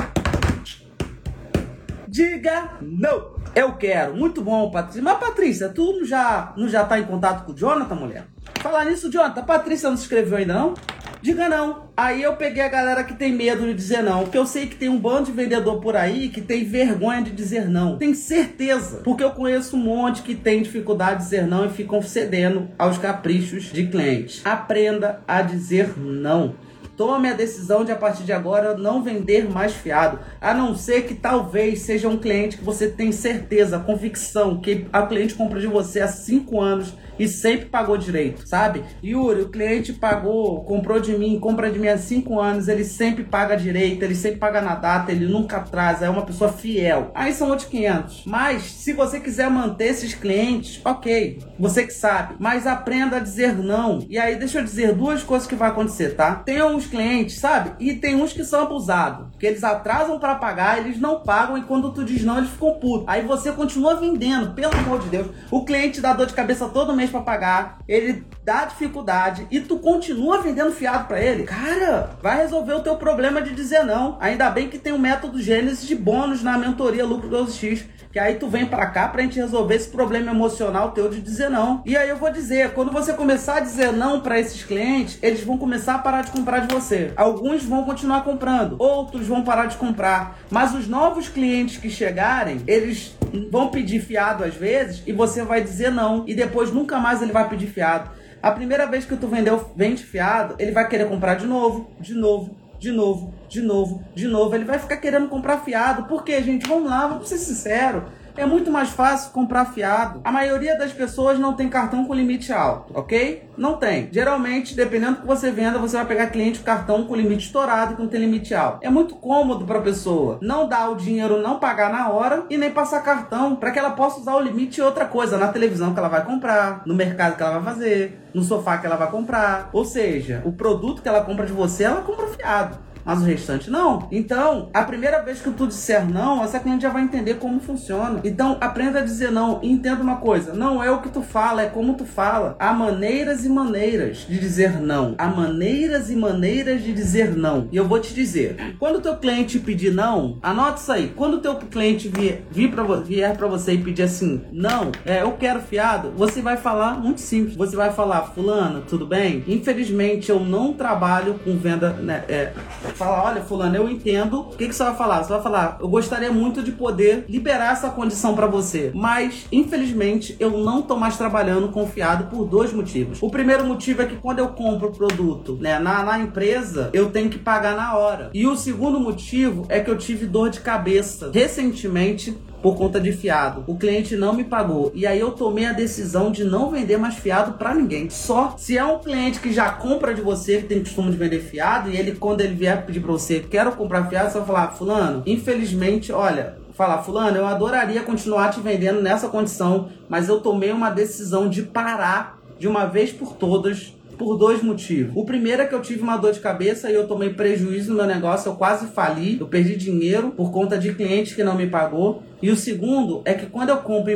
Diga 2.11 2.71
não. 2.83 3.37
Eu 3.55 3.75
quero. 3.75 4.17
Muito 4.17 4.43
bom, 4.43 4.69
Patrícia. 4.69 5.01
Mas, 5.01 5.19
Patrícia, 5.19 5.69
tu 5.69 5.93
não 5.93 6.05
já, 6.05 6.53
não 6.57 6.69
já 6.69 6.85
tá 6.85 6.99
em 6.99 7.05
contato 7.05 7.45
com 7.45 7.53
o 7.53 7.57
Jonathan, 7.57 7.95
mulher? 7.95 8.25
Falar 8.57 8.87
nisso, 8.87 9.13
Jonathan, 9.13 9.41
a 9.41 9.45
Patrícia 9.45 9.89
não 9.89 9.97
se 9.97 10.03
inscreveu 10.03 10.39
ainda 10.39 10.55
não? 10.55 10.75
Diga 11.23 11.49
não. 11.49 11.91
Aí 11.97 12.21
eu 12.21 12.35
peguei 12.35 12.65
a 12.65 12.69
galera 12.69 13.05
que 13.05 13.15
tem 13.15 13.33
medo 13.33 13.65
de 13.65 13.75
dizer 13.75 14.03
não. 14.03 14.25
Porque 14.25 14.39
eu 14.39 14.45
sei 14.45 14.67
que 14.67 14.75
tem 14.75 14.89
um 14.89 14.99
bando 14.99 15.27
de 15.27 15.33
vendedor 15.33 15.81
por 15.81 15.95
aí 15.95 16.31
que 16.31 16.41
tem 16.41 16.65
vergonha 16.65 17.23
de 17.23 17.31
dizer 17.31 17.69
não. 17.69 17.97
Tem 17.97 18.13
certeza. 18.13 19.03
Porque 19.05 19.23
eu 19.23 19.31
conheço 19.31 19.77
um 19.77 19.81
monte 19.81 20.23
que 20.23 20.35
tem 20.35 20.63
dificuldade 20.63 21.19
de 21.19 21.25
dizer 21.25 21.47
não 21.47 21.67
e 21.67 21.71
ficam 21.71 22.03
cedendo 22.03 22.69
aos 22.77 22.99
caprichos 22.99 23.65
de 23.65 23.87
clientes. 23.87 24.45
Aprenda 24.45 25.23
a 25.29 25.43
dizer 25.43 25.97
não. 25.97 26.57
Tome 27.01 27.31
a 27.31 27.33
decisão 27.33 27.83
de 27.83 27.91
a 27.91 27.97
partir 27.97 28.25
de 28.25 28.33
agora 28.35 28.77
não 28.77 29.03
vender 29.03 29.49
mais 29.51 29.73
fiado, 29.73 30.19
a 30.39 30.53
não 30.53 30.77
ser 30.77 31.07
que 31.07 31.15
talvez 31.15 31.81
seja 31.81 32.07
um 32.07 32.19
cliente 32.19 32.59
que 32.59 32.63
você 32.63 32.89
tem 32.89 33.11
certeza, 33.11 33.79
convicção 33.79 34.61
que 34.61 34.87
a 34.93 35.07
cliente 35.07 35.33
compra 35.33 35.59
de 35.59 35.67
você 35.67 36.01
há 36.01 36.09
cinco 36.09 36.61
anos 36.61 36.93
e 37.21 37.29
sempre 37.29 37.67
pagou 37.67 37.99
direito, 37.99 38.49
sabe? 38.49 38.83
Yuri, 39.05 39.43
o 39.43 39.51
cliente 39.51 39.93
pagou, 39.93 40.65
comprou 40.65 40.99
de 40.99 41.13
mim, 41.13 41.39
compra 41.39 41.71
de 41.71 41.79
mim 41.79 41.89
há 41.89 41.99
cinco 41.99 42.41
anos, 42.41 42.67
ele 42.67 42.83
sempre 42.83 43.25
paga 43.25 43.57
direito, 43.57 44.03
ele 44.03 44.15
sempre 44.15 44.39
paga 44.39 44.63
na 44.63 44.75
data, 44.75 45.13
ele 45.13 45.27
nunca 45.27 45.59
atrasa, 45.59 46.07
é 46.07 46.09
uma 46.09 46.25
pessoa 46.25 46.51
fiel. 46.51 47.11
Aí 47.15 47.35
são 47.35 47.51
outros 47.51 47.69
500. 47.69 48.25
Mas 48.25 48.63
se 48.63 48.95
você 48.95 49.21
quiser 49.21 49.51
manter 49.51 49.89
esses 49.89 50.15
clientes, 50.15 50.81
ok, 50.83 51.39
você 51.59 51.87
que 51.87 51.93
sabe. 51.93 52.37
Mas 52.39 52.67
aprenda 52.67 53.19
a 53.19 53.21
dizer 53.21 53.55
não. 53.55 54.07
E 54.09 54.19
aí 54.19 54.37
deixa 54.37 54.59
eu 54.59 54.65
dizer 54.65 54.95
duas 54.95 55.23
coisas 55.23 55.47
que 55.47 55.55
vai 55.55 55.69
acontecer, 55.69 56.17
tá? 56.17 56.37
Tem 56.37 56.63
uns 56.63 56.87
clientes, 56.87 57.39
sabe? 57.39 57.73
E 57.79 57.95
tem 57.97 58.15
uns 58.15 58.33
que 58.33 58.45
são 58.45 58.63
abusados, 58.63 59.27
que 59.39 59.47
eles 59.47 59.63
atrasam 59.63 60.19
para 60.19 60.37
pagar, 60.37 60.79
eles 60.79 60.99
não 60.99 61.21
pagam 61.21 61.59
e 61.59 61.63
quando 61.63 61.93
tu 61.93 62.03
diz 62.03 62.25
não, 62.25 62.39
eles 62.39 62.51
ficam 62.51 62.73
putos. 62.81 63.05
Aí 63.07 63.23
você 63.23 63.53
continua 63.53 63.97
vendendo, 63.97 64.55
pelo 64.55 64.75
amor 64.75 65.01
de 65.01 65.11
Deus. 65.11 65.27
O 65.51 65.67
cliente 65.67 66.01
dá 66.01 66.15
dor 66.15 66.27
de 66.27 66.33
cabeça 66.33 66.67
todo 66.67 66.97
mês 66.97 67.10
para 67.11 67.21
pagar, 67.21 67.79
ele 67.89 68.25
dá 68.45 68.65
dificuldade 68.65 69.47
e 69.51 69.61
tu 69.61 69.79
continua 69.79 70.41
vendendo 70.41 70.73
fiado 70.73 71.07
para 71.07 71.21
ele, 71.21 71.45
cara, 71.45 72.17
vai 72.23 72.39
resolver 72.39 72.75
o 72.75 72.81
teu 72.81 72.97
problema 72.97 73.43
de 73.43 73.55
dizer 73.55 73.85
não. 73.85 74.17
Ainda 74.21 74.51
bem 74.51 74.69
que 74.69 74.79
tem 74.79 74.93
o 74.93 74.97
um 74.97 74.99
método 74.99 75.41
Gênesis 75.41 75.87
de 75.87 75.95
bônus 75.95 76.43
na 76.43 76.57
mentoria 76.57 77.05
Lucro 77.05 77.29
12X, 77.29 77.85
que 78.13 78.19
aí 78.19 78.35
tu 78.35 78.49
vem 78.49 78.67
para 78.67 78.87
cá 78.87 79.09
pra 79.09 79.23
gente 79.23 79.39
resolver 79.39 79.75
esse 79.75 79.89
problema 79.89 80.33
emocional 80.33 80.91
teu 80.91 81.09
de 81.09 81.21
dizer 81.21 81.49
não. 81.49 81.83
E 81.87 81.97
aí 81.97 82.09
eu 82.09 82.17
vou 82.17 82.33
dizer, 82.33 82.73
quando 82.73 82.91
você 82.91 83.13
começar 83.13 83.59
a 83.59 83.61
dizer 83.61 83.93
não 83.93 84.21
para 84.21 84.39
esses 84.39 84.65
clientes, 84.65 85.19
eles 85.23 85.43
vão 85.43 85.57
começar 85.57 85.95
a 85.95 85.99
parar 85.99 86.23
de 86.23 86.33
comprar 86.33 86.67
de 86.67 86.75
você. 86.75 87.13
Alguns 87.17 87.65
vão 87.65 87.85
continuar 87.85 88.25
comprando, 88.25 88.77
outros 88.79 89.27
vão 89.27 89.43
parar 89.43 89.67
de 89.67 89.77
comprar, 89.77 90.39
mas 90.51 90.75
os 90.75 90.89
novos 90.89 91.29
clientes 91.29 91.77
que 91.77 91.89
chegarem, 91.89 92.63
eles 92.67 93.17
vão 93.51 93.69
pedir 93.69 94.01
fiado 94.01 94.45
às 94.45 94.55
vezes 94.55 95.03
e 95.07 95.13
você 95.13 95.43
vai 95.43 95.63
dizer 95.63 95.91
não 95.91 96.25
e 96.27 96.35
depois 96.35 96.73
nunca 96.73 96.99
mais 96.99 97.23
ele 97.23 97.33
vai 97.33 97.49
pedir 97.49 97.67
fiado. 97.67 98.11
A 98.43 98.51
primeira 98.51 98.87
vez 98.87 99.05
que 99.05 99.17
tu 99.17 99.29
vendeu, 99.29 99.71
vende 99.77 100.03
fiado, 100.03 100.55
ele 100.59 100.73
vai 100.73 100.89
querer 100.89 101.09
comprar 101.09 101.35
de 101.35 101.47
novo, 101.47 101.91
de 102.01 102.15
novo, 102.15 102.57
de 102.79 102.91
novo, 102.91 103.35
de 103.49 103.61
novo, 103.61 104.03
de 104.15 104.27
novo. 104.27 104.55
Ele 104.55 104.65
vai 104.65 104.79
ficar 104.79 104.97
querendo 104.97 105.29
comprar 105.29 105.59
fiado. 105.59 106.05
Por 106.05 106.25
quê, 106.25 106.43
gente? 106.43 106.67
Vamos 106.67 106.89
lá, 106.89 107.07
vamos 107.07 107.29
ser 107.29 107.37
sinceros. 107.37 108.05
É 108.41 108.47
muito 108.47 108.71
mais 108.71 108.89
fácil 108.89 109.33
comprar 109.33 109.67
fiado. 109.67 110.23
A 110.25 110.33
maioria 110.33 110.75
das 110.79 110.91
pessoas 110.91 111.39
não 111.39 111.53
tem 111.53 111.69
cartão 111.69 112.07
com 112.07 112.15
limite 112.15 112.51
alto, 112.51 112.91
ok? 112.99 113.51
Não 113.55 113.77
tem. 113.77 114.09
Geralmente, 114.11 114.75
dependendo 114.75 115.17
do 115.17 115.21
que 115.21 115.27
você 115.27 115.51
venda, 115.51 115.79
você 115.79 115.99
vai 115.99 116.07
pegar 116.07 116.29
cliente 116.29 116.59
com 116.59 116.65
cartão 116.65 117.05
com 117.05 117.15
limite 117.15 117.45
estourado 117.45 117.97
que 117.97 118.01
não 118.01 118.09
tem 118.09 118.19
limite 118.19 118.55
alto. 118.55 118.79
É 118.81 118.89
muito 118.89 119.15
cômodo 119.17 119.67
para 119.67 119.79
a 119.79 119.83
pessoa 119.83 120.39
não 120.41 120.67
dar 120.67 120.89
o 120.89 120.95
dinheiro, 120.95 121.43
não 121.43 121.59
pagar 121.59 121.93
na 121.93 122.09
hora 122.09 122.47
e 122.49 122.57
nem 122.57 122.71
passar 122.71 123.03
cartão 123.03 123.55
para 123.55 123.73
que 123.73 123.79
ela 123.79 123.91
possa 123.91 124.21
usar 124.21 124.37
o 124.37 124.41
limite 124.41 124.81
em 124.81 124.85
outra 124.85 125.05
coisa, 125.05 125.37
na 125.37 125.49
televisão 125.49 125.93
que 125.93 125.99
ela 125.99 126.09
vai 126.09 126.25
comprar, 126.25 126.81
no 126.87 126.95
mercado 126.95 127.37
que 127.37 127.43
ela 127.43 127.59
vai 127.59 127.75
fazer, 127.75 128.23
no 128.33 128.43
sofá 128.43 128.79
que 128.79 128.87
ela 128.87 128.97
vai 128.97 129.11
comprar. 129.11 129.69
Ou 129.71 129.85
seja, 129.85 130.41
o 130.47 130.53
produto 130.53 131.03
que 131.03 131.09
ela 131.11 131.23
compra 131.23 131.45
de 131.45 131.53
você, 131.53 131.85
ela 131.85 132.01
compra 132.01 132.27
fiado 132.29 132.79
mas 133.05 133.21
o 133.21 133.25
restante 133.25 133.71
não. 133.71 134.09
Então, 134.11 134.69
a 134.73 134.83
primeira 134.83 135.23
vez 135.23 135.41
que 135.41 135.51
tu 135.51 135.67
disser 135.67 136.09
não, 136.09 136.43
essa 136.43 136.61
cliente 136.61 136.83
já 136.83 136.91
vai 136.91 137.03
entender 137.03 137.35
como 137.35 137.61
funciona. 137.61 138.21
Então, 138.25 138.57
aprenda 138.61 139.01
a 139.01 139.03
dizer 139.03 139.31
não 139.31 139.61
e 139.63 139.71
entenda 139.71 140.03
uma 140.03 140.17
coisa: 140.17 140.55
não 140.55 140.83
é 140.83 140.91
o 140.91 141.01
que 141.01 141.09
tu 141.09 141.23
fala, 141.23 141.63
é 141.63 141.67
como 141.67 141.95
tu 141.95 142.05
fala. 142.05 142.57
Há 142.59 142.73
maneiras 142.73 143.45
e 143.45 143.49
maneiras 143.49 144.27
de 144.29 144.39
dizer 144.39 144.81
não. 144.81 145.15
Há 145.19 145.29
maneiras 145.29 146.11
e 146.11 146.17
maneiras 146.17 146.83
de 146.83 146.93
dizer 146.93 147.37
não. 147.37 147.69
E 147.73 147.77
eu 147.77 147.87
vou 147.87 148.01
te 148.01 148.15
dizer: 148.15 148.77
quando 148.79 148.97
o 148.97 149.01
teu 149.01 149.17
cliente 149.17 149.59
pedir 149.59 149.93
não, 149.93 150.39
anota 150.43 150.81
isso 150.81 150.93
aí. 150.93 151.09
Quando 151.09 151.35
o 151.35 151.41
teu 151.41 151.57
cliente 151.57 152.09
vier, 152.09 152.43
vir 152.51 152.71
pra, 152.71 152.83
vier 152.83 153.37
para 153.37 153.47
você 153.47 153.73
e 153.73 153.79
pedir 153.79 154.03
assim, 154.03 154.43
não, 154.53 154.91
é, 155.05 155.23
eu 155.23 155.33
quero 155.33 155.61
fiado, 155.61 156.13
você 156.17 156.41
vai 156.41 156.57
falar 156.57 156.99
muito 156.99 157.21
simples. 157.21 157.57
Você 157.57 157.77
vai 157.77 157.93
falar, 157.93 158.23
fulano, 158.35 158.83
tudo 158.89 159.07
bem? 159.07 159.45
Infelizmente, 159.47 160.31
eu 160.31 160.41
não 160.41 160.73
trabalho 160.73 161.35
com 161.45 161.57
venda, 161.57 161.93
né? 161.93 162.25
É, 162.29 162.53
Fala, 162.95 163.25
olha, 163.25 163.43
fulano, 163.43 163.77
eu 163.77 163.89
entendo. 163.89 164.41
O 164.41 164.57
que, 164.57 164.69
que 164.69 164.75
você 164.75 164.85
vai 164.85 164.97
falar? 164.97 165.23
Você 165.23 165.33
vai 165.33 165.43
falar, 165.43 165.79
eu 165.81 165.89
gostaria 165.89 166.33
muito 166.33 166.63
de 166.63 166.73
poder 166.73 167.25
liberar 167.29 167.73
essa 167.73 167.91
condição 167.91 168.35
para 168.35 168.47
você, 168.47 168.91
mas 168.95 169.47
infelizmente 169.51 170.37
eu 170.39 170.51
não 170.51 170.83
tô 170.83 170.97
mais 170.97 171.17
trabalhando 171.17 171.69
confiado 171.69 172.25
por 172.25 172.45
dois 172.45 172.73
motivos. 172.73 173.19
O 173.23 173.31
primeiro 173.31 173.65
motivo 173.65 174.03
é 174.03 174.07
que 174.07 174.17
quando 174.17 174.39
eu 174.39 174.49
compro 174.49 174.89
o 174.89 174.93
produto, 174.93 175.59
né, 175.61 175.79
na, 175.79 176.03
na 176.03 176.19
empresa, 176.19 176.91
eu 176.93 177.11
tenho 177.11 177.31
que 177.31 177.39
pagar 177.39 177.77
na 177.77 177.97
hora. 177.97 178.31
E 178.35 178.47
o 178.47 178.57
segundo 178.57 179.01
motivo 179.01 179.65
é 179.69 179.81
que 179.81 179.91
eu 179.91 179.97
tive 179.97 180.27
dor 180.27 180.51
de 180.51 180.61
cabeça 180.61 181.31
recentemente 181.33 182.37
por 182.63 182.77
conta 182.77 183.01
de 183.01 183.13
fiado. 183.13 183.65
O 183.67 183.77
cliente 183.77 184.17
não 184.17 184.33
me 184.33 184.45
pagou 184.45 184.91
e 184.95 185.07
aí 185.07 185.19
eu 185.19 185.33
tomei 185.33 185.67
a 185.67 185.73
decisão 185.73 186.31
de 186.31 186.45
não 186.45 186.71
vender 186.71 186.97
mais 186.97 187.15
fiado 187.15 187.53
para 187.55 187.75
ninguém. 187.75 188.11
Só 188.11 188.55
se 188.57 188.77
é 188.77 188.85
um 188.85 188.99
cliente 188.99 189.41
que 189.41 189.53
já 189.53 189.71
compra 189.71 190.15
de 190.15 190.21
você, 190.21 190.59
que 190.59 190.69
tem 190.69 190.81
costume 190.81 191.11
de 191.11 191.17
vender 191.17 191.41
fiado 191.41 191.91
e 191.91 191.97
ele 191.97 192.13
quando 192.13 192.41
ele 192.41 192.55
vier 192.55 192.85
pedir 192.85 193.01
para 193.01 193.13
você, 193.13 193.41
quero 193.41 193.73
comprar 193.73 194.09
fiado, 194.09 194.31
você 194.31 194.39
vai 194.39 194.47
falar: 194.47 194.69
"Fulano, 194.73 195.23
infelizmente, 195.27 196.13
olha, 196.13 196.57
falar, 196.75 197.03
fulano, 197.03 197.37
eu 197.37 197.47
adoraria 197.47 198.03
continuar 198.03 198.51
te 198.51 198.61
vendendo 198.61 199.03
nessa 199.03 199.29
condição, 199.29 199.89
mas 200.09 200.29
eu 200.29 200.41
tomei 200.41 200.73
uma 200.73 200.91
decisão 200.91 201.49
de 201.49 201.63
parar 201.63 202.39
de 202.59 202.69
uma 202.69 202.87
vez 202.87 203.13
por 203.13 203.35
todas 203.35 203.95
por 204.21 204.37
dois 204.37 204.63
motivos. 204.63 205.13
O 205.17 205.25
primeiro 205.25 205.63
é 205.63 205.67
que 205.67 205.75
eu 205.75 205.81
tive 205.81 206.03
uma 206.03 206.19
dor 206.19 206.33
de 206.33 206.41
cabeça 206.41 206.91
e 206.91 206.95
eu 206.95 207.09
tomei 207.09 207.31
prejuízo 207.31 207.93
no 207.93 207.97
meu 207.97 208.07
negócio, 208.07 208.51
eu 208.51 208.55
quase 208.55 208.89
fali, 208.89 209.39
eu 209.41 209.49
perdi 209.49 209.75
dinheiro 209.75 210.31
por 210.33 210.53
conta 210.53 210.77
de 210.77 210.93
cliente 210.93 211.35
que 211.35 211.43
não 211.43 211.57
me 211.57 211.67
pagou. 211.67 212.23
E 212.43 212.51
o 212.51 212.57
segundo 212.57 213.23
é 213.25 213.33
que 213.33 213.47
quando 213.47 213.71
eu 213.71 213.79
compro, 213.79 214.13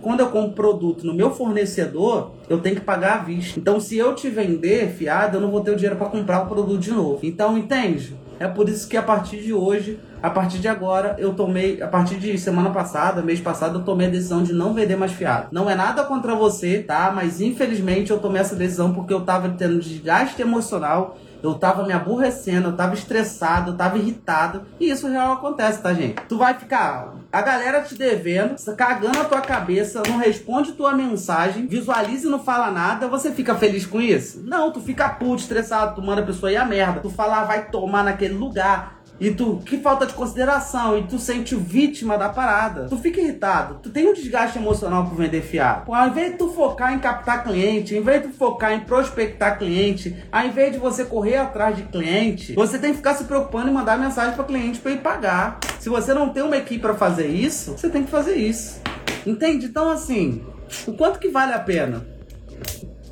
quando 0.00 0.20
eu 0.20 0.28
compro 0.28 0.52
produto 0.52 1.04
no 1.04 1.12
meu 1.12 1.32
fornecedor, 1.32 2.34
eu 2.48 2.60
tenho 2.60 2.76
que 2.76 2.82
pagar 2.82 3.14
à 3.14 3.22
vista. 3.24 3.58
Então, 3.58 3.80
se 3.80 3.98
eu 3.98 4.14
te 4.14 4.28
vender 4.28 4.90
fiado, 4.90 5.38
eu 5.38 5.40
não 5.40 5.50
vou 5.50 5.60
ter 5.60 5.72
o 5.72 5.76
dinheiro 5.76 5.96
para 5.96 6.08
comprar 6.08 6.44
o 6.44 6.46
produto 6.46 6.78
de 6.78 6.92
novo. 6.92 7.18
Então, 7.24 7.58
entende? 7.58 8.14
É 8.38 8.46
por 8.46 8.68
isso 8.68 8.88
que 8.88 8.96
a 8.96 9.02
partir 9.02 9.42
de 9.42 9.52
hoje, 9.52 9.98
a 10.26 10.30
partir 10.30 10.58
de 10.58 10.66
agora, 10.66 11.14
eu 11.18 11.34
tomei, 11.34 11.80
a 11.80 11.86
partir 11.86 12.16
de 12.16 12.36
semana 12.36 12.70
passada, 12.70 13.22
mês 13.22 13.40
passado, 13.40 13.78
eu 13.78 13.84
tomei 13.84 14.08
a 14.08 14.10
decisão 14.10 14.42
de 14.42 14.52
não 14.52 14.74
vender 14.74 14.96
mais 14.96 15.12
fiado. 15.12 15.46
Não 15.52 15.70
é 15.70 15.74
nada 15.76 16.02
contra 16.02 16.34
você, 16.34 16.82
tá? 16.82 17.12
Mas 17.14 17.40
infelizmente 17.40 18.10
eu 18.10 18.18
tomei 18.18 18.40
essa 18.40 18.56
decisão 18.56 18.92
porque 18.92 19.14
eu 19.14 19.20
tava 19.20 19.48
tendo 19.50 19.78
desgaste 19.78 20.42
emocional 20.42 21.16
eu 21.42 21.54
tava 21.54 21.86
me 21.86 21.92
aborrecendo, 21.92 22.68
eu 22.68 22.76
tava 22.76 22.94
estressado, 22.94 23.70
eu 23.70 23.76
tava 23.76 23.98
irritado. 23.98 24.62
E 24.80 24.90
isso 24.90 25.06
real 25.06 25.34
acontece, 25.34 25.80
tá, 25.80 25.92
gente? 25.92 26.20
Tu 26.28 26.36
vai 26.36 26.54
ficar 26.54 27.14
a 27.30 27.42
galera 27.42 27.82
te 27.82 27.94
devendo, 27.94 28.56
cagando 28.74 29.20
a 29.20 29.24
tua 29.24 29.40
cabeça, 29.40 30.02
não 30.08 30.16
responde 30.16 30.72
tua 30.72 30.94
mensagem, 30.94 31.66
visualiza 31.66 32.26
e 32.26 32.30
não 32.30 32.38
fala 32.38 32.70
nada, 32.70 33.08
você 33.08 33.30
fica 33.30 33.54
feliz 33.54 33.84
com 33.84 34.00
isso? 34.00 34.42
Não, 34.42 34.72
tu 34.72 34.80
fica 34.80 35.08
puto, 35.08 35.42
estressado, 35.42 35.94
tu 35.94 36.02
manda 36.02 36.22
a 36.22 36.26
pessoa 36.26 36.50
ir 36.50 36.56
a 36.56 36.64
merda. 36.64 37.00
Tu 37.00 37.10
fala, 37.10 37.42
ah, 37.42 37.44
vai 37.44 37.66
tomar 37.66 38.02
naquele 38.02 38.34
lugar 38.34 38.96
e 39.20 39.30
tu, 39.30 39.62
que 39.64 39.78
falta 39.78 40.06
de 40.06 40.14
consideração, 40.14 40.98
e 40.98 41.02
tu 41.04 41.18
sente 41.18 41.54
vítima 41.54 42.18
da 42.18 42.28
parada. 42.28 42.86
Tu 42.88 42.96
fica 42.98 43.20
irritado, 43.20 43.80
tu 43.82 43.90
tem 43.90 44.08
um 44.08 44.12
desgaste 44.12 44.58
emocional 44.58 45.06
por 45.06 45.16
vender 45.16 45.42
fiado. 45.42 45.86
Pô, 45.86 45.94
ao 45.94 46.08
invés 46.08 46.32
de 46.32 46.38
tu 46.38 46.52
focar 46.52 46.92
em 46.92 46.98
captar 46.98 47.44
cliente, 47.44 47.94
ao 47.94 48.00
invés 48.00 48.22
de 48.22 48.28
tu 48.28 48.34
focar 48.34 48.72
em 48.72 48.80
prospectar 48.80 49.58
cliente, 49.58 50.16
ao 50.30 50.46
invés 50.46 50.72
de 50.72 50.78
você 50.78 51.04
correr 51.04 51.36
atrás 51.36 51.76
de 51.76 51.82
cliente, 51.84 52.54
você 52.54 52.78
tem 52.78 52.90
que 52.90 52.98
ficar 52.98 53.14
se 53.14 53.24
preocupando 53.24 53.70
em 53.70 53.72
mandar 53.72 53.98
mensagem 53.98 54.34
para 54.34 54.44
cliente 54.44 54.80
para 54.80 54.92
ele 54.92 55.00
pagar. 55.00 55.58
Se 55.78 55.88
você 55.88 56.12
não 56.12 56.30
tem 56.30 56.42
uma 56.42 56.56
equipe 56.56 56.80
para 56.80 56.94
fazer 56.94 57.28
isso, 57.28 57.72
você 57.72 57.88
tem 57.88 58.04
que 58.04 58.10
fazer 58.10 58.36
isso. 58.36 58.80
Entende? 59.26 59.66
Então, 59.66 59.90
assim, 59.90 60.44
o 60.86 60.92
quanto 60.92 61.18
que 61.18 61.28
vale 61.28 61.52
a 61.52 61.58
pena? 61.58 62.06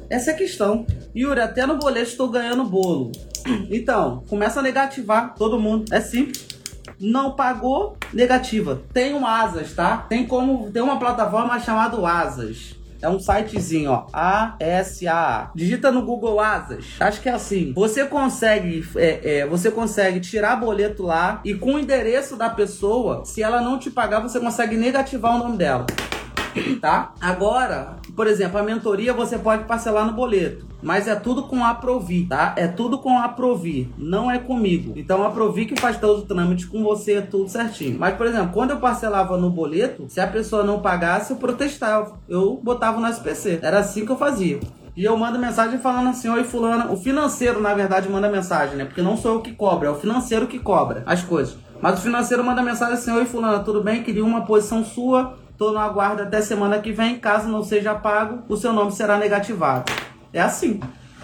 Essa 0.09 0.31
é 0.31 0.35
a 0.35 0.37
questão. 0.37 0.87
Yuri, 1.17 1.41
até 1.41 1.65
no 1.65 1.79
boleto 1.79 2.11
estou 2.11 2.29
ganhando 2.29 2.65
bolo. 2.65 3.13
Então, 3.71 4.25
começa 4.29 4.61
a 4.61 4.63
negativar 4.63 5.35
todo 5.35 5.61
mundo. 5.61 5.85
É 5.93 6.01
simples. 6.01 6.49
Não 6.99 7.33
pagou, 7.33 7.97
negativa. 8.13 8.83
Tem 8.93 9.15
um 9.15 9.27
Asas, 9.27 9.73
tá? 9.75 9.99
Tem 10.09 10.27
como. 10.27 10.71
Tem 10.71 10.83
uma 10.83 10.99
plataforma 10.99 11.59
chamada 11.61 11.97
Asas. 12.07 12.75
É 13.01 13.09
um 13.09 13.21
sitezinho, 13.21 13.91
ó. 13.91 14.07
A-S-A. 14.13 15.51
Digita 15.55 15.93
no 15.93 16.03
Google 16.03 16.41
Asas. 16.41 16.87
Acho 16.99 17.21
que 17.21 17.29
é 17.29 17.33
assim. 17.33 17.73
Você 17.75 18.07
consegue, 18.07 18.83
é, 18.97 19.41
é, 19.41 19.47
você 19.47 19.71
consegue 19.71 20.21
tirar 20.21 20.57
boleto 20.57 21.03
lá 21.03 21.41
e 21.45 21.53
com 21.53 21.75
o 21.75 21.79
endereço 21.79 22.35
da 22.35 22.49
pessoa, 22.49 23.25
se 23.27 23.43
ela 23.43 23.61
não 23.61 23.79
te 23.79 23.91
pagar, 23.91 24.21
você 24.21 24.41
consegue 24.41 24.77
negativar 24.77 25.37
o 25.37 25.39
nome 25.39 25.59
dela 25.59 25.85
tá? 26.81 27.15
Agora, 27.21 27.97
por 28.15 28.27
exemplo, 28.27 28.59
a 28.59 28.63
mentoria 28.63 29.13
você 29.13 29.39
pode 29.39 29.65
parcelar 29.65 30.07
no 30.07 30.13
boleto, 30.13 30.67
mas 30.83 31.09
é 31.09 31.15
tudo 31.15 31.45
com 31.45 31.65
a 31.65 31.75
Provi, 31.75 32.27
tá? 32.27 32.55
É 32.57 32.67
tudo 32.67 32.99
com 32.99 33.19
a 33.19 33.29
Provi, 33.29 33.93
não 33.97 34.31
é 34.31 34.39
comigo. 34.39 34.93
Então 34.97 35.25
a 35.25 35.31
Provi 35.31 35.67
que 35.67 35.81
faz 35.81 35.99
todo 35.99 36.21
o 36.21 36.27
trâmite 36.27 36.67
com 36.67 36.83
você, 36.83 37.23
tudo 37.23 37.49
certinho. 37.49 37.99
Mas, 37.99 38.17
por 38.17 38.27
exemplo, 38.27 38.51
quando 38.53 38.71
eu 38.71 38.79
parcelava 38.79 39.37
no 39.37 39.51
boleto, 39.51 40.07
se 40.09 40.21
a 40.21 40.27
pessoa 40.27 40.63
não 40.63 40.81
pagasse, 40.81 41.33
eu 41.33 41.37
protestava. 41.37 42.19
Eu 42.29 42.61
botava 42.63 43.01
no 43.01 43.07
SPC. 43.09 43.61
Era 43.63 43.79
assim 43.79 44.05
que 44.05 44.13
eu 44.13 44.17
fazia. 44.17 44.61
E 44.97 45.05
eu 45.05 45.17
mando 45.17 45.39
mensagem 45.39 45.79
falando 45.79 46.11
assim: 46.11 46.29
Oi, 46.29 46.45
Fulano. 46.45 46.93
O 46.93 46.97
financeiro, 46.97 47.61
na 47.61 47.75
verdade, 47.75 48.09
manda 48.09 48.29
mensagem, 48.29 48.77
né? 48.77 48.85
Porque 48.85 49.03
não 49.03 49.17
sou 49.17 49.35
eu 49.35 49.41
que 49.41 49.53
cobra, 49.53 49.89
é 49.89 49.91
o 49.91 49.97
financeiro 49.97 50.47
que 50.47 50.59
cobra 50.59 51.03
as 51.05 51.23
coisas. 51.23 51.57
Mas 51.81 51.99
o 51.99 52.03
financeiro 52.03 52.45
manda 52.45 52.63
mensagem 52.63 52.95
assim: 52.95 53.11
Oi, 53.11 53.25
Fulano, 53.25 53.65
tudo 53.65 53.83
bem? 53.83 54.03
Queria 54.03 54.25
uma 54.25 54.43
posição 54.45 54.85
sua 54.85 55.37
Tô 55.57 55.71
no 55.71 55.79
aguardo 55.79 56.23
até 56.23 56.41
semana 56.41 56.79
que 56.81 56.93
vem. 56.93 57.19
Caso 57.19 57.49
não 57.49 57.63
seja 57.63 57.95
pago, 57.95 58.43
o 58.49 58.57
seu 58.57 58.73
nome 58.73 58.93
será 58.93 59.17
negativado. 59.17 59.91
É 60.33 60.41
assim. 60.41 60.81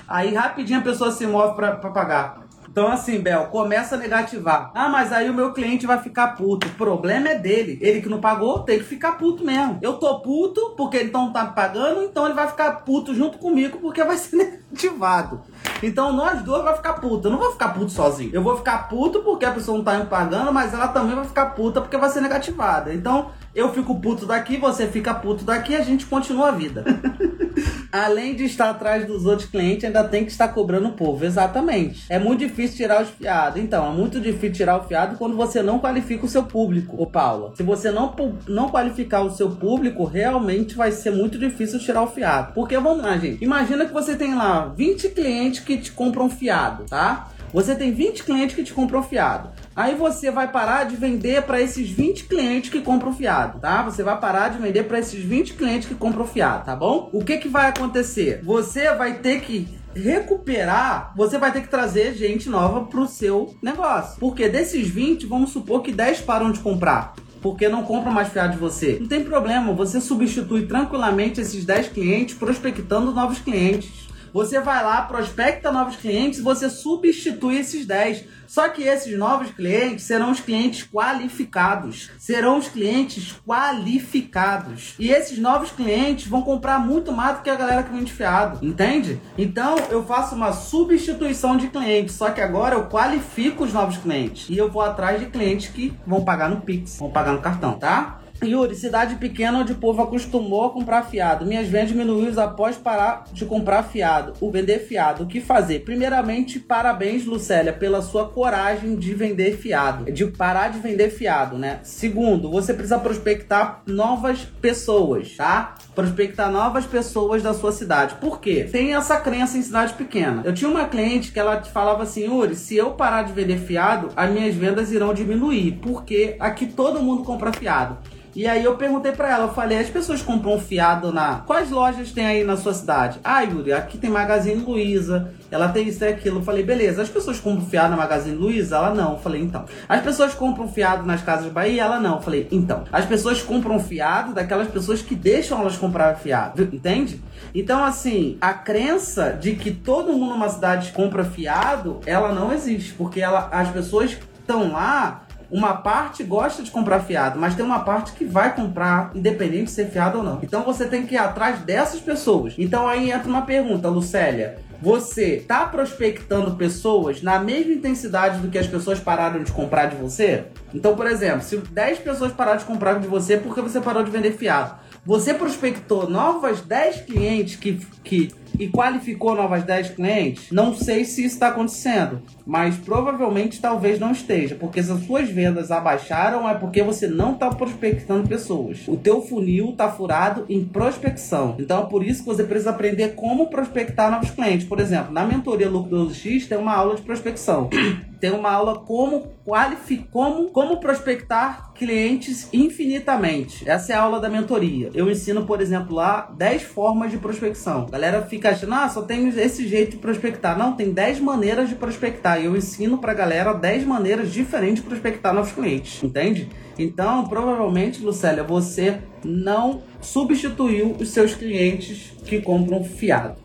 Aí 0.07 0.35
rapidinho 0.35 0.81
a 0.81 0.83
pessoa 0.83 1.11
se 1.11 1.27
move 1.27 1.55
para 1.55 1.77
pagar. 1.77 2.40
Então, 2.71 2.87
assim, 2.87 3.19
Bel, 3.21 3.47
começa 3.47 3.97
a 3.97 3.99
negativar. 3.99 4.71
Ah, 4.73 4.88
mas 4.88 5.12
aí 5.12 5.29
o 5.29 5.35
meu 5.35 5.53
cliente 5.53 5.87
vai 5.87 5.99
ficar 5.99 6.37
puto. 6.37 6.69
O 6.69 6.71
problema 6.75 7.31
é 7.31 7.35
dele. 7.35 7.77
Ele 7.83 8.01
que 8.01 8.09
não 8.09 8.21
pagou, 8.21 8.61
tem 8.61 8.79
que 8.79 8.85
ficar 8.85 9.12
puto 9.19 9.45
mesmo. 9.45 9.81
Eu 9.83 9.95
tô 9.95 10.21
puto 10.21 10.75
porque 10.77 10.97
ele 10.97 11.11
não 11.11 11.33
tá 11.33 11.47
me 11.47 11.53
pagando, 11.53 12.05
então 12.05 12.27
ele 12.27 12.35
vai 12.35 12.47
ficar 12.47 12.85
puto 12.85 13.12
junto 13.12 13.38
comigo 13.38 13.79
porque 13.79 14.05
vai 14.05 14.16
ser 14.19 14.37
negativado. 14.37 15.40
Então 15.83 16.12
nós 16.12 16.43
dois 16.43 16.62
vai 16.62 16.77
ficar 16.77 16.95
puto. 16.95 17.27
Eu 17.27 17.33
não 17.33 17.38
vou 17.38 17.51
ficar 17.51 17.71
puto 17.71 17.90
sozinho. 17.90 18.31
Eu 18.33 18.43
vou 18.43 18.57
ficar 18.57 18.88
puto 18.88 19.21
porque 19.21 19.45
a 19.45 19.51
pessoa 19.51 19.77
não 19.77 19.85
tá 19.85 19.99
me 19.99 20.07
pagando, 20.07 20.53
mas 20.53 20.73
ela 20.73 20.87
também 20.87 21.16
vai 21.16 21.25
ficar 21.25 21.47
puta 21.47 21.81
porque 21.81 21.97
vai 21.97 22.09
ser 22.09 22.21
negativada. 22.21 22.95
Então 22.95 23.33
eu 23.54 23.72
fico 23.72 23.98
puto 24.00 24.26
daqui, 24.26 24.56
você 24.56 24.86
fica 24.86 25.12
puto 25.12 25.44
daqui, 25.44 25.74
a 25.74 25.82
gente 25.82 26.06
continua 26.06 26.48
a 26.48 26.52
vida. 26.52 26.84
Além 27.90 28.36
de 28.36 28.44
estar 28.44 28.70
atrás 28.70 29.04
dos 29.04 29.26
outros 29.26 29.48
clientes, 29.48 29.84
ainda 29.84 30.04
tem 30.04 30.24
que 30.24 30.30
estar 30.30 30.48
cobrando 30.48 30.88
o 30.88 30.92
povo. 30.92 31.24
Exatamente. 31.24 32.04
É 32.08 32.18
muito 32.18 32.38
difícil 32.38 32.76
tirar 32.76 33.02
os 33.02 33.10
fiados. 33.10 33.60
Então, 33.60 33.90
é 33.90 33.92
muito 33.92 34.20
difícil 34.20 34.52
tirar 34.52 34.78
o 34.78 34.84
fiado 34.84 35.16
quando 35.16 35.36
você 35.36 35.60
não 35.62 35.80
qualifica 35.80 36.24
o 36.24 36.28
seu 36.28 36.44
público, 36.44 36.96
ô 37.02 37.06
Paula. 37.06 37.52
Se 37.56 37.64
você 37.64 37.90
não, 37.90 38.14
não 38.46 38.68
qualificar 38.68 39.22
o 39.22 39.30
seu 39.30 39.50
público, 39.50 40.04
realmente 40.04 40.76
vai 40.76 40.92
ser 40.92 41.10
muito 41.10 41.36
difícil 41.36 41.80
tirar 41.80 42.02
o 42.02 42.06
fiado. 42.06 42.52
Porque 42.54 42.78
vamos 42.78 43.02
lá, 43.02 43.18
gente. 43.18 43.42
Imagina 43.42 43.84
que 43.84 43.92
você 43.92 44.14
tem 44.14 44.34
lá 44.34 44.72
20 44.76 45.08
clientes 45.08 45.60
que 45.60 45.76
te 45.76 45.90
compram 45.90 46.30
fiado, 46.30 46.84
tá? 46.84 47.28
Você 47.52 47.74
tem 47.74 47.92
20 47.92 48.22
clientes 48.22 48.54
que 48.54 48.62
te 48.62 48.72
compram 48.72 49.02
fiado. 49.02 49.50
Aí 49.74 49.94
você 49.94 50.30
vai 50.30 50.50
parar 50.50 50.84
de 50.84 50.96
vender 50.96 51.42
para 51.42 51.60
esses 51.60 51.88
20 51.90 52.24
clientes 52.24 52.70
que 52.70 52.80
compram 52.80 53.12
fiado, 53.12 53.58
tá? 53.58 53.82
Você 53.82 54.02
vai 54.02 54.18
parar 54.20 54.51
de 54.51 54.59
vender 54.59 54.84
para 54.84 54.98
esses 54.98 55.22
20 55.22 55.55
clientes 55.55 55.88
que 55.88 55.94
compram 55.94 56.26
fiado, 56.26 56.64
tá 56.64 56.76
bom? 56.76 57.11
O 57.12 57.24
que 57.24 57.38
que 57.38 57.48
vai 57.48 57.68
acontecer? 57.68 58.40
Você 58.44 58.94
vai 58.94 59.14
ter 59.14 59.40
que 59.40 59.68
recuperar, 59.94 61.12
você 61.16 61.36
vai 61.38 61.51
ter 61.53 61.62
que 61.62 61.68
trazer 61.68 62.14
gente 62.14 62.48
nova 62.48 62.84
pro 62.84 63.09
seu 63.09 63.57
negócio. 63.61 64.20
Porque 64.20 64.48
desses 64.48 64.88
20, 64.88 65.26
vamos 65.26 65.51
supor 65.51 65.82
que 65.82 65.90
10 65.92 66.20
param 66.20 66.53
de 66.53 66.61
comprar. 66.61 67.14
porque 67.42 67.70
não 67.70 67.82
compram 67.82 68.12
mais 68.12 68.28
fiado 68.28 68.53
de 68.53 68.59
você. 68.59 68.98
Não 69.01 69.09
tem 69.09 69.24
problema, 69.24 69.72
você 69.72 69.98
substitui 69.98 70.66
tranquilamente 70.66 71.40
esses 71.40 71.64
10 71.64 71.88
clientes 71.88 72.34
prospectando 72.34 73.12
novos 73.12 73.38
clientes. 73.38 74.09
Você 74.33 74.61
vai 74.61 74.83
lá, 74.85 75.03
prospecta 75.03 75.72
novos 75.72 75.97
clientes 75.97 76.39
e 76.39 76.43
você 76.43 76.68
substitui 76.68 77.59
esses 77.59 77.87
10. 77.87 78.24
Só 78.47 78.68
que 78.68 78.83
esses 78.83 79.16
novos 79.16 79.53
clientes 79.53 80.05
serão 80.05 80.33
os 80.33 80.41
clientes 80.41 80.83
qualificados. 80.83 82.11
Serão 82.18 82.59
os 82.59 82.66
clientes 82.66 83.33
qualificados. 83.47 84.95
E 84.99 85.11
esses 85.11 85.39
novos 85.39 85.70
clientes 85.70 86.26
vão 86.26 86.43
comprar 86.43 86.81
muito 86.81 87.12
mais 87.12 87.37
do 87.37 87.43
que 87.43 87.51
a 87.51 87.55
galera 87.55 87.85
que 87.85 87.93
vende 87.93 88.12
fiado. 88.12 88.59
Entende? 88.64 89.20
Então 89.39 89.76
eu 89.89 90.05
faço 90.05 90.35
uma 90.35 90.53
substituição 90.53 91.57
de 91.57 91.68
clientes. 91.68 92.16
Só 92.16 92.31
que 92.31 92.41
agora 92.41 92.74
eu 92.74 92.87
qualifico 92.87 93.62
os 93.62 93.72
novos 93.72 93.97
clientes. 93.99 94.49
E 94.49 94.59
eu 94.59 94.68
vou 94.68 94.83
atrás 94.83 95.20
de 95.20 95.26
clientes 95.26 95.68
que 95.68 95.97
vão 96.05 96.24
pagar 96.24 96.51
no 96.51 96.61
Pix, 96.61 96.99
vão 96.99 97.11
pagar 97.11 97.33
no 97.33 97.41
cartão, 97.41 97.78
tá? 97.78 98.20
Yuri, 98.43 98.74
cidade 98.74 99.16
pequena 99.16 99.59
onde 99.59 99.72
o 99.72 99.76
povo 99.76 100.03
acostumou 100.03 100.64
a 100.64 100.70
comprar 100.70 101.03
fiado. 101.03 101.45
Minhas 101.45 101.68
vendas 101.68 101.88
diminuíram 101.88 102.43
após 102.43 102.76
parar 102.76 103.24
de 103.32 103.45
comprar 103.45 103.82
fiado. 103.82 104.32
O 104.41 104.51
vender 104.51 104.78
fiado. 104.80 105.24
O 105.24 105.26
que 105.26 105.41
fazer? 105.41 105.80
Primeiramente, 105.80 106.59
parabéns, 106.59 107.26
Lucélia, 107.26 107.72
pela 107.72 108.01
sua 108.01 108.28
coragem 108.28 108.97
de 108.97 109.14
vender 109.14 109.57
fiado. 109.59 110.11
De 110.11 110.26
parar 110.26 110.68
de 110.68 110.78
vender 110.78 111.11
fiado, 111.11 111.59
né? 111.59 111.80
Segundo, 111.82 112.51
você 112.51 112.72
precisa 112.72 112.99
prospectar 112.99 113.82
novas 113.86 114.41
pessoas, 114.61 115.36
tá? 115.36 115.74
Prospectar 115.95 116.51
novas 116.51 116.86
pessoas 116.86 117.43
da 117.43 117.53
sua 117.53 117.72
cidade. 117.72 118.14
Por 118.14 118.41
quê? 118.41 118.66
Tem 118.70 118.95
essa 118.95 119.18
crença 119.18 119.59
em 119.59 119.62
cidade 119.62 119.93
pequena. 119.95 120.43
Eu 120.45 120.55
tinha 120.55 120.70
uma 120.70 120.86
cliente 120.86 121.30
que 121.30 121.38
ela 121.38 121.62
falava 121.62 122.05
assim, 122.05 122.24
Yuri, 122.24 122.57
se 122.57 122.76
eu 122.76 122.93
parar 122.93 123.22
de 123.22 123.32
vender 123.32 123.59
fiado, 123.59 124.09
as 124.16 124.30
minhas 124.30 124.55
vendas 124.55 124.91
irão 124.91 125.12
diminuir. 125.12 125.78
Porque 125.82 126.36
aqui 126.41 126.66
todo 126.66 127.03
mundo 127.03 127.22
compra 127.22 127.53
fiado. 127.53 127.99
E 128.35 128.47
aí 128.47 128.64
eu 128.64 128.76
perguntei 128.76 129.12
para 129.12 129.31
ela, 129.31 129.47
eu 129.47 129.53
falei, 129.53 129.78
as 129.78 129.91
pessoas 129.91 130.22
compram 130.22 130.59
fiado 130.59 131.12
na. 131.12 131.41
Quais 131.41 131.70
lojas 131.70 132.12
tem 132.12 132.26
aí 132.26 132.45
na 132.45 132.57
sua 132.57 132.72
cidade? 132.72 133.18
Ah, 133.24 133.43
Yuri, 133.43 133.72
aqui 133.72 133.99
tem 133.99 134.09
Magazine 134.09 134.62
Luiza, 134.62 135.33
ela 135.51 135.68
tem 135.68 135.89
isso 135.89 136.05
e 136.05 136.09
aquilo. 136.09 136.39
Eu 136.39 136.45
falei, 136.45 136.62
beleza, 136.62 137.03
as 137.03 137.09
pessoas 137.09 137.41
compram 137.41 137.66
fiado 137.66 137.91
na 137.91 137.97
Magazine 137.97 138.37
Luiza? 138.37 138.76
Ela 138.76 138.95
não. 138.95 139.12
Eu 139.12 139.18
falei, 139.18 139.43
então. 139.43 139.64
As 139.89 140.01
pessoas 140.01 140.33
compram 140.33 140.68
fiado 140.68 141.05
nas 141.05 141.22
casas 141.22 141.51
Bahia? 141.51 141.83
Ela 141.83 141.99
não. 141.99 142.16
Eu 142.16 142.22
falei, 142.22 142.47
então. 142.53 142.85
As 142.93 143.05
pessoas 143.05 143.43
compram 143.43 143.81
fiado 143.81 144.33
daquelas 144.33 144.68
pessoas 144.68 145.03
que 145.03 145.14
deixam 145.14 145.61
elas 145.61 145.76
comprar 145.76 146.14
fiado, 146.16 146.62
entende? 146.72 147.20
Então, 147.55 147.85
assim, 147.85 148.39
a 148.41 148.53
crença 148.53 149.31
de 149.31 149.57
que 149.57 149.72
todo 149.72 150.12
mundo 150.12 150.31
numa 150.31 150.49
cidade 150.49 150.93
compra 150.93 151.24
fiado, 151.24 152.01
ela 152.07 152.33
não 152.33 152.53
existe, 152.53 152.93
porque 152.95 153.20
ela, 153.20 153.49
as 153.51 153.68
pessoas 153.70 154.16
estão 154.41 154.72
lá 154.72 155.22
uma 155.51 155.74
parte 155.74 156.22
gosta 156.22 156.62
de 156.62 156.70
comprar 156.70 157.01
fiado, 157.01 157.38
mas 157.38 157.55
tem 157.55 157.64
uma 157.64 157.80
parte 157.80 158.12
que 158.12 158.24
vai 158.24 158.55
comprar, 158.55 159.11
independente 159.14 159.64
de 159.64 159.70
ser 159.72 159.86
fiado 159.86 160.18
ou 160.18 160.24
não. 160.24 160.38
Então 160.42 160.62
você 160.62 160.86
tem 160.86 161.07
que 161.07 161.14
ir 161.14 161.18
atrás 161.18 161.61
dessas 161.61 162.01
pessoas. 162.01 162.55
Então 162.57 162.86
aí 162.86 163.11
entra 163.11 163.28
uma 163.28 163.42
pergunta, 163.42 163.88
Lucélia. 163.88 164.59
Você 164.82 165.36
está 165.36 165.66
prospectando 165.66 166.57
pessoas 166.57 167.20
na 167.20 167.38
mesma 167.38 167.74
intensidade 167.74 168.40
do 168.40 168.48
que 168.48 168.57
as 168.57 168.66
pessoas 168.66 168.98
pararam 168.98 169.42
de 169.42 169.53
comprar 169.53 169.86
de 169.86 169.96
você? 169.96 170.44
Então, 170.72 170.96
por 170.96 171.07
exemplo, 171.07 171.42
se 171.42 171.59
10 171.59 171.98
pessoas 171.98 172.32
pararam 172.32 172.59
de 172.59 172.64
comprar 172.64 172.98
de 172.98 173.07
você, 173.07 173.36
por 173.36 173.55
que 173.55 173.61
você 173.61 173.78
parou 173.78 174.03
de 174.03 174.11
vender 174.11 174.32
fiado? 174.32 174.76
Você 175.05 175.34
prospectou 175.34 176.09
novas 176.09 176.62
10 176.62 177.03
clientes 177.03 177.57
que, 177.57 177.86
que 178.03 178.32
e 178.61 178.68
qualificou 178.68 179.34
novas 179.34 179.64
10 179.64 179.90
clientes? 179.90 180.50
Não 180.52 180.74
sei 180.74 181.04
se 181.04 181.24
isso 181.24 181.34
está 181.34 181.48
acontecendo, 181.48 182.22
mas 182.46 182.76
provavelmente 182.76 183.61
talvez 183.61 183.98
não 183.98 184.12
esteja, 184.12 184.54
porque 184.54 184.82
se 184.82 184.92
as 184.92 185.04
suas 185.04 185.28
vendas 185.30 185.70
abaixaram 185.70 186.48
é 186.48 186.54
porque 186.54 186.82
você 186.82 187.08
não 187.08 187.32
está 187.32 187.48
prospectando 187.48 188.28
pessoas. 188.28 188.86
O 188.86 188.96
teu 188.96 189.22
funil 189.22 189.70
está 189.70 189.90
furado 189.90 190.44
em 190.48 190.64
prospecção. 190.64 191.56
Então 191.58 191.82
é 191.82 191.86
por 191.86 192.04
isso 192.04 192.20
que 192.20 192.26
você 192.26 192.44
precisa 192.44 192.70
aprender 192.70 193.14
como 193.14 193.48
prospectar 193.48 194.11
novos 194.11 194.30
clientes. 194.30 194.66
Por 194.66 194.78
exemplo, 194.78 195.12
na 195.12 195.24
mentoria 195.24 195.68
Lucro 195.68 196.06
12X 196.06 196.46
tem 196.46 196.58
uma 196.58 196.74
aula 196.74 196.96
de 196.96 197.02
prospecção. 197.02 197.70
tem 198.20 198.30
uma 198.30 198.52
aula 198.52 198.78
como 198.80 199.32
qualificar, 199.44 200.11
como, 200.11 200.50
como 200.50 200.78
prospectar 200.78 201.72
clientes 201.72 202.48
infinitamente. 202.52 203.68
Essa 203.68 203.94
é 203.94 203.96
a 203.96 204.02
aula 204.02 204.20
da 204.20 204.28
mentoria. 204.28 204.90
Eu 204.92 205.11
ensino, 205.11 205.46
por 205.46 205.61
exemplo, 205.61 205.94
lá 205.94 206.30
10 206.36 206.62
formas 206.62 207.11
de 207.11 207.16
prospecção. 207.16 207.86
A 207.88 207.90
galera 207.90 208.22
fica 208.22 208.49
achando, 208.51 208.74
ah, 208.74 208.88
só 208.88 209.03
tem 209.03 209.28
esse 209.28 209.66
jeito 209.66 209.92
de 209.92 209.96
prospectar. 209.98 210.59
Não, 210.59 210.74
tem 210.74 210.92
10 210.92 211.20
maneiras 211.20 211.68
de 211.68 211.74
prospectar. 211.74 212.40
E 212.40 212.46
eu 212.46 212.57
ensino 212.57 212.98
pra 212.98 213.14
galera 213.14 213.53
10 213.53 213.84
maneiras 213.84 214.32
diferentes 214.32 214.82
de 214.82 214.88
prospectar 214.88 215.34
novos 215.34 215.53
clientes. 215.53 216.03
Entende? 216.03 216.48
Então, 216.78 217.24
provavelmente, 217.26 218.03
Lucélia, 218.03 218.42
você 218.42 218.98
não 219.24 219.82
substituiu 220.01 220.96
os 220.98 221.11
seus 221.11 221.34
clientes 221.34 222.12
que 222.24 222.40
compram 222.40 222.82
fiado. 222.84 223.36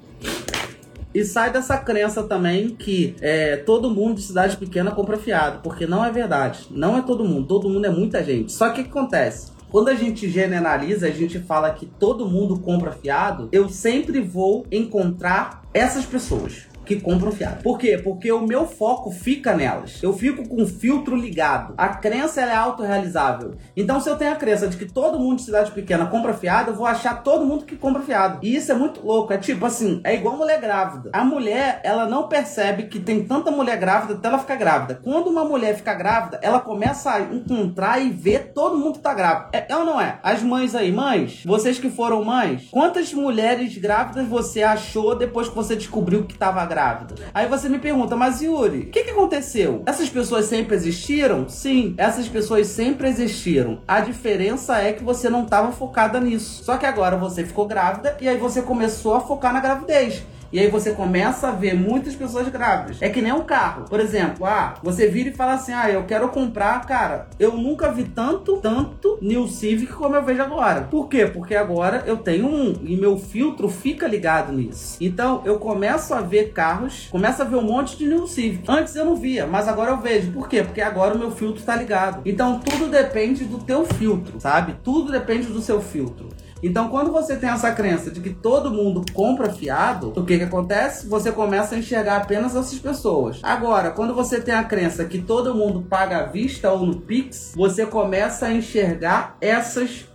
E 1.14 1.24
sai 1.24 1.50
dessa 1.50 1.78
crença 1.78 2.24
também 2.24 2.76
que 2.76 3.16
é, 3.22 3.56
todo 3.56 3.90
mundo 3.90 4.16
de 4.16 4.24
cidade 4.24 4.58
pequena 4.58 4.92
compra 4.92 5.18
fiado, 5.18 5.62
porque 5.64 5.88
não 5.88 6.04
é 6.04 6.12
verdade. 6.12 6.68
Não 6.70 6.98
é 6.98 7.02
todo 7.02 7.24
mundo, 7.24 7.48
todo 7.48 7.70
mundo 7.70 7.86
é 7.86 7.90
muita 7.90 8.22
gente. 8.22 8.52
Só 8.52 8.70
que 8.70 8.82
o 8.82 8.84
que 8.84 8.90
acontece? 8.90 9.55
Quando 9.76 9.90
a 9.90 9.94
gente 9.94 10.30
generaliza, 10.30 11.08
a 11.08 11.12
gente 11.12 11.38
fala 11.38 11.70
que 11.74 11.86
todo 11.86 12.30
mundo 12.30 12.58
compra 12.60 12.94
fiado, 12.94 13.50
eu 13.52 13.68
sempre 13.68 14.22
vou 14.22 14.66
encontrar 14.72 15.64
essas 15.74 16.06
pessoas 16.06 16.66
que 16.86 17.00
compram 17.00 17.32
fiado. 17.32 17.64
Por 17.64 17.78
quê? 17.78 17.98
Porque 17.98 18.32
o 18.32 18.46
meu 18.46 18.66
foco 18.66 19.12
fica 19.12 19.56
nelas. 19.56 20.02
Eu 20.02 20.14
fico 20.14 20.48
com 20.48 20.62
o 20.62 20.68
filtro 20.68 21.16
ligado. 21.16 21.74
A 21.78 21.90
crença 21.90 22.42
ela 22.42 22.52
é 22.52 22.56
autorrealizável. 22.56 23.56
Então, 23.76 24.00
se 24.00 24.10
eu 24.10 24.16
tenho 24.16 24.32
a 24.32 24.36
crença 24.36 24.68
de 24.68 24.78
que 24.78 24.86
todo 24.86 25.20
mundo 25.20 25.38
de 25.38 25.44
cidade 25.44 25.72
pequena 25.72 26.06
compra 26.06 26.34
fiado, 26.34 26.72
eu 26.72 26.76
vou 26.76 26.86
achar 26.86 27.24
todo 27.24 27.46
mundo 27.46 27.66
que 27.66 27.76
compra 27.76 28.02
fiado. 28.02 28.40
E 28.42 28.56
isso 28.56 28.72
é 28.72 28.76
muito 28.76 29.06
louco. 29.06 29.34
É 29.34 29.38
tipo 29.38 29.66
assim, 29.66 30.00
é 30.04 30.14
igual 30.14 30.38
mulher 30.38 30.62
grávida. 30.62 31.10
A 31.12 31.24
mulher, 31.24 31.82
ela 31.84 32.08
não 32.08 32.28
percebe 32.28 32.84
que 32.84 33.00
tem 33.00 33.24
tanta 33.24 33.50
mulher 33.50 33.78
grávida 33.78 34.14
até 34.14 34.28
ela 34.28 34.40
ficar 34.40 34.56
grávida. 34.56 35.00
Quando 35.04 35.28
uma 35.28 35.44
mulher 35.44 35.76
fica 35.76 35.94
grávida, 35.94 36.40
ela 36.42 36.60
começa 36.60 37.12
a 37.12 37.22
encontrar 37.22 38.00
e 38.00 38.10
ver 38.10 38.52
todo 38.54 38.78
mundo 38.78 38.94
que 38.94 39.00
tá 39.00 39.14
grávida. 39.14 39.50
É, 39.54 39.66
é 39.68 39.76
ou 39.76 39.86
não 39.86 40.00
é? 40.00 40.20
As 40.22 40.44
mães 40.44 40.76
aí, 40.76 40.92
mães, 40.92 41.44
vocês 41.46 41.80
que 41.80 41.90
foram 41.90 42.24
mães, 42.24 42.68
quantas 42.72 43.14
mulheres 43.14 43.78
grávidas 43.78 44.28
você 44.28 44.62
achou 44.62 45.16
depois 45.16 45.50
que 45.50 45.56
você 45.56 45.76
descobriu 45.76 46.26
que 46.26 46.38
tava 46.38 46.66
grávida? 46.66 46.75
Grávida. 46.76 47.16
Aí 47.34 47.48
você 47.48 47.70
me 47.70 47.80
pergunta, 47.80 48.18
mas 48.18 48.42
Yuri, 48.42 48.80
o 48.80 48.86
que, 48.88 49.06
que 49.06 49.12
aconteceu? 49.12 49.82
Essas 49.86 50.10
pessoas 50.10 50.46
sempre 50.46 50.76
existiram? 50.76 51.48
Sim, 51.48 51.96
essas 51.98 52.28
pessoas 52.28 52.68
sempre 52.68 53.08
existiram. 53.08 53.80
A 53.88 54.02
diferença 54.02 54.78
é 54.80 54.92
que 54.92 55.04
você 55.04 55.30
não 55.30 55.44
estava 55.44 55.72
focada 55.72 56.20
nisso. 56.20 56.66
Só 56.66 56.76
que 56.76 56.86
agora 56.86 57.16
você 57.16 57.46
ficou 57.46 57.66
grávida 57.66 58.18
e 58.20 58.28
aí 58.28 58.38
você 58.38 58.62
começou 58.62 59.16
a 59.16 59.22
focar 59.22 59.54
na 59.54 59.62
gravidez. 59.62 60.22
E 60.52 60.60
aí 60.60 60.70
você 60.70 60.92
começa 60.92 61.50
a 61.50 61.52
ver 61.52 61.76
muitas 61.76 62.16
pessoas 62.16 62.48
grávidas. 62.50 63.02
É 63.02 63.10
que 63.10 63.22
nem 63.22 63.34
um 63.34 63.44
carro. 63.44 63.86
Por 63.90 64.00
exemplo, 64.00 64.46
ah, 64.46 64.76
você 64.82 65.08
vira 65.08 65.30
e 65.30 65.34
fala 65.34 65.54
assim: 65.54 65.74
ah, 65.74 65.90
eu 65.90 66.04
quero 66.04 66.30
comprar. 66.30 66.86
Cara, 66.86 67.28
eu 67.40 67.58
nunca 67.58 67.92
vi 67.92 68.04
tanto, 68.04 68.58
tanto 68.58 69.18
New 69.22 69.48
Civic 69.48 69.94
como 69.94 70.16
eu 70.16 70.24
vejo 70.24 70.42
agora. 70.42 70.82
Por 70.82 71.08
quê? 71.08 71.26
Porque 71.26 71.56
agora 71.56 72.04
eu 72.06 72.18
tenho 72.18 72.48
um 72.48 72.74
e 72.84 72.96
meu 72.96 73.18
filtro 73.18 73.70
fica 73.70 74.08
ligado 74.08 74.54
nisso. 74.54 74.98
Então 75.02 75.42
eu 75.46 75.58
começo 75.58 76.14
a 76.14 76.22
ver 76.22 76.52
carros, 76.52 77.08
começo 77.12 77.42
a 77.42 77.46
ver 77.46 77.56
um 77.56 77.64
monte 77.64 77.98
de 77.98 78.06
New 78.06 78.28
Civic. 78.28 78.64
Antes 78.68 78.96
eu 78.96 79.06
não 79.06 79.16
via, 79.16 79.46
mas 79.48 79.68
agora 79.68 79.92
eu 79.92 79.98
vejo. 79.98 80.32
Por 80.32 80.48
quê? 80.48 80.64
Porque 80.64 80.82
agora 80.82 81.16
o 81.16 81.20
meu 81.20 81.32
filtro 81.32 81.60
está 81.60 81.76
ligado. 81.76 82.22
Então 82.26 82.60
tudo 82.60 82.88
depende 82.88 83.46
do 83.46 83.60
teu 83.60 83.86
filtro, 83.86 84.40
sabe? 84.40 84.76
Tudo 84.84 85.12
depende 85.12 85.48
do 85.48 85.62
seu 85.62 85.82
filtro. 85.82 86.30
Então, 86.66 86.90
quando 86.90 87.12
você 87.12 87.36
tem 87.36 87.50
essa 87.50 87.72
crença 87.72 88.10
de 88.10 88.20
que 88.20 88.32
todo 88.32 88.72
mundo 88.72 89.06
compra 89.14 89.54
fiado, 89.54 90.12
o 90.16 90.26
que 90.26 90.38
que 90.40 90.44
acontece? 90.44 91.08
Você 91.08 91.32
começa 91.32 91.76
a 91.76 91.78
enxergar 91.78 92.18
apenas 92.18 92.56
essas 92.56 92.80
pessoas. 92.80 93.40
Agora, 93.44 93.92
quando 93.92 94.16
você 94.16 94.42
tem 94.42 94.56
a 94.56 94.64
crença 94.64 95.06
que 95.06 95.22
todo 95.22 95.54
mundo 95.54 95.84
paga 95.84 96.18
à 96.18 96.24
vista 96.24 96.72
ou 96.72 96.86
no 96.86 97.02
Pix, 97.02 97.54
você 97.56 97.86
começa 97.86 98.48
a 98.48 98.52
enxergar 98.54 99.38
essas 99.40 100.08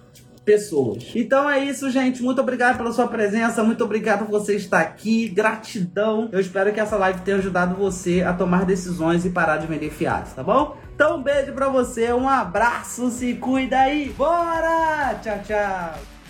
pessoas. 0.45 1.13
Então 1.15 1.49
é 1.49 1.65
isso, 1.65 1.89
gente. 1.89 2.21
Muito 2.21 2.41
obrigado 2.41 2.77
pela 2.77 2.93
sua 2.93 3.07
presença. 3.07 3.63
Muito 3.63 3.85
obrigado 3.85 4.27
por 4.27 4.33
você 4.33 4.57
estar 4.57 4.81
aqui. 4.81 5.29
Gratidão. 5.29 6.29
Eu 6.33 6.41
espero 6.41 6.73
que 6.73 6.81
essa 6.81 6.97
live 6.97 7.21
tenha 7.21 7.37
ajudado 7.37 7.77
você 7.77 8.23
a 8.23 8.33
tomar 8.33 8.65
decisões 8.65 9.25
e 9.25 9.31
parar 9.31 9.59
de 9.59 9.69
vender 9.69 9.91
fiados, 9.91 10.33
tá 10.33 10.43
bom? 10.43 10.77
Então, 10.93 11.19
um 11.19 11.23
beijo 11.23 11.53
pra 11.53 11.69
você, 11.69 12.13
um 12.13 12.29
abraço, 12.29 13.09
se 13.11 13.35
cuida 13.35 13.79
aí. 13.79 14.13
Bora! 14.19 15.15
Tchau, 15.23 15.39
tchau. 15.47 16.10